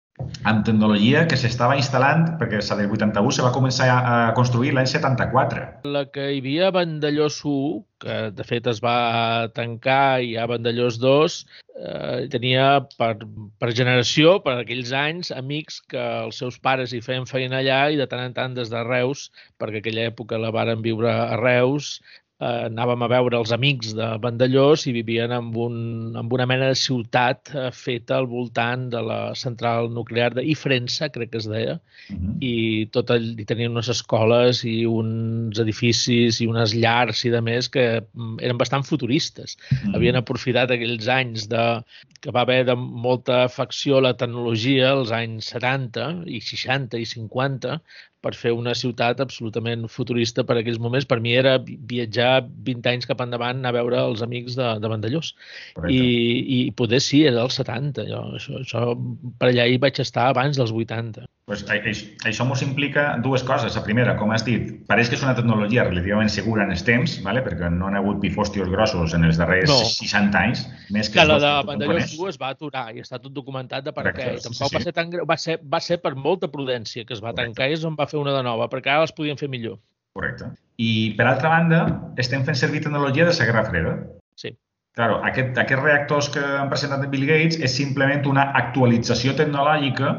[0.46, 4.86] amb tecnologia que s'estava instal·lant, perquè la del 81 se va començar a construir l'any
[4.90, 5.64] 74.
[5.96, 10.46] La que hi havia a Vandellós 1, que de fet es va tancar i a
[10.50, 11.38] Vandellós 2,
[11.74, 12.66] eh, tenia
[12.98, 13.12] per,
[13.58, 17.98] per generació, per aquells anys, amics que els seus pares hi feien feina allà i
[17.98, 21.96] de tant en tant des de Reus, perquè aquella època la varen viure a Reus,
[22.44, 25.76] eh, anàvem a veure els amics de Vandellós i vivien en, un,
[26.18, 31.10] en una mena de ciutat eh, feta al voltant de la central nuclear de Ifrensa,
[31.14, 32.36] crec que es deia, uh -huh.
[32.40, 32.54] i
[32.92, 37.68] tot el, i tenien unes escoles i uns edificis i unes llars i de més
[37.68, 39.56] que mm, eren bastant futuristes.
[39.56, 39.94] Uh -huh.
[39.96, 41.82] Havien aprofitat aquells anys de,
[42.20, 47.06] que va haver de molta afecció a la tecnologia, els anys 70 i 60 i
[47.06, 47.80] 50,
[48.24, 51.06] per fer una ciutat absolutament futurista per aquells moments.
[51.10, 55.34] Per mi era viatjar 20 anys cap endavant a veure els amics de, de Vandellós.
[55.84, 56.00] I,
[56.56, 58.08] I poder sí, era dels 70.
[58.10, 58.86] Jo, això, això,
[59.40, 61.28] per allà hi vaig estar abans dels 80.
[61.44, 63.74] Pues, això ens implica dues coses.
[63.76, 67.18] La primera, com has dit, pareix que és una tecnologia relativament segura en els temps,
[67.26, 67.42] ¿vale?
[67.44, 69.76] perquè no han hagut pifòstios grossos en els darrers no.
[69.84, 70.62] 60 anys.
[70.96, 73.92] Més que, que la de Vandellós 1 es va aturar i està tot documentat de
[73.92, 74.30] per què.
[74.40, 77.34] Tampoc sí, va, ser tan, va, ser, va ser per molta prudència que es va
[77.34, 77.52] Correcte.
[77.52, 79.76] tancar i es en va fer una de nova, perquè ara les podien fer millor.
[80.16, 80.48] Correcte.
[80.80, 81.84] I, per altra banda,
[82.24, 83.98] estem fent servir tecnologia de Guerra Freda.
[84.40, 84.56] Sí.
[84.94, 90.12] Claro, aquest, aquests reactors que han presentat en Bill Gates és simplement una actualització tecnològica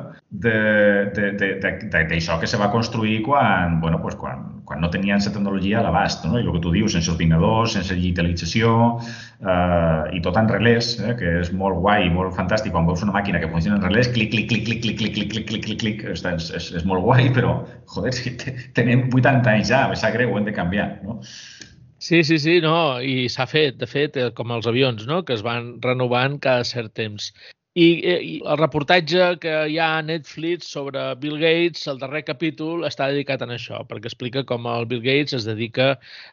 [0.43, 5.85] d'això que se va construir quan, bueno, pues quan, quan no tenien la tecnologia a
[5.85, 6.25] l'abast.
[6.27, 6.35] No?
[6.35, 11.15] I el que tu dius, sense ordinadors, sense digitalització eh, i tot en relés, eh,
[11.23, 12.75] que és molt guai i molt fantàstic.
[12.75, 15.31] Quan veus una màquina que funciona en relés, clic, clic, clic, clic, clic, clic, clic,
[15.31, 16.25] clic, clic, clic, clic, és,
[16.59, 17.61] és, és molt guai, però,
[17.95, 18.35] joder, si
[18.75, 20.97] tenem 80 anys ja, sap greu, ho hem de canviar.
[21.07, 21.21] No?
[21.97, 25.33] Sí, sí, sí, no, i s'ha fet, de fet, eh, com els avions, no?, que
[25.33, 27.31] es van renovant cada cert temps.
[27.75, 32.21] I, eh, I el reportatge que hi ha a Netflix sobre Bill Gates, el darrer
[32.27, 35.89] capítol, està dedicat a això, perquè explica com el Bill Gates es dedica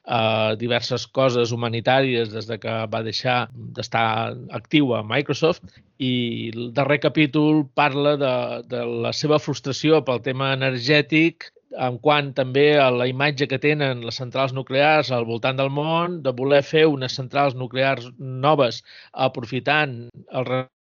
[0.07, 0.21] a
[0.61, 3.39] diverses coses humanitàries des de que va deixar
[3.79, 5.67] d'estar actiu a Microsoft
[5.99, 8.37] i el darrer capítol parla de,
[8.71, 11.51] de la seva frustració pel tema energètic
[11.87, 16.21] en quant també a la imatge que tenen les centrals nuclears al voltant del món,
[16.23, 18.83] de voler fer unes centrals nuclears noves
[19.29, 19.97] aprofitant
[20.31, 20.49] el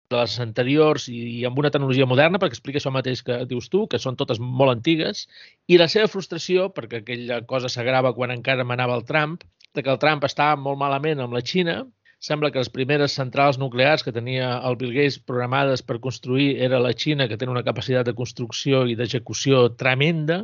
[0.09, 3.69] de les anteriors i, i amb una tecnologia moderna, perquè explica això mateix que dius
[3.69, 5.27] tu, que són totes molt antigues,
[5.69, 9.43] i la seva frustració, perquè aquella cosa s'agrava quan encara manava el Trump,
[9.75, 11.83] de que el Trump està molt malament amb la Xina,
[12.19, 16.81] Sembla que les primeres centrals nuclears que tenia el Bill Gates programades per construir era
[16.83, 20.41] la Xina, que té una capacitat de construcció i d'execució tremenda.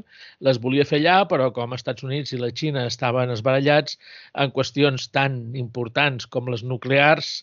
[0.47, 3.99] Les volia fer allà, però com els Estats Units i la Xina estaven esbarallats
[4.45, 5.35] en qüestions tan
[5.65, 7.33] importants com les nuclears,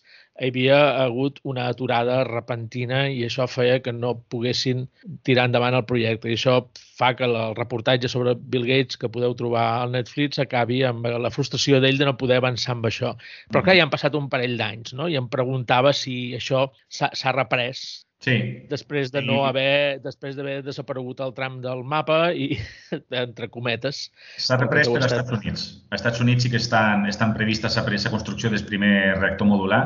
[0.40, 4.86] hi havia hagut una aturada repentina i això feia que no poguessin
[5.28, 6.30] tirar endavant el projecte.
[6.30, 6.54] I això
[6.98, 11.32] fa que el reportatge sobre Bill Gates que podeu trobar al Netflix acabi amb la
[11.34, 13.12] frustració d'ell de no poder avançar amb això.
[13.50, 15.10] Però clar, ja han passat un parell d'anys, no?
[15.12, 17.84] I em preguntava si això s'ha reprès
[18.22, 18.36] Sí.
[18.70, 22.52] Després de no haver, després d'haver desaparegut el tram del mapa i,
[23.24, 24.04] entre cometes...
[24.38, 25.64] S'ha reprès per als Estats Units.
[25.90, 29.82] Als Estats Units sí que estan, estan previstes la construcció del primer reactor modular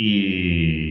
[0.00, 0.12] i,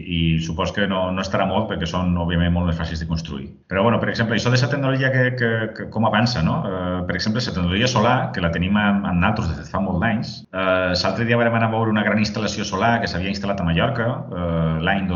[0.06, 3.48] i supos que no, no estarà molt perquè són, òbviament, molt més fàcils de construir.
[3.70, 6.60] Però, bueno, per exemple, això de la tecnologia que, que, que com avança, no?
[6.66, 9.82] Uh, per exemple, la tecnologia solar, que la tenim en, en nosaltres des de fa
[9.82, 13.34] molt d'anys, uh, l'altre dia vam anar a veure una gran instal·lació solar que s'havia
[13.34, 15.10] instal·lat a Mallorca uh, l'any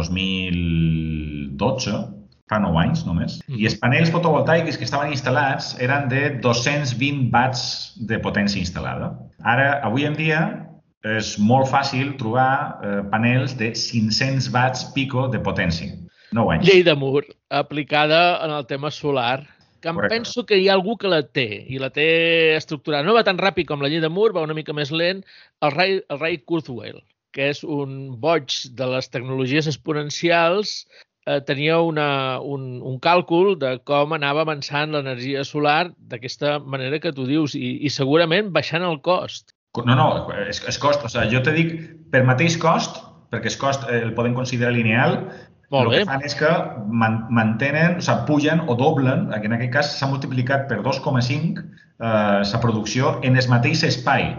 [1.57, 1.95] 2012,
[2.51, 7.29] fa 9 anys només, mm i els panells fotovoltaics que estaven instal·lats eren de 220
[7.33, 9.13] watts de potència instal·lada.
[9.43, 10.41] Ara, avui en dia,
[11.03, 15.91] és molt fàcil trobar eh, panels de 500 watts pico de potència.
[16.33, 16.67] 9 anys.
[16.67, 19.45] Llei de Mur, aplicada en el tema solar,
[19.83, 20.15] que em Correcte.
[20.15, 23.03] penso que hi ha algú que la té, i la té estructurada.
[23.03, 25.23] No va tan ràpid com la llei de Mur, va una mica més lent,
[25.61, 27.01] el Ray, el Ray Kurzweil,
[27.35, 30.87] que és un boig de les tecnologies exponencials,
[31.25, 37.13] eh, tenia una, un, un càlcul de com anava avançant l'energia solar d'aquesta manera que
[37.15, 39.55] tu dius, i, i segurament baixant el cost.
[39.81, 40.07] No, no,
[40.45, 41.01] és, és cost.
[41.05, 41.73] O sigui, jo te dic,
[42.13, 43.01] per mateix cost,
[43.33, 45.17] perquè el cost eh, el podem considerar lineal,
[45.73, 45.99] Molt el bé.
[46.03, 46.49] que fan és que
[47.01, 52.41] man, mantenen, o sigui, pugen o doblen, en aquest cas s'ha multiplicat per 2,5 eh,
[52.45, 54.29] la producció en el mateix espai.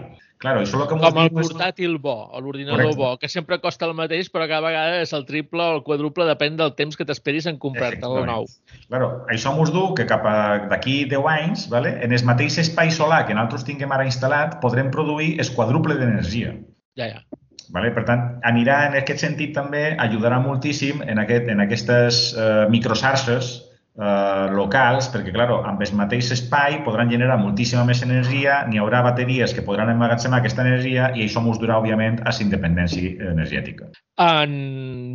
[0.45, 2.01] Claro, això que Com el portàtil és...
[2.03, 5.63] bo, o l'ordinador bo, que sempre costa el mateix, però cada vegada és el triple
[5.63, 8.45] o el quadruple, depèn del temps que t'esperis en comprar-te el nou.
[8.85, 10.27] Claro, això mos du que cap
[10.69, 14.93] d'aquí 10 anys, vale, en el mateix espai solar que nosaltres tinguem ara instal·lat, podrem
[14.93, 16.53] produir el quadruple d'energia.
[17.01, 17.25] Ja, ja.
[17.73, 17.89] Vale?
[17.95, 23.55] Per tant, anirà en aquest sentit també, ajudarà moltíssim en, aquest, en aquestes eh, microxarxes
[23.95, 29.03] eh, locals, perquè, clar, amb el mateix espai podran generar moltíssima més energia, n'hi haurà
[29.05, 33.91] bateries que podran emmagatzemar aquesta energia i això ens durà, òbviament, a la independència energètica.
[34.21, 34.51] En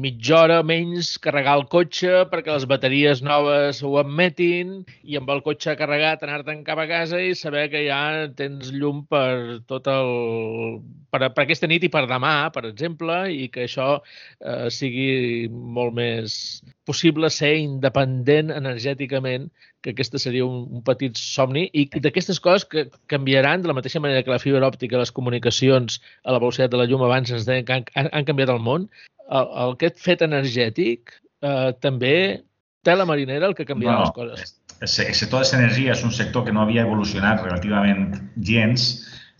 [0.00, 4.74] mitja hora menys carregar el cotxe perquè les bateries noves ho admetin
[5.08, 9.06] i amb el cotxe carregat anar-te'n cap a casa i saber que ja tens llum
[9.08, 10.82] per tot el...
[11.10, 15.96] per, per aquesta nit i per demà, per exemple, i que això eh, sigui molt
[15.96, 16.36] més
[16.90, 19.48] possible ser independent energèticament,
[19.82, 24.02] que aquesta seria un, un petit somni, i d'aquestes coses que canviaran de la mateixa
[24.02, 27.48] manera que la fibra òptica, les comunicacions a la velocitat de la llum abans ens
[27.48, 28.88] deien que han, han canviat el món,
[29.30, 32.16] el, el, aquest fet energètic eh, també
[32.86, 34.56] té la marinera el que canviarà no, les coses.
[34.80, 38.14] El sector de l'energia és un sector que no havia evolucionat relativament
[38.50, 38.90] gens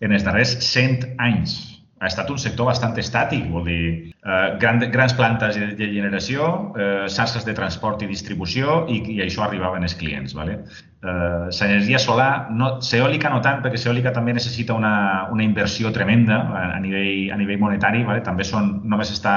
[0.05, 1.57] en els darrers 100 anys
[2.01, 3.81] ha estat un sector bastant estàtic, vol dir,
[4.25, 9.19] eh, gran, grans plantes de, de generació, eh, xarxes de transport i distribució i, i
[9.21, 10.33] això arribaven als clients.
[10.39, 10.57] Vale?
[11.05, 14.95] Eh, L'energia solar, no, eòlica no tant, perquè l'eòlica també necessita una,
[15.31, 18.25] una inversió tremenda a, a, nivell, a nivell monetari, vale?
[18.25, 19.37] també són, només està,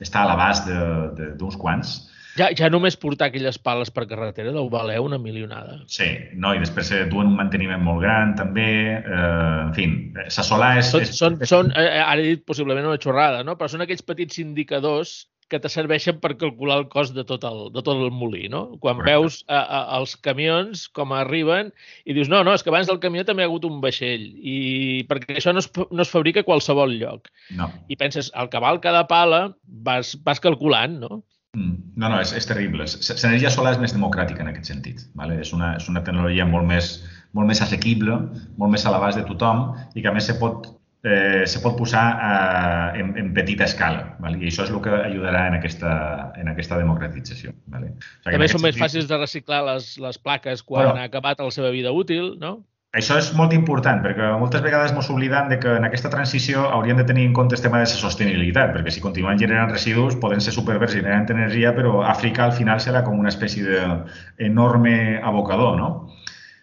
[0.00, 0.72] està a l'abast
[1.36, 1.98] d'uns quants,
[2.38, 5.80] ja, ja només portar aquelles pales per carretera deu valer una milionada.
[5.90, 8.70] Sí, no, i després eh, duen un manteniment molt gran, també.
[9.00, 9.88] Eh, en fi,
[10.34, 10.90] solar és...
[10.90, 13.58] Són, és, són, són eh, ara he dit possiblement una xorrada, no?
[13.58, 17.58] però són aquells petits indicadors que te serveixen per calcular el cost de tot el,
[17.74, 18.62] de tot el molí, no?
[18.82, 19.12] Quan Correcte.
[19.12, 21.70] veus a, a, els camions com arriben
[22.08, 25.04] i dius, no, no, és que abans del camió també ha hagut un vaixell i
[25.10, 27.30] perquè això no es, no es fabrica a qualsevol lloc.
[27.58, 27.68] No.
[27.92, 31.22] I penses, al cabal cada pala vas, vas calculant, no?
[31.54, 31.74] Mm.
[31.96, 32.86] No, no, és, és terrible.
[32.86, 35.04] L'energia solar és més democràtica en aquest sentit.
[35.18, 35.38] Vale?
[35.44, 36.96] És, una, és una tecnologia molt més,
[37.36, 38.18] molt més assequible,
[38.60, 40.66] molt més a l'abast de tothom i que a més se pot,
[41.06, 44.04] eh, se pot posar eh, en, en petita escala.
[44.24, 44.42] Vale?
[44.42, 45.94] I això és el que ajudarà en aquesta,
[46.40, 47.54] en aquesta democratització.
[47.70, 47.94] Vale?
[47.94, 48.70] O sigui, També són sentit...
[48.72, 52.34] més fàcils de reciclar les, les plaques quan bueno, ha acabat la seva vida útil,
[52.42, 52.58] no?
[52.94, 57.00] Això és molt important, perquè moltes vegades ens oblidem de que en aquesta transició hauríem
[57.00, 60.42] de tenir en compte el tema de la sostenibilitat, perquè si continuen generant residus poden
[60.44, 64.94] ser superverds generant energia, però Àfrica al final serà com una espècie d'enorme
[65.26, 65.88] abocador, no?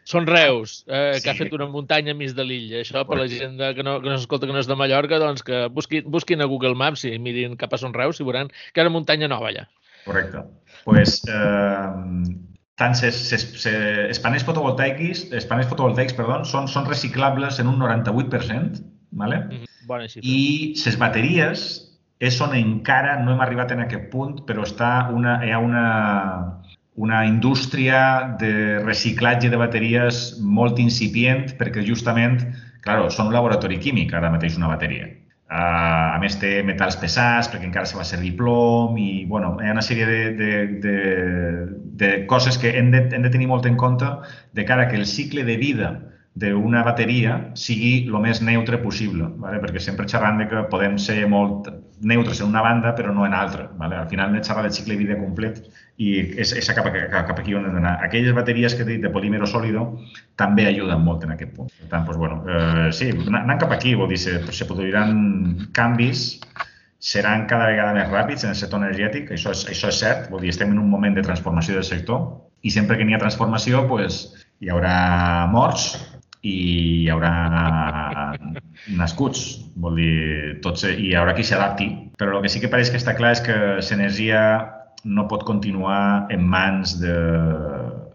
[0.08, 1.24] Són Reus, eh, sí.
[1.24, 2.80] que ha fet una muntanya mig de l'illa.
[2.82, 5.20] Això, per la gent de, que, no, que no s'escolta que no és de Mallorca,
[5.22, 8.50] doncs que busquin, busquin a Google Maps i mirin cap a Son Reus i veuran
[8.72, 9.68] que una muntanya nova allà.
[10.08, 10.48] Correcte.
[10.84, 12.51] pues, eh,
[12.82, 18.82] tant els panells fotovoltaics, els panells fotovoltaics perdó, són, són reciclables en un 98%,
[19.22, 19.38] ¿vale?
[19.46, 19.68] Mm -hmm.
[19.88, 20.22] Bona xifra.
[20.24, 21.62] i les bateries
[22.22, 25.86] és on encara no hem arribat en aquest punt, però està una, hi ha una,
[26.96, 32.38] una indústria de reciclatge de bateries molt incipient perquè justament,
[32.86, 35.10] claro, són un laboratori químic ara mateix una bateria.
[35.52, 39.68] Uh, a més, té metalls pesats perquè encara se va servir plom i bueno, hi
[39.68, 40.52] ha una sèrie de, de,
[40.86, 40.94] de,
[42.00, 44.08] de coses que hem de, hem de tenir molt en compte
[44.56, 45.92] de cara que el cicle de vida
[46.40, 49.60] d'una bateria sigui el més neutre possible, ¿vale?
[49.60, 51.68] perquè sempre xerrant de que podem ser molt
[52.00, 53.68] neutres en una banda però no en altra.
[53.76, 54.00] ¿vale?
[54.00, 55.60] Al final hem de cicle de vida complet
[56.02, 56.10] i
[56.42, 57.98] és, és cap, cap, cap aquí on hem d'anar.
[58.06, 59.86] Aquelles bateries que he dit de polímero sòlido
[60.40, 61.70] també ajuden molt en aquest punt.
[61.78, 66.40] Per tant, doncs, bueno, eh, sí, anant cap aquí, vol dir, se, se produiran canvis
[67.02, 70.44] seran cada vegada més ràpids en el sector energètic, això és, això és cert, vol
[70.46, 72.28] dir, estem en un moment de transformació del sector
[72.62, 74.22] i sempre que n'hi ha transformació pues,
[74.62, 75.96] hi haurà morts
[76.46, 76.54] i
[77.02, 77.32] hi haurà
[79.02, 79.48] nascuts,
[79.82, 80.14] vol dir,
[80.62, 81.90] tots, i hi haurà qui s'adapti,
[82.22, 84.44] però el que sí que pareix que està clar és que l'energia
[85.04, 87.16] no pot continuar en mans de,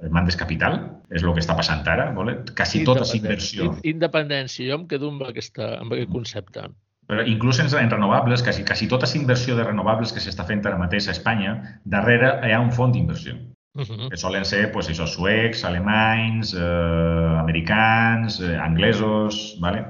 [0.03, 0.79] en mans capital,
[1.11, 2.39] és el que està passant ara, vale?
[2.57, 3.71] quasi tota és inversió.
[3.87, 6.69] Independència, jo em quedo amb, aquesta, amb aquest concepte.
[7.07, 10.65] Però inclús en, en renovables, quasi, quasi tota la inversió de renovables que s'està fent
[10.67, 13.37] ara mateix a Espanya, darrere hi ha un fons d'inversió.
[13.77, 14.09] Uh -huh.
[14.09, 19.85] que solen ser pues, això, suecs, alemanys, eh, americans, eh, anglesos, ¿vale?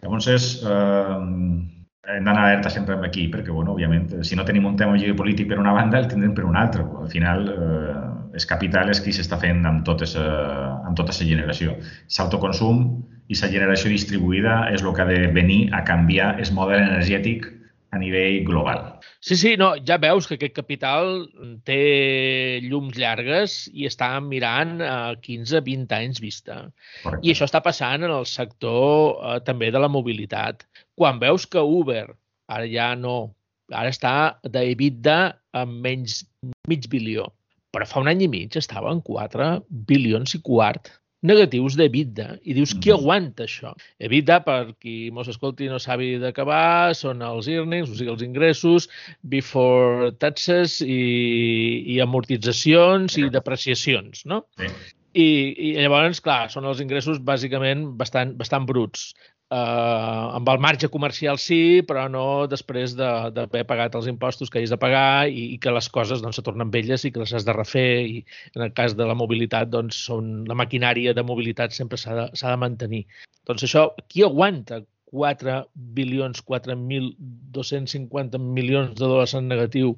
[0.00, 1.73] Llavors, eh,
[2.08, 5.48] hem d'anar alerta sempre amb aquí, perquè, bueno, òbviament, si no tenim un tema geopolític
[5.50, 6.84] per una banda, el tindrem per una altra.
[7.00, 11.28] Al final, eh, és capital és qui s'està fent amb, totes, eh, amb tota la
[11.32, 11.76] generació.
[12.18, 12.86] L'autoconsum
[13.28, 17.46] i la generació distribuïda és el que ha de venir a canviar el model energètic
[17.94, 18.82] a nivell global.
[19.20, 21.28] Sí, sí, no, ja veus que aquest capital
[21.64, 26.58] té llums llargues i està mirant a 15-20 anys vista.
[27.04, 27.22] Correcte.
[27.24, 30.66] I això està passant en el sector eh, també de la mobilitat.
[30.98, 32.06] Quan veus que Uber,
[32.48, 33.34] ara ja no,
[33.72, 34.14] ara està
[34.44, 35.18] d'EBITDA
[35.60, 36.22] amb menys
[36.70, 37.28] mig bilió,
[37.74, 39.48] però fa un any i mig estava en 4
[39.88, 40.92] bilions i quart
[41.24, 42.26] negatius d'EBITDA.
[42.44, 43.72] I dius, qui aguanta això?
[44.04, 48.90] EBITDA, per qui mos escolti no sabi d'acabar, són els earnings, o sigui, els ingressos,
[49.32, 51.00] before taxes i,
[51.96, 54.44] i amortitzacions i depreciacions, no?
[54.60, 54.68] Sí.
[55.14, 55.26] I,
[55.62, 59.12] I llavors, clar, són els ingressos bàsicament bastant, bastant bruts
[59.50, 64.60] eh, amb el marge comercial sí, però no després d'haver de, pagat els impostos que
[64.60, 67.34] hagis de pagar i, i que les coses doncs, se tornen velles i que les
[67.34, 71.26] has de refer i en el cas de la mobilitat doncs, són, la maquinària de
[71.26, 73.04] mobilitat sempre s'ha de, de mantenir.
[73.44, 74.82] Doncs això, qui aguanta
[75.14, 79.92] 4 bilions, 4.250 milions de dòlars en negatiu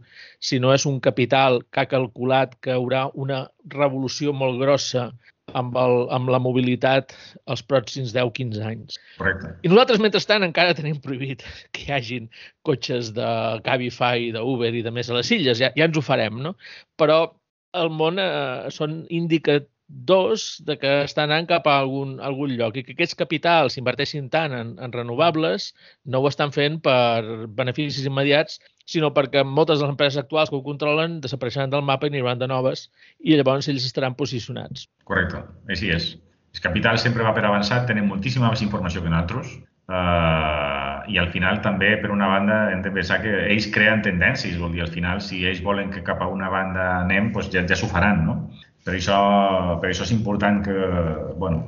[0.48, 5.08] si no és un capital que ha calculat que haurà una revolució molt grossa
[5.60, 7.14] amb, el, amb la mobilitat
[7.52, 9.00] els pròxims 10-15 anys.
[9.16, 9.54] Correcte.
[9.64, 12.28] I nosaltres, mentrestant, encara tenim prohibit que hi hagin
[12.68, 13.30] cotxes de
[13.66, 15.60] Cabify, d'Uber i de més a les illes.
[15.62, 16.56] Ja, ja ens ho farem, no?
[17.00, 17.20] Però
[17.76, 19.02] el món eh, són
[19.88, 24.28] indicadors de que està anant cap a algun, algun lloc i que aquests capitals s'inverteixin
[24.30, 29.86] tant en, en renovables no ho estan fent per beneficis immediats, sinó perquè moltes de
[29.86, 32.90] les empreses actuals que ho controlen desapareixeran del mapa i aniran de noves
[33.20, 34.88] i llavors ells estaran posicionats.
[35.04, 36.16] Correcte, així és.
[36.54, 39.50] El capital sempre va per avançat, tenen moltíssima més informació que nosaltres
[39.90, 44.56] uh, i al final també, per una banda, hem de pensar que ells creen tendències,
[44.58, 47.66] vol dir, al final, si ells volen que cap a una banda anem, doncs ja,
[47.68, 48.38] ja s'ho faran, no?
[48.86, 49.18] Per això,
[49.82, 50.76] per això és important que,
[51.40, 51.64] bueno,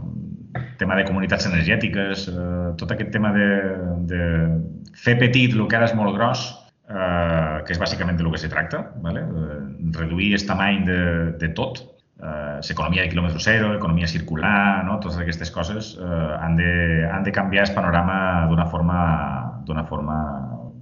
[0.79, 3.49] tema de comunitats energètiques, eh, tot aquest tema de,
[4.11, 4.23] de
[4.95, 6.47] fer petit el que ara és molt gros,
[6.87, 9.25] eh, que és bàsicament de lo que se tracta, ¿vale?
[9.27, 9.59] Eh,
[9.99, 11.01] reduir el tamany de,
[11.43, 11.83] de tot,
[12.23, 15.01] eh, l'economia de quilòmetre zero, economia circular, no?
[15.03, 16.71] totes aquestes coses eh, han, de,
[17.11, 19.03] han de canviar el panorama d'una forma,
[19.67, 20.19] d'una forma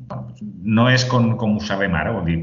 [0.07, 2.39] bueno, no és com, com ho sabem ara, vol dir,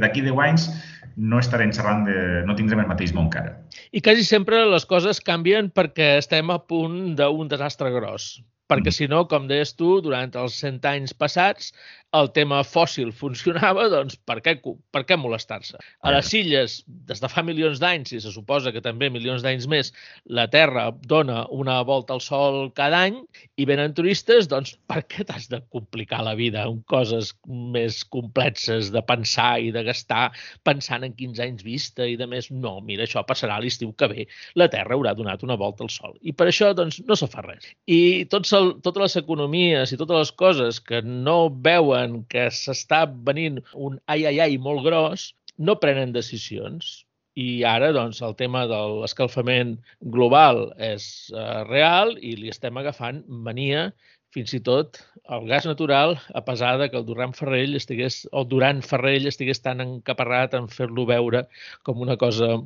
[0.00, 0.70] d'aquí 10 anys
[1.16, 2.16] no estarem xerrant de...
[2.46, 3.52] no tindrem el mateix món que ara.
[3.92, 8.34] I quasi sempre les coses canvien perquè estem a punt d'un desastre gros.
[8.70, 8.96] Perquè mm.
[8.96, 11.72] si no, com deies tu, durant els 100 anys passats
[12.12, 14.56] el tema fòssil funcionava, doncs per què,
[14.92, 15.78] per què molestar-se?
[16.04, 16.74] A les illes,
[17.08, 19.92] des de fa milions d'anys, i se suposa que també milions d'anys més,
[20.28, 23.16] la Terra dona una volta al Sol cada any
[23.56, 28.92] i venen turistes, doncs per què t'has de complicar la vida amb coses més complexes
[28.92, 30.28] de pensar i de gastar
[30.68, 32.50] pensant en 15 anys vista i de més?
[32.52, 34.28] No, mira, això passarà l'estiu que ve.
[34.60, 36.18] La Terra haurà donat una volta al Sol.
[36.20, 37.72] I per això, doncs, no se fa res.
[37.88, 42.48] I tots el, totes les economies i totes les coses que no veuen veuen que
[42.50, 47.04] s'està venint un ai, ai, ai molt gros, no prenen decisions.
[47.34, 49.78] I ara, doncs, el tema de l'escalfament
[50.12, 53.92] global és uh, real i li estem agafant mania
[54.32, 54.98] fins i tot
[55.32, 59.60] el gas natural, a pesar de que el Duran Ferrell estigués, o Duran Ferrell estigués
[59.64, 61.46] tan encaparrat en fer-lo veure
[61.84, 62.56] com una cosa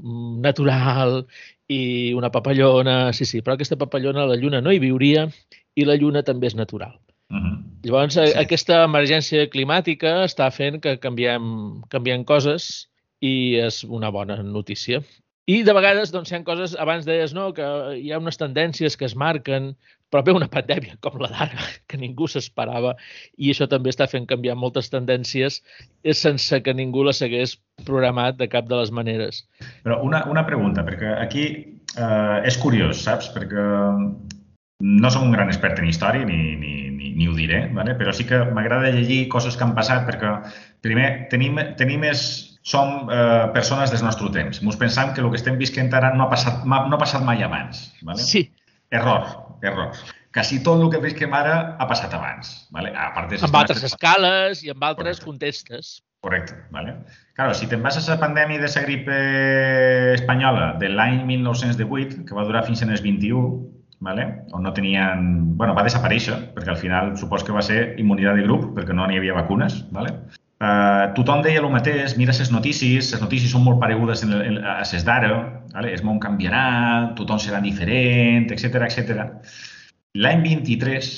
[0.43, 1.27] natural
[1.69, 5.29] i una papallona, sí, sí, però aquesta papallona la Lluna no hi viuria
[5.75, 6.95] i la Lluna també és natural.
[7.31, 7.57] Uh -huh.
[7.87, 8.33] Llavors, sí.
[8.39, 12.89] aquesta emergència climàtica està fent que canviem, canviem coses
[13.21, 15.03] i és una bona notícia.
[15.47, 17.67] I de vegades doncs, hi ha coses, abans deies no, que
[18.01, 19.77] hi ha unes tendències que es marquen,
[20.11, 22.97] però ve una pandèmia com la d'ara, que ningú s'esperava,
[23.39, 25.61] i això també està fent canviar moltes tendències
[26.19, 27.55] sense que ningú les hagués
[27.87, 29.45] programat de cap de les maneres.
[29.87, 31.47] Però una, una pregunta, perquè aquí
[31.95, 33.31] eh, és curiós, saps?
[33.35, 33.67] Perquè
[34.79, 37.95] no som un gran expert en història, ni, ni, ni, ni ho diré, ¿vale?
[37.97, 40.35] però sí que m'agrada llegir coses que han passat, perquè
[40.85, 42.27] primer tenim, tenim és
[42.67, 44.61] som eh, persones del nostre temps.
[44.61, 47.45] Ens pensam que el que estem visquent ara no ha passat, no ha passat mai
[47.47, 47.87] abans.
[48.03, 48.21] Vale?
[48.21, 48.49] Sí.
[48.91, 49.23] Error,
[49.63, 49.95] error.
[50.35, 52.67] Quasi tot el que visquem ara ha passat abans.
[52.75, 52.91] Vale?
[52.93, 55.31] A part de amb altres escales i amb altres Correcte.
[55.31, 55.93] contextes.
[56.27, 56.59] Correcte.
[56.75, 56.99] Vale?
[57.39, 59.17] Claro, si te'n vas a la pandèmia de la gripe
[60.19, 64.27] espanyola de l'any 1918, que va durar fins en els 21, vale?
[64.53, 65.57] on no tenien...
[65.57, 69.07] bueno, va desaparèixer, perquè al final supos que va ser immunitat de grup, perquè no
[69.07, 69.83] n'hi havia vacunes.
[69.93, 70.13] Vale?
[70.57, 74.63] Uh, tothom deia el mateix, mira les notícies, les notícies són molt paregudes en, en,
[74.65, 75.33] a les d'ara,
[75.75, 75.93] vale?
[75.93, 79.27] el món canviarà, tothom serà diferent, etc etc.
[80.17, 81.11] L'any 23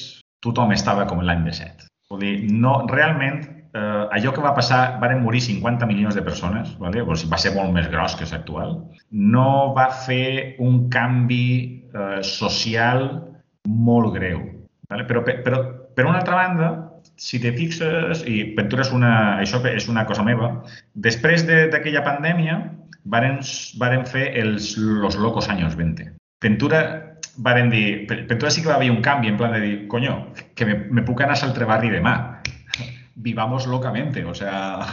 [0.43, 1.87] tothom estava com l'any 17.
[2.11, 3.45] Vull dir, no, realment,
[3.79, 7.03] eh, allò que va passar, varen morir 50 milions de persones, vale?
[7.03, 8.79] o sigui, va ser molt més gros que l'actual,
[9.11, 13.09] no va fer un canvi eh, social
[13.69, 14.43] molt greu.
[14.89, 15.05] Vale?
[15.05, 15.63] Però, però,
[15.95, 16.69] per una altra banda,
[17.17, 19.13] si te fixes, i Ventura és una,
[19.43, 20.53] això és una cosa meva,
[20.95, 22.59] després d'aquella de, pandèmia
[23.05, 23.41] varen,
[23.81, 26.13] varen fer els Los Locos Años 20.
[26.41, 26.81] Ventura
[27.39, 30.67] varen dir, Ventura sí que va haver un canvi en plan de dir, coño, que
[30.67, 32.43] me, me puc anar a l'altre barri demà.
[33.29, 34.87] Vivamos locamente, o sea...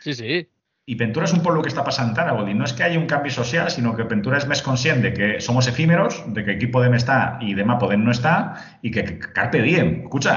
[0.00, 0.46] Sí, sí.
[0.90, 2.98] I Ventura és un que està passant ara, vol dir, no és que hi hagi
[2.98, 6.56] un canvi social, sinó que Ventura és més conscient de que somos efímeros, de que
[6.56, 8.36] aquí podem estar i demà podem no estar,
[8.82, 10.36] i que, que carpe diem, escucha.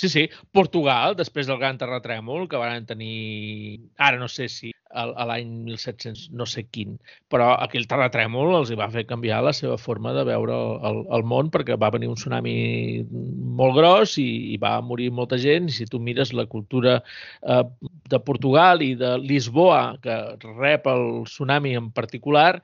[0.00, 0.26] Sí, sí.
[0.56, 6.30] Portugal, després del gran terratrèmol que van tenir, ara no sé si a l'any 1700
[6.34, 6.96] no sé quin,
[7.30, 10.56] però aquell terratrèmol els hi va fer canviar la seva forma de veure
[10.88, 12.54] el, el món perquè va venir un tsunami
[13.60, 17.62] molt gros i, i va morir molta gent i si tu mires la cultura eh,
[18.10, 20.18] de Portugal i de Lisboa que
[20.58, 22.56] rep el tsunami en particular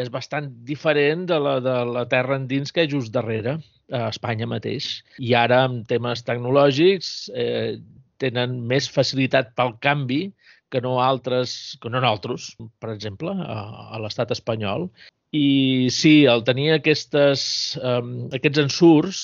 [0.00, 3.58] és bastant diferent de la de la terra endins que és just darrere,
[3.92, 5.04] a Espanya mateix.
[5.22, 7.76] I ara, amb temes tecnològics, eh,
[8.22, 10.22] tenen més facilitat pel canvi
[10.70, 13.58] que no altres, que no nosaltres, per exemple, a,
[13.94, 14.88] a l'estat espanyol.
[15.34, 17.44] I sí, el tenir aquestes,
[17.82, 19.22] um, aquests ensurts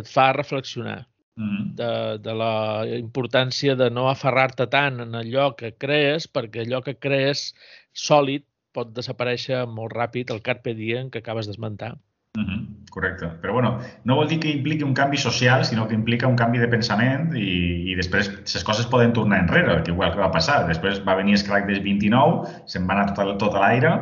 [0.00, 1.02] et fa reflexionar
[1.36, 1.64] mm.
[1.80, 1.92] de,
[2.24, 2.52] de la
[2.96, 7.50] importància de no aferrar-te tant en allò que crees, perquè allò que crees
[7.92, 8.46] sòlid
[8.76, 11.94] pot desaparèixer molt ràpid el carpe diem que acabes d'esmentar.
[12.38, 12.80] Mm -hmm.
[12.90, 13.26] Correcte.
[13.40, 16.58] Però bueno, no vol dir que impliqui un canvi social, sinó que implica un canvi
[16.58, 20.66] de pensament i, i després les coses poden tornar enrere, que igual que va passar.
[20.66, 23.94] Després va venir el crack del 29, se'n va anar tot, tot a l'aire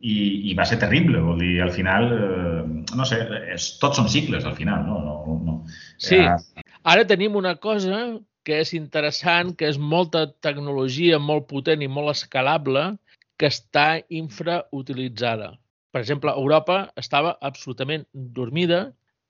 [0.00, 1.22] i, i va ser terrible.
[1.22, 3.22] Vol dir, al final, eh, no sé,
[3.54, 4.98] és, tots són cicles al final, no?
[5.06, 5.56] no, no.
[5.96, 6.18] Sí.
[6.18, 6.36] Ja...
[6.82, 12.10] Ara tenim una cosa que és interessant, que és molta tecnologia molt potent i molt
[12.10, 12.96] escalable,
[13.38, 15.52] que està infrautilitzada
[15.92, 18.86] per exemple, Europa estava absolutament dormida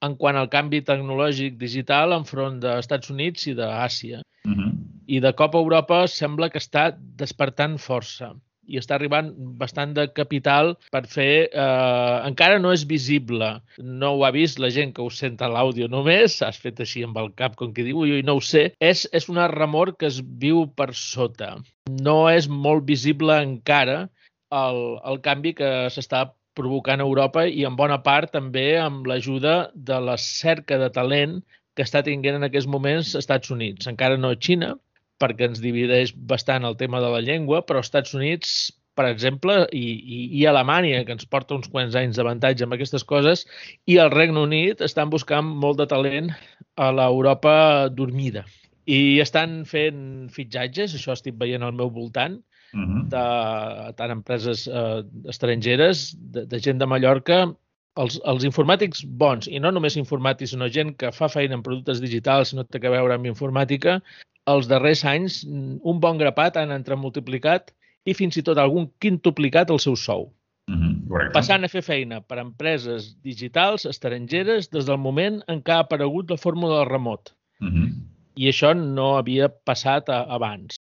[0.06, 4.22] en quant al canvi tecnològic digital enfront dels Estats Units i d'Àsia.
[4.47, 4.70] Uh -huh.
[5.06, 8.32] I de cop Europa sembla que està despertant força
[8.66, 11.48] i està arribant bastant de capital per fer...
[11.52, 13.48] Eh, encara no és visible,
[13.78, 17.18] no ho ha vist la gent que ho senta l'àudio només, has fet així amb
[17.18, 20.22] el cap com que diu, i no ho sé, és, és una remor que es
[20.22, 21.56] viu per sota.
[21.90, 24.09] No és molt visible encara
[24.52, 29.70] el, el canvi que s'està provocant a Europa i en bona part també amb l'ajuda
[29.74, 31.40] de la cerca de talent
[31.76, 33.88] que està tinguent en aquests moments Estats Units.
[33.88, 34.74] Encara no Xina,
[35.22, 39.84] perquè ens divideix bastant el tema de la llengua, però Estats Units, per exemple, i,
[40.18, 43.46] i, i Alemanya, que ens porta uns quants anys d'avantatge amb aquestes coses,
[43.88, 46.32] i el Regne Unit estan buscant molt de talent
[46.76, 47.54] a l'Europa
[47.88, 48.44] dormida.
[48.84, 52.40] I estan fent fitxatges, això estic veient al meu voltant,
[52.74, 53.02] uh -huh.
[53.14, 57.54] de tant empreses eh, estrangeres, de, de gent de Mallorca,
[57.96, 62.00] els, els informàtics bons, i no només informàtics, sinó gent que fa feina en productes
[62.00, 64.00] digitals, no té a veure amb informàtica,
[64.46, 67.72] els darrers anys un bon grapat han entramultiplicat
[68.04, 70.32] i fins i tot algun quintuplicat el seu sou.
[70.70, 75.72] Uh -huh, passant a fer feina per empreses digitals estrangeres des del moment en què
[75.72, 77.34] ha aparegut la fórmula del remot.
[77.60, 77.88] Uh -huh.
[78.36, 80.78] I això no havia passat a, abans.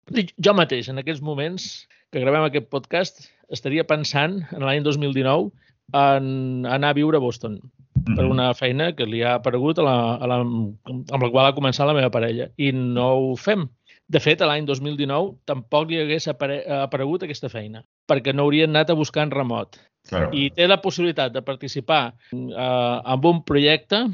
[0.43, 5.51] Jo mateix, en aquests moments que gravem aquest podcast, estaria pensant, en l'any 2019,
[5.95, 7.61] en anar a viure a Boston
[8.07, 8.31] per mhm.
[8.31, 11.89] una feina que li ha aparegut a la, a la, amb la qual ha començat
[11.89, 12.51] la meva parella.
[12.59, 13.67] I no ho fem.
[14.07, 18.93] De fet, l'any 2019 tampoc li hagués apare aparegut aquesta feina, perquè no haurien anat
[18.93, 19.81] a buscar en remot.
[20.07, 20.31] Claro.
[20.31, 24.05] i té la possibilitat de participar eh, en un projecte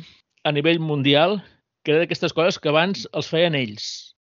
[0.42, 1.42] a nivell mundial
[1.82, 3.86] que era d'aquestes coses que abans els feien ells,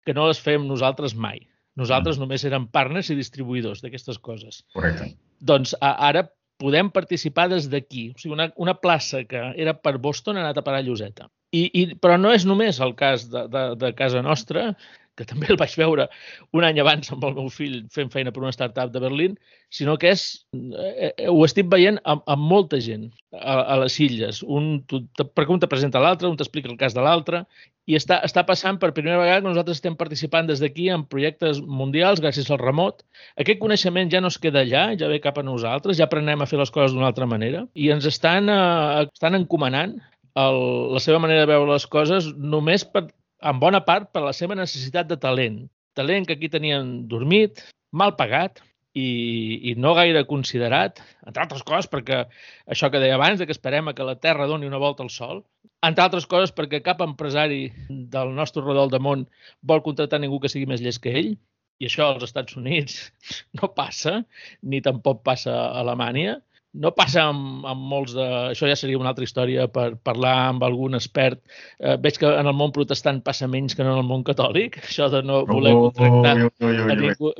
[0.05, 1.41] que no les fèiem nosaltres mai.
[1.79, 2.25] Nosaltres mm.
[2.25, 4.63] només érem partners i distribuïdors d'aquestes coses.
[4.75, 5.11] Correcte.
[5.39, 6.25] Doncs a, ara
[6.59, 8.09] podem participar des d'aquí.
[8.11, 11.29] O sigui, una, una plaça que era per Boston ha anat a parar a Lloseta.
[11.55, 14.73] I, i, però no és només el cas de, de, de casa nostra,
[15.19, 16.07] que també el vaig veure
[16.55, 19.35] un any abans amb el meu fill fent feina per una startup de Berlín,
[19.69, 20.25] sinó que és,
[20.55, 24.41] eh, eh ho estic veient amb, amb molta gent a, a les illes.
[24.43, 27.43] Un, tu, un te presenta l'altre, un t'explica el cas de l'altre,
[27.89, 31.61] i està, està passant per primera vegada que nosaltres estem participant des d'aquí en projectes
[31.65, 33.01] mundials gràcies al remot.
[33.41, 36.49] Aquest coneixement ja no es queda allà, ja ve cap a nosaltres, ja aprenem a
[36.49, 39.97] fer les coses d'una altra manera i ens estan, eh, estan encomanant
[40.39, 40.59] el,
[40.93, 43.07] la seva manera de veure les coses només per
[43.41, 45.61] en bona part per la seva necessitat de talent.
[45.97, 48.61] Talent que aquí tenien dormit, mal pagat
[48.93, 52.23] i, i no gaire considerat, entre altres coses perquè
[52.67, 55.43] això que deia abans, de que esperem que la Terra doni una volta al Sol,
[55.85, 59.27] entre altres coses perquè cap empresari del nostre rodol de món
[59.61, 61.33] vol contractar ningú que sigui més llest que ell,
[61.79, 62.99] i això als Estats Units
[63.59, 64.19] no passa,
[64.61, 66.39] ni tampoc passa a Alemanya,
[66.73, 68.25] no passa amb, amb molts de...
[68.51, 71.41] Això ja seria una altra història per parlar amb algun expert.
[71.79, 74.77] Eh, veig que en el món protestant passa menys que en el món catòlic.
[74.89, 77.33] Això de no voler contractar oh, oh, oh, a ningú...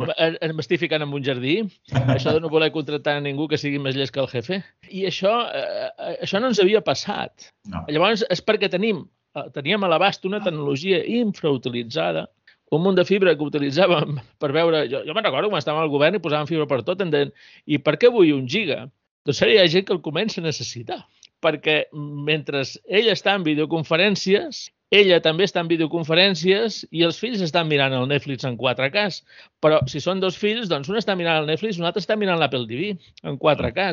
[0.58, 1.60] M'estic ficant en un jardí.
[2.18, 4.64] Això de no voler contractar a ningú que sigui més llest que el jefe.
[4.90, 7.52] I això, eh, això no ens havia passat.
[7.70, 7.86] No.
[7.92, 9.06] Llavors, és perquè tenim,
[9.38, 12.26] eh, teníem a l'abast una tecnologia infrautilitzada
[12.70, 14.84] un munt de fibra que utilitzàvem per veure...
[14.92, 17.32] Jo, jo me'n recordo quan estàvem al govern i posàvem fibra per tot, em deien,
[17.66, 18.84] i per què vull un giga?
[19.30, 21.04] Doncs ara hi ha gent que el comença a necessitar,
[21.46, 27.68] perquè mentre ell està en videoconferències, ella també està en videoconferències i els fills estan
[27.70, 29.04] mirant el Netflix en 4K.
[29.62, 32.18] Però si són dos fills, doncs un està mirant el Netflix i un altre està
[32.18, 33.86] mirant l'Apple TV en 4K.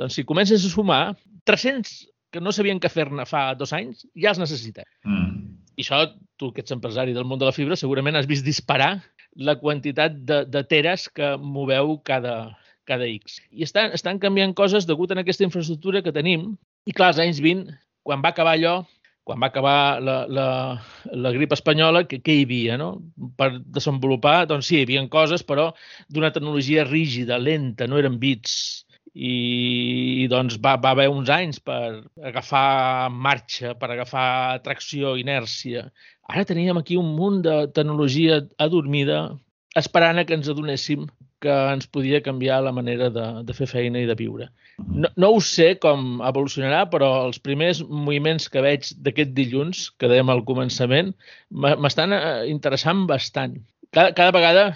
[0.00, 1.02] Doncs si comences a sumar,
[1.44, 1.92] 300
[2.32, 4.88] que no sabien què fer-ne fa dos anys, ja els necessita.
[5.04, 5.52] Mm.
[5.76, 6.00] I això,
[6.40, 8.94] tu que ets empresari del món de la fibra, segurament has vist disparar
[9.36, 12.56] la quantitat de, de teres que moveu cada,
[12.88, 13.40] cada X.
[13.52, 16.54] I estan, estan canviant coses degut a aquesta infraestructura que tenim.
[16.88, 17.74] I clar, als anys 20,
[18.08, 18.78] quan va acabar allò,
[19.28, 20.48] quan va acabar la, la,
[21.12, 22.78] la grip espanyola, què, què hi havia?
[22.80, 22.94] No?
[23.36, 25.68] Per desenvolupar, doncs sí, hi havia coses, però
[26.08, 28.86] d'una tecnologia rígida, lenta, no eren bits.
[29.18, 29.34] I,
[30.22, 34.28] i doncs va, va haver uns anys per agafar marxa, per agafar
[34.64, 35.88] tracció, inèrcia.
[36.30, 39.22] Ara teníem aquí un munt de tecnologia adormida
[39.76, 41.08] esperant a que ens adonéssim
[41.42, 44.48] que ens podia canviar la manera de, de fer feina i de viure.
[44.78, 50.10] No, no ho sé com evolucionarà, però els primers moviments que veig d'aquest dilluns, que
[50.10, 51.14] dèiem al començament,
[51.50, 53.56] m'estan eh, interessant bastant.
[53.94, 54.66] Cada, cada vegada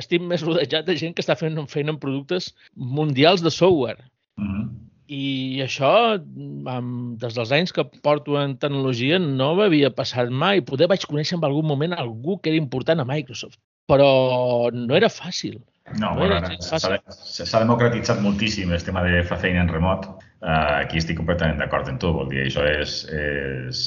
[0.00, 4.00] estic més rodejat de gent que està fent feina en productes mundials de software.
[4.36, 4.66] Mm -hmm.
[5.06, 6.18] I això,
[6.66, 10.60] amb, des dels anys que porto en tecnologia, no m'havia passat mai.
[10.60, 15.08] Poder vaig conèixer en algun moment algú que era important a Microsoft, però no era
[15.08, 15.60] fàcil.
[15.94, 20.08] No, bueno, s'ha democratitzat moltíssim el tema de fer feina en remot.
[20.42, 23.82] Uh, aquí estic completament d'acord amb tu, vol dir, això és, és,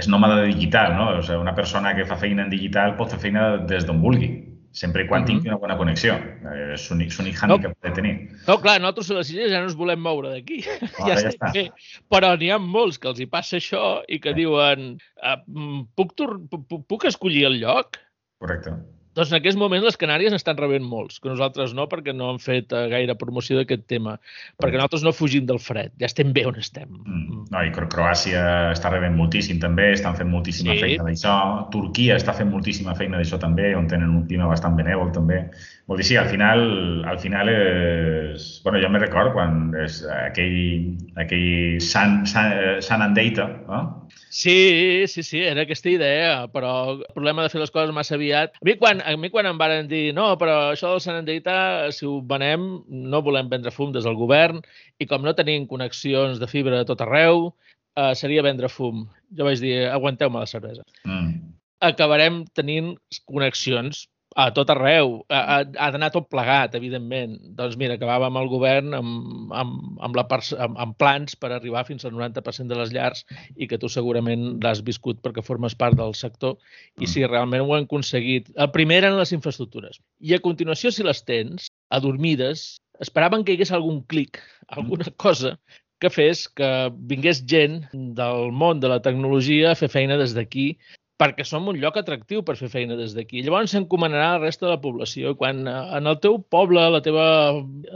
[0.00, 1.10] és nòmada digital, no?
[1.18, 4.30] O sigui, una persona que fa feina en digital pot fer feina des d'on vulgui,
[4.72, 5.30] sempre i quan uh -huh.
[5.30, 6.14] tingui una bona connexió.
[6.14, 7.58] Eh, és l'únic hàndicap no.
[7.58, 8.14] que té tenir.
[8.46, 10.64] No, clar, nosaltres a les illes ja no ens volem moure d'aquí.
[11.00, 11.52] Ah, ja, ja està.
[11.52, 11.70] Bé.
[12.08, 15.38] Però n'hi ha molts que els hi passa això i que diuen uh,
[15.96, 17.96] puc, puc, puc escollir el lloc?
[18.38, 18.99] Correcte.
[19.18, 22.38] Doncs en aquests moments les Canàries estan rebent molts, que nosaltres no, perquè no han
[22.42, 24.14] fet uh, gaire promoció d'aquest tema.
[24.62, 26.92] Perquè nosaltres no fugim del fred, ja estem bé on estem.
[27.02, 27.40] Mm.
[27.50, 30.84] No, i Croàcia està rebent moltíssim també, estan fent moltíssima sí.
[30.84, 31.34] feina d'això.
[31.74, 35.42] Turquia està fent moltíssima feina d'això també, on tenen un clima bastant benèvol també.
[35.90, 36.60] Vol dir, sí, al final,
[37.04, 38.44] al final és...
[38.62, 42.52] bueno, jo me record quan és aquell, aquell Sun, Sun,
[42.86, 43.80] Sun and Data, no?
[44.30, 48.54] Sí, sí, sí, era aquesta idea, però el problema de fer les coses massa aviat...
[48.62, 51.56] A mi quan, a mi quan em varen dir no, però això del Sant Andreita,
[51.90, 54.62] si ho venem, no volem vendre fum des del govern
[55.02, 57.48] i com no tenim connexions de fibra a tot arreu,
[57.98, 59.08] eh, seria vendre fum.
[59.34, 60.86] Jo vaig dir, aguanteu-me la cervesa.
[61.02, 61.34] Mm.
[61.90, 62.94] Acabarem tenint
[63.26, 64.06] connexions
[64.40, 65.20] a tot arreu.
[65.30, 67.36] Ha, ha, d'anar tot plegat, evidentment.
[67.58, 69.74] Doncs mira, acabàvem el govern amb, amb,
[70.06, 73.24] amb, la amb, amb plans per arribar fins al 90% de les llars
[73.56, 76.56] i que tu segurament l'has viscut perquè formes part del sector
[77.00, 78.50] i si realment ho han aconseguit.
[78.56, 80.00] El primer eren les infraestructures.
[80.20, 85.56] I a continuació, si les tens, adormides, esperaven que hi hagués algun clic, alguna cosa
[86.00, 86.68] que fes que
[87.12, 90.72] vingués gent del món de la tecnologia a fer feina des d'aquí
[91.20, 93.42] perquè som un lloc atractiu per fer feina des d'aquí.
[93.44, 95.34] Llavors s'encomanarà la resta de la població.
[95.40, 97.26] Quan eh, en el teu poble, la teva,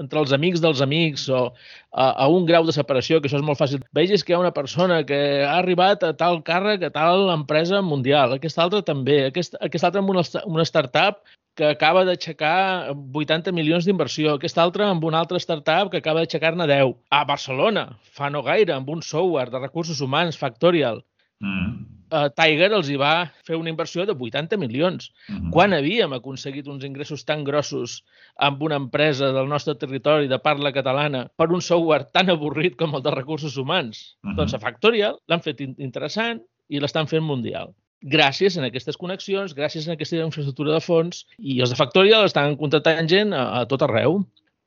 [0.01, 3.47] entre els amics dels amics o a, a un grau de separació, que això és
[3.47, 6.93] molt fàcil, vegis que hi ha una persona que ha arribat a tal càrrec, a
[6.93, 11.25] tal empresa mundial, aquesta altra també, aquesta, aquesta altra amb una, una startup
[11.55, 16.67] que acaba d'aixecar 80 milions d'inversió, aquesta altra amb una altra startup que acaba d'aixecar-ne
[16.69, 16.97] 10.
[17.15, 21.05] A Barcelona, fa no gaire, amb un software de recursos humans, Factorial,
[21.41, 23.13] mm uh, Tiger els hi va
[23.47, 25.11] fer una inversió de 80 milions.
[25.29, 25.51] Uh -huh.
[25.51, 28.03] Quan havíem aconseguit uns ingressos tan grossos
[28.37, 32.95] amb una empresa del nostre territori de parla catalana per un software tan avorrit com
[32.95, 34.17] el de recursos humans?
[34.23, 34.37] Uh -huh.
[34.37, 37.75] Doncs a Factorial l'han fet interessant i l'estan fent mundial
[38.05, 42.57] gràcies a aquestes connexions, gràcies a aquesta infraestructura de fons, i els de Factorial estan
[42.57, 44.25] contractant gent a, a tot arreu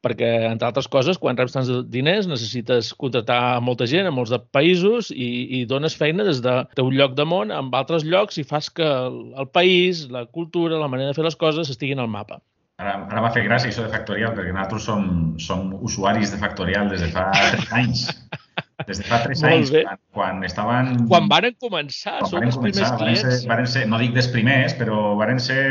[0.07, 4.39] perquè, entre altres coses, quan reps tants diners necessites contractar molta gent a molts de
[4.55, 5.29] països i,
[5.59, 8.87] i dones feina des de teu lloc de món amb altres llocs i fas que
[8.87, 12.39] el, el país, la cultura, la manera de fer les coses estiguin al mapa.
[12.77, 15.07] Ara, ara m'ha fet gràcia això de Factorial, perquè nosaltres som,
[15.41, 17.31] som usuaris de Factorial des de fa
[17.79, 18.07] anys.
[18.85, 20.91] Des de fa tres anys, quan, quan estaven...
[21.09, 23.23] Quan varen començar, quan som els primers clients.
[23.23, 25.63] Varen ser, varen ser, no dic dels primers, però varen ser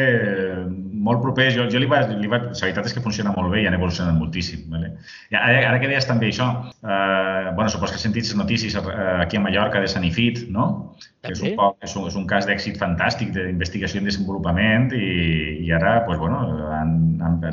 [1.07, 1.55] molt propers.
[1.55, 3.77] Jo, jo li vaig, li vaig, la veritat és que funciona molt bé i han
[3.78, 4.65] evolucionat moltíssim.
[4.73, 4.91] Vale?
[5.31, 6.49] I ara, ara que deies també això,
[6.83, 10.66] eh, bueno, supos que has sentit les notícies eh, aquí a Mallorca de Sanifit, no?
[11.23, 15.07] Que és un, poc, és un, és un cas d'èxit fantàstic d'investigació i desenvolupament i,
[15.62, 16.43] i ara, pues, bueno,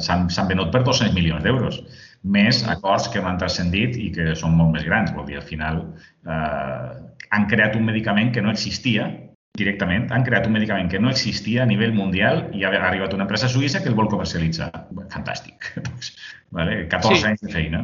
[0.01, 1.83] s'han venut per 200 milions d'euros
[2.23, 5.11] més acords que m'han transcendit i que són molt més grans.
[5.15, 5.83] Vol dir, al final
[6.23, 6.89] eh,
[7.35, 9.11] han creat un medicament que no existia
[9.59, 13.27] directament han creat un medicament que no existia a nivell mundial i ha arribat una
[13.27, 14.71] empresa suïssa que el vol comercialitzar.
[15.13, 15.67] Fantàstic.
[16.57, 16.87] vale?
[16.89, 17.27] 14 sí.
[17.29, 17.83] anys de feina.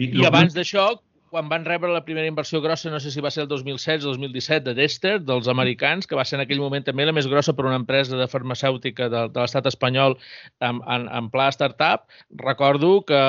[0.00, 0.86] I, I abans d'això,
[1.30, 4.12] quan van rebre la primera inversió grossa, no sé si va ser el 2016 o
[4.16, 7.54] 2017, de Dester, dels americans, que va ser en aquell moment també la més grossa
[7.54, 10.18] per una empresa de farmacèutica de, de l'estat espanyol
[10.58, 12.10] en, en, en pla startup,
[12.42, 13.20] recordo que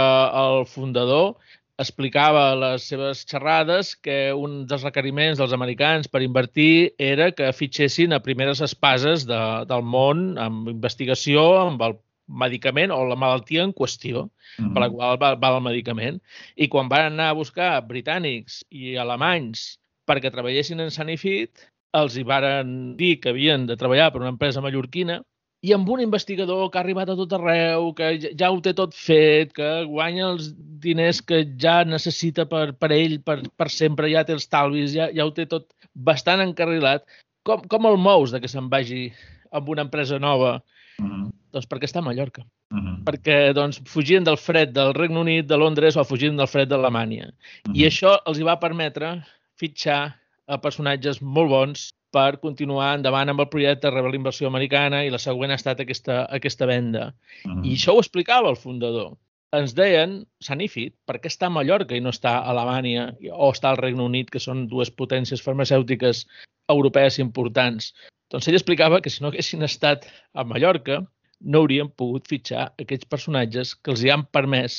[0.43, 1.35] el fundador
[1.81, 7.49] explicava a les seves xerrades que un dels requeriments dels americans per invertir era que
[7.57, 11.97] fitxessin a primeres espases de, del món amb investigació, amb el
[12.31, 14.29] medicament o la malaltia en qüestió mm
[14.65, 14.73] -hmm.
[14.73, 16.21] per la qual va, va el medicament.
[16.55, 19.77] I quan van anar a buscar britànics i alemanys
[20.07, 24.61] perquè treballessin en Sanifit, els hi varen dir que havien de treballar per una empresa
[24.61, 25.21] mallorquina
[25.61, 28.07] i amb un investigador que ha arribat a tot arreu, que
[28.39, 30.47] ja ho té tot fet, que guanya els
[30.81, 35.11] diners que ja necessita per, per ell, per, per sempre, ja té els talvis, ja,
[35.13, 37.05] ja ho té tot bastant encarrilat,
[37.45, 39.11] com, com el mous de que se'n vagi
[39.53, 40.59] amb una empresa nova?
[41.01, 41.07] Uh.
[41.09, 41.31] -huh.
[41.51, 42.41] Doncs perquè està a Mallorca.
[42.71, 42.95] Uh mm-hmm.
[42.95, 43.03] -huh.
[43.03, 47.25] Perquè doncs, fugien del fred del Regne Unit, de Londres o fugien del fred d'Alemanya.
[47.25, 47.35] Uh -huh.
[47.65, 47.87] I mm-hmm.
[47.87, 49.23] això els hi va permetre
[49.57, 50.15] fitxar
[50.47, 55.09] a personatges molt bons per continuar endavant amb el projecte, rebre la inversió americana i
[55.09, 57.13] la següent ha estat aquesta, aquesta venda.
[57.45, 57.65] Uh -huh.
[57.65, 59.17] I això ho explicava el fundador.
[59.51, 63.69] Ens deien, Sanifit, per què està a Mallorca i no està a Alemanya o està
[63.69, 66.27] al Regne Unit, que són dues potències farmacèutiques
[66.69, 67.93] europees importants?
[68.31, 71.01] Doncs ell explicava que si no haguessin estat a Mallorca,
[71.41, 74.77] no haurien pogut fitxar aquests personatges que els hi han permès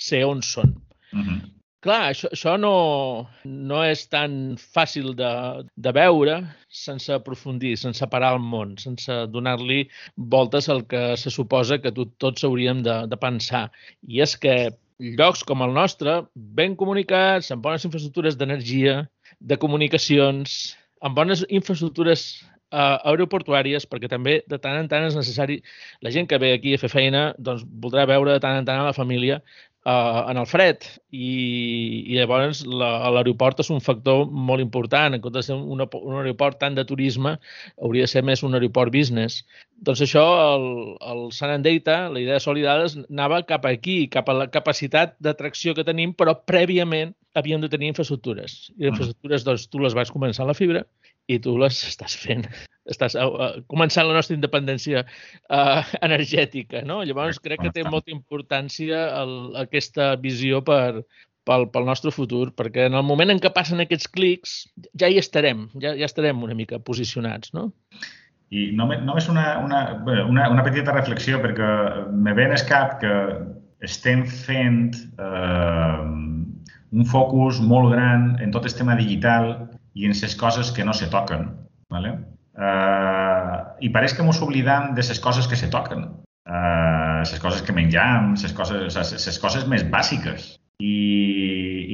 [0.00, 0.74] ser on són.
[1.12, 1.40] Uh -huh.
[1.84, 5.32] Clar, això, això no, no és tan fàcil de,
[5.76, 6.38] de veure
[6.72, 9.82] sense aprofundir, sense parar el món, sense donar-li
[10.16, 13.70] voltes al que se suposa que tot, tots hauríem de, de pensar.
[14.08, 14.72] I és que
[15.20, 19.06] llocs com el nostre, ben comunicats, amb bones infraestructures d'energia,
[19.40, 20.74] de comunicacions,
[21.04, 22.24] amb bones infraestructures
[22.74, 25.60] uh, aeroportuàries, perquè també de tant en tant és necessari,
[26.04, 28.82] la gent que ve aquí a fer feina doncs, voldrà veure de tant en tant
[28.82, 29.40] a la família
[29.86, 31.30] uh, en el fred i,
[32.10, 35.14] i llavors l'aeroport és un factor molt important.
[35.14, 37.36] En comptes de ser un, un aeroport tant de turisme,
[37.80, 39.42] hauria de ser més un aeroport business.
[39.84, 40.24] Doncs això,
[40.54, 40.68] el,
[41.12, 45.76] el San Data, la idea de Solidades, anava cap aquí, cap a la capacitat d'atracció
[45.76, 48.70] que tenim, però prèviament havíem de tenir infraestructures.
[48.78, 50.84] I les infraestructures, doncs, tu les vas començar a la fibra
[51.28, 52.46] i tu les estàs fent
[52.90, 57.00] estàs uh, començant la nostra independència uh, energètica, no?
[57.06, 59.32] Llavors crec que té molta importància el,
[59.62, 61.04] aquesta visió per,
[61.48, 64.56] pel, pel nostre futur, perquè en el moment en què passen aquests clics
[65.00, 67.70] ja hi estarem, ja, ja estarem una mica posicionats, no?
[68.54, 69.80] I només, només una, una,
[70.28, 71.70] una, una petita reflexió, perquè
[72.12, 73.14] me ve en el cap que
[73.84, 76.02] estem fent eh,
[76.94, 79.50] un focus molt gran en tot el tema digital
[79.94, 81.48] i en les coses que no se toquen.
[81.90, 82.18] ¿vale?
[82.54, 86.04] Uh, I pareix que ens oblidam de les coses que se toquen,
[86.46, 90.54] uh, les coses que menjam, les coses, les coses més bàsiques.
[90.82, 90.94] I,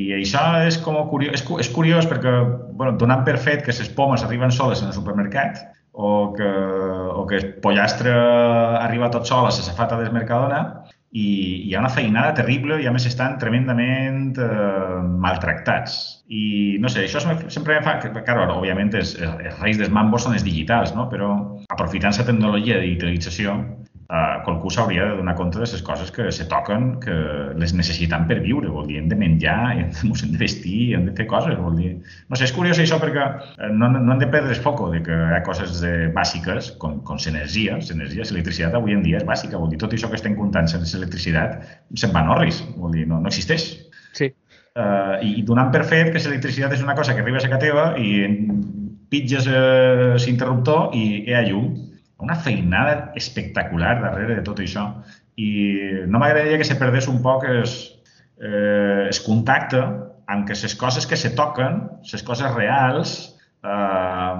[0.02, 2.32] i això és com curiós, és, és curiós perquè,
[2.72, 5.60] bueno, donant per fet que les pomes arriben soles en el supermercat,
[5.92, 8.12] o que, o que el pollastre
[8.80, 10.60] arriba tot sol a la safata del Mercadona
[11.10, 11.26] i
[11.66, 15.96] hi ha una feinada terrible i a més estan tremendament eh, maltractats.
[16.30, 17.96] I no sé, això sempre em fa...
[17.98, 21.08] Claro, òbviament, els, els reis dels mambos són els digitals, no?
[21.10, 21.32] però
[21.74, 23.56] aprofitant la tecnologia de digitalització,
[24.10, 27.12] Uh, qualcú s'hauria de donar compte de les coses que se toquen, que
[27.54, 31.04] les necessitem per viure, vol dir, hem de menjar, hem de, hem de vestir, hem
[31.06, 31.92] de fer coses, vol dir...
[32.26, 34.98] No sé, és curiós això perquè eh, no, no hem de perdre el foco de
[35.06, 39.26] que hi ha coses de, bàsiques, com, com l'energia, l'energia, l'electricitat avui en dia és
[39.28, 41.60] bàsica, vol dir, tot això que estem comptant sense electricitat
[41.94, 43.68] se'n va en orris, vol dir, no, no existeix.
[44.18, 44.32] Sí.
[44.74, 47.86] Uh, I donant per fet que l'electricitat és una cosa que arriba a casa teva
[47.94, 48.26] i
[49.14, 51.70] pitges uh, l'interruptor i hi ha llum
[52.20, 54.86] una feinada espectacular darrere de tot això
[55.40, 55.50] i
[56.06, 57.76] no m'agradaria que se perdés un poc es,
[58.40, 59.80] eh, es contacte
[60.30, 61.82] amb que les coses que se toquen,
[62.12, 63.14] les coses reals,
[63.64, 64.34] eh,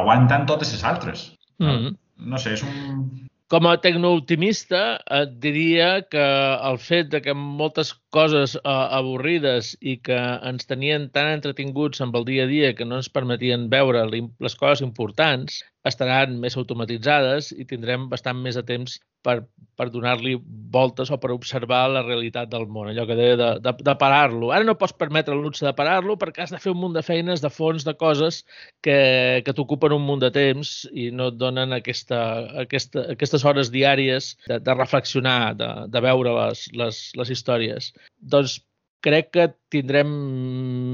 [0.00, 1.32] aguanten totes les altres.
[1.58, 1.96] Mm -hmm.
[2.16, 3.28] No sé, és un...
[3.48, 6.24] Com a tecnooptimista et diria que
[6.70, 10.18] el fet de que moltes coses uh, avorrides i que
[10.50, 14.58] ens tenien tan entretinguts amb el dia a dia que no ens permetien veure les
[14.60, 19.40] coses importants, estaran més automatitzades i tindrem bastant més de temps per,
[19.78, 20.34] per donar-li
[20.74, 24.50] voltes o per observar la realitat del món, allò que deia de, de, de parar-lo.
[24.54, 27.42] Ara no pots permetre luxe de parar-lo perquè has de fer un munt de feines,
[27.42, 28.42] de fons, de coses
[28.82, 28.96] que,
[29.46, 32.20] que t'ocupen un munt de temps i no et donen aquesta,
[32.64, 37.92] aquesta, aquestes hores diàries de, de reflexionar, de, de veure les, les, les històries.
[38.34, 38.60] Doncs
[39.02, 40.10] crec que tindrem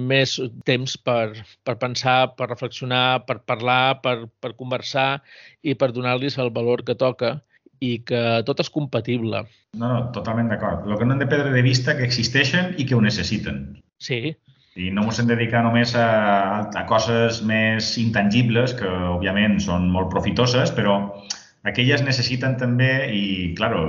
[0.08, 5.20] més temps per, per pensar, per reflexionar, per parlar, per, per conversar
[5.62, 7.36] i per donar-los el valor que toca
[7.84, 9.44] i que tot és compatible.
[9.76, 10.86] No, no, totalment d'acord.
[10.88, 13.66] El que no hem de perdre de vista que existeixen i que ho necessiten.
[14.02, 14.34] Sí.
[14.78, 16.08] I no ens hem de dedicar només a,
[16.78, 20.98] a coses més intangibles, que òbviament són molt profitoses, però
[21.68, 23.22] aquelles necessiten també, i
[23.58, 23.82] claro,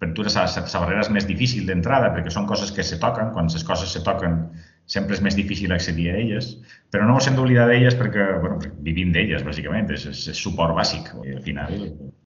[0.00, 3.50] per tu la, barrera és més difícil d'entrada perquè són coses que se toquen, quan
[3.52, 4.42] les coses se toquen
[4.86, 6.50] sempre és més difícil accedir a elles,
[6.92, 10.76] però no ens hem d'oblidar d'elles perquè, bueno, vivim d'elles, bàsicament, és, és, és suport
[10.76, 11.08] bàsic.
[11.24, 11.72] I al final...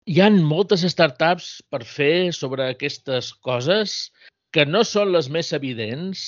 [0.08, 4.10] Hi han moltes startups per fer sobre aquestes coses
[4.56, 6.20] que no són les més evidents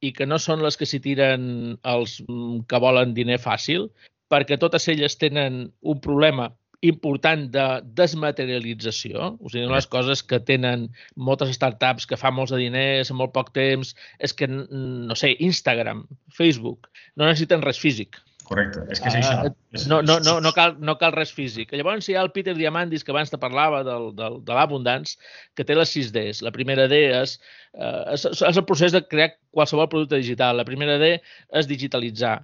[0.00, 2.18] i que no són les que s'hi tiren els
[2.66, 3.90] que volen diner fàcil,
[4.32, 6.48] perquè totes elles tenen un problema
[6.84, 7.64] important de
[7.98, 13.20] desmaterialització, o sigui, les coses que tenen moltes startups que fan molts de diners en
[13.20, 18.20] molt poc temps, és que, no sé, Instagram, Facebook, no necessiten res físic.
[18.46, 19.48] Correcte, és que és això.
[19.48, 21.72] Uh, no, no, no, no, cal, no cal res físic.
[21.74, 25.16] Llavors hi ha el Peter Diamandis, que abans te parlava del, del, de l'Abundance,
[25.58, 26.44] que té les 6 Ds.
[26.46, 27.34] La primera D és,
[27.74, 30.60] uh, és, és el procés de crear qualsevol producte digital.
[30.60, 31.16] La primera D
[31.58, 32.36] és digitalitzar.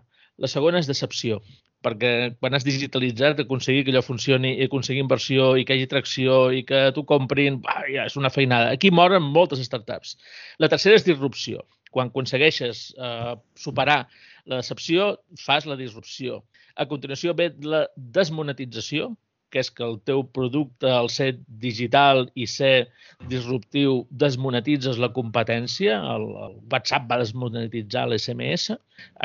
[0.43, 1.39] La segona és decepció
[1.83, 5.91] perquè quan has digitalitzat, aconseguir que allò funcioni i aconseguir inversió i que hi hagi
[5.91, 8.71] tracció i que t'ho comprin, bah, ja és una feinada.
[8.77, 10.17] Aquí moren moltes startups.
[10.63, 11.67] La tercera és disrupció.
[11.93, 14.07] Quan aconsegueixes eh, superar
[14.49, 16.43] la decepció, fas la disrupció.
[16.77, 19.13] A continuació ve la desmonetització,
[19.53, 22.89] que és que el teu producte, al ser digital i ser
[23.29, 28.73] disruptiu, desmonetitzes la competència, el, el WhatsApp va desmonetitzar l'SMS,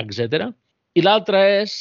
[0.03, 0.49] etc.
[0.99, 1.77] I l'altra és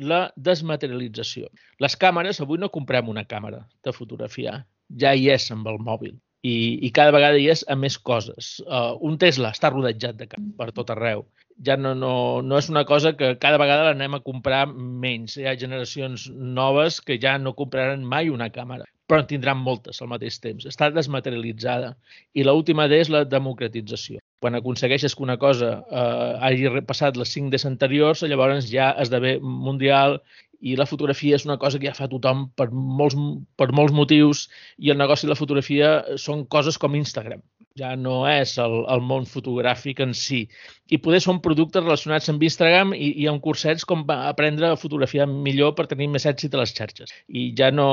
[0.00, 1.50] la desmaterialització.
[1.84, 4.60] Les càmeres, avui no comprem una càmera de fotografiar,
[5.00, 8.56] ja hi és amb el mòbil i, i cada vegada hi és a més coses.
[8.64, 11.26] Uh, un Tesla està rodejat de camp per tot arreu.
[11.66, 15.36] Ja no, no, no és una cosa que cada vegada l'anem a comprar menys.
[15.36, 19.98] Hi ha generacions noves que ja no compraran mai una càmera, però en tindran moltes
[20.00, 20.66] al mateix temps.
[20.70, 21.96] Està desmaterialitzada.
[22.38, 27.32] I l'última D és la democratització quan aconsegueixes que una cosa eh, hagi passat les
[27.36, 30.16] 5 des anteriors, llavors ja esdevé mundial
[30.60, 33.16] i la fotografia és una cosa que ja fa tothom per molts,
[33.60, 34.46] per molts motius
[34.78, 35.92] i el negoci de la fotografia
[36.24, 37.44] són coses com Instagram.
[37.78, 40.40] Ja no és el, el món fotogràfic en si.
[40.90, 45.28] I poder són productes relacionats amb Instagram i, i amb cursets com aprendre a fotografiar
[45.30, 47.14] millor per tenir més èxit a les xarxes.
[47.28, 47.88] I ja no...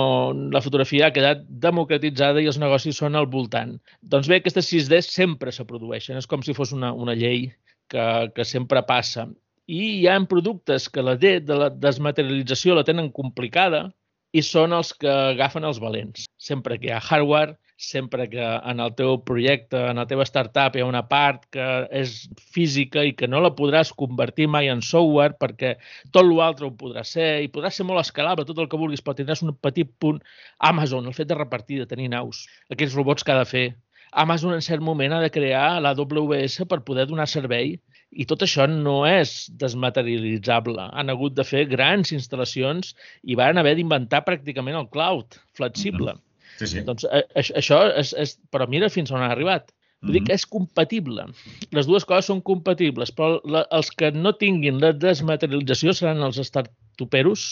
[0.53, 3.77] La fotografia ha quedat democratitzada i els negocis són al voltant.
[4.01, 6.17] Doncs bé, aquestes 6D sempre se produeixen.
[6.17, 7.51] És com si fos una, una llei
[7.87, 9.29] que, que sempre passa
[9.67, 13.89] i hi ha productes que la D de la desmaterialització la tenen complicada
[14.31, 16.27] i són els que agafen els valents.
[16.39, 20.75] Sempre que hi ha hardware, sempre que en el teu projecte, en la teva startup
[20.75, 22.15] hi ha una part que és
[22.55, 25.75] física i que no la podràs convertir mai en software perquè
[26.11, 29.15] tot l'altre ho podrà ser i podrà ser molt escalable, tot el que vulguis, però
[29.15, 30.23] tindràs un petit punt.
[30.57, 33.67] Amazon, el fet de repartir, de tenir naus, aquells robots que ha de fer.
[34.11, 37.77] Amazon en cert moment ha de crear la WS per poder donar servei
[38.11, 39.31] I tot això no és
[39.61, 40.85] desmaterialitzable.
[40.95, 42.93] Han hagut de fer grans instal·lacions
[43.23, 46.13] i van haver d'inventar pràcticament el cloud flexible.
[46.13, 46.26] Mm -hmm.
[46.57, 46.83] Sí, sí.
[46.85, 48.37] Doncs a, a, això és, és...
[48.53, 49.71] Però mira fins on ha arribat.
[50.05, 51.25] Vull dir que és compatible.
[51.73, 56.37] Les dues coses són compatibles, però la, els que no tinguin la desmaterialització seran els
[56.45, 57.47] startuperos,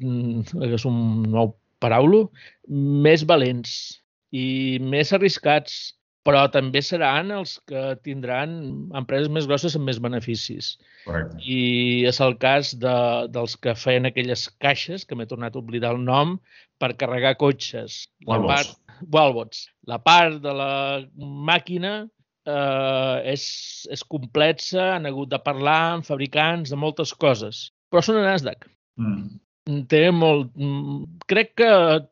[0.00, 1.52] mm, és un nou
[1.84, 2.30] paraulo,
[2.68, 3.74] més valents
[4.32, 5.76] i més arriscats,
[6.26, 8.52] però també seran els que tindran
[8.98, 10.74] empreses més grosses amb més beneficis.
[11.06, 11.40] Correcte.
[11.40, 12.96] I és el cas de,
[13.32, 16.36] dels que feien aquelles caixes, que m'he tornat a oblidar el nom,
[16.80, 18.02] per carregar cotxes.
[18.26, 18.52] La Wallbox.
[18.52, 19.66] part, Wallbox.
[19.88, 20.72] La part de la
[21.50, 23.44] màquina eh, és,
[23.92, 28.68] és complexa, han hagut de parlar amb fabricants de moltes coses, però són a Nasdaq.
[29.00, 29.40] Mm.
[29.88, 30.50] Té molt...
[30.56, 31.70] mm, Crec que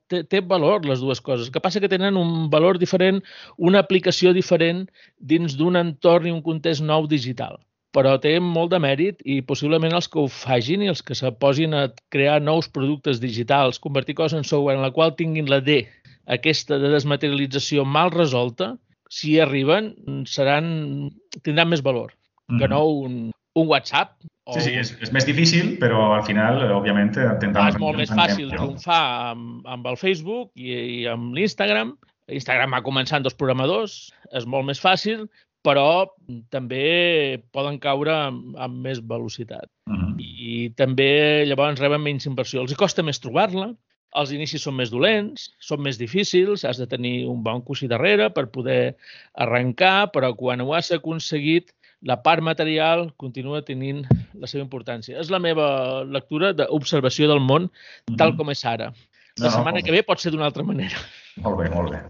[0.08, 1.48] té, té valor les dues coses.
[1.48, 3.22] El que passa que tenen un valor diferent,
[3.56, 4.84] una aplicació diferent
[5.18, 7.58] dins d'un entorn i un context nou digital
[7.96, 11.30] però té molt de mèrit i possiblement els que ho fagin i els que se
[11.40, 15.58] posin a crear nous productes digitals, convertir coses en software en la qual tinguin la
[15.64, 15.80] D,
[16.28, 18.74] aquesta de desmaterialització mal resolta,
[19.08, 19.94] si hi arriben,
[20.28, 21.10] seran,
[21.42, 22.12] tindran més valor
[22.48, 22.70] que Mhm.
[22.70, 23.16] no un,
[23.58, 24.14] un WhatsApp.
[24.48, 27.10] O Sí, sí, és, és més difícil, però al final, eh, òbviament,
[27.42, 27.66] tindrà...
[27.66, 29.02] Ah, és molt més fàcil triomfar
[29.34, 31.92] amb, amb el Facebook i, i amb l'Instagram.
[32.32, 33.98] Instagram va començar amb dos programadors,
[34.36, 35.26] és molt més fàcil,
[35.66, 36.06] però
[36.54, 39.68] també poden caure amb, amb més velocitat.
[39.90, 40.16] Mm
[40.48, 42.62] I també llavors reben menys inversió.
[42.62, 43.68] Els costa més trobar-la,
[44.16, 48.30] els inicis són més dolents, són més difícils, has de tenir un bon coixí darrere
[48.34, 48.96] per poder
[49.44, 54.04] arrencar, però quan ho has aconseguit, la part material continua tenint
[54.38, 55.18] la seva importància.
[55.18, 57.70] És la meva lectura d'observació del món
[58.16, 58.92] tal com és ara.
[59.38, 60.98] La No, no, setmana com- que ve pot ser d'una altra manera.
[61.42, 62.00] Molt bé, molt bé.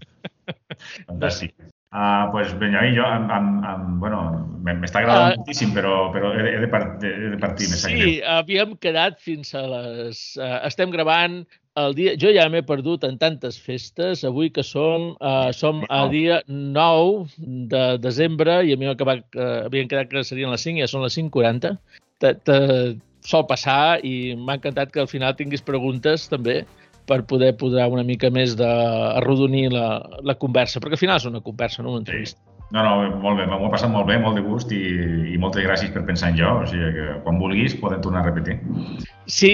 [1.09, 1.53] Fantàstic.
[1.89, 4.19] Uh, pues, vinga, jo, amb, amb, amb, bueno,
[4.61, 5.37] m'està agradant Ah.
[5.39, 7.65] moltíssim, però, però he, de, he, de part, he de partir.
[7.65, 10.37] Sí, havíem quedat fins a les...
[10.37, 11.39] Uh, estem gravant
[11.81, 12.15] el dia...
[12.19, 14.23] Jo ja m'he perdut en tantes festes.
[14.27, 19.65] Avui que som, uh, som a dia 9 de desembre i a mi acabat, uh,
[19.67, 21.77] havien quedat que serien les 5 i ja són les 5.40.
[22.19, 22.59] Te, te,
[23.25, 26.61] sol passar i m'ha encantat que al final tinguis preguntes també
[27.09, 29.87] per poder posar una mica més d'arrodonir la,
[30.21, 32.39] la conversa, perquè al final és una conversa, no una entrevista.
[32.69, 34.79] No, no, molt bé, m'ho he passat molt bé, molt de gust i,
[35.33, 38.27] i moltes gràcies per pensar en jo, o sigui que quan vulguis podem tornar a
[38.27, 38.59] repetir.
[39.25, 39.53] Sí,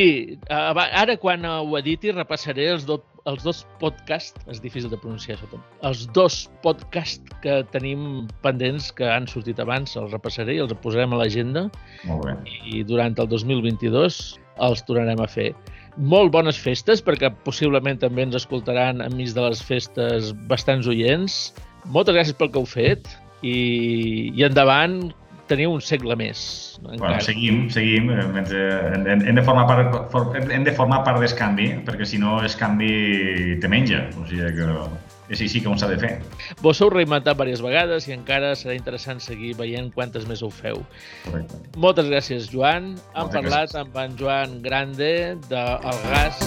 [0.52, 2.98] ara quan ho editi repassaré els, do,
[3.32, 9.08] els dos podcasts, és difícil de pronunciar això, els dos podcasts que tenim pendents que
[9.08, 11.70] han sortit abans, els repassaré i els posarem a l'agenda
[12.10, 12.36] Molt bé.
[12.68, 14.20] i durant el 2022
[14.64, 15.54] els tornarem a fer.
[15.96, 21.56] Molt bones festes, perquè possiblement també ens escoltaran enmig de les festes bastants oients.
[21.94, 23.08] Moltes gràcies pel que heu fet
[23.46, 25.14] i, i endavant
[25.50, 26.40] teniu un segle més.
[26.82, 28.62] Bueno, seguim, seguim, eh, mentre
[28.96, 33.60] hem, hem, hem de formar part, hem de formar part d'escanvi, perquè si no escanvi
[33.62, 34.70] te menja, o sigui que
[35.30, 36.12] és així com s'ha de fer.
[36.62, 40.84] Vos heu reinventat diverses vegades i encara serà interessant seguir veient quantes més ho feu.
[41.26, 41.62] Correcte.
[41.78, 42.94] Moltes gràcies, Joan.
[43.14, 43.82] Hem Moltes parlat gràcies.
[43.82, 45.12] amb en Joan Grande
[45.50, 46.38] de El Gas.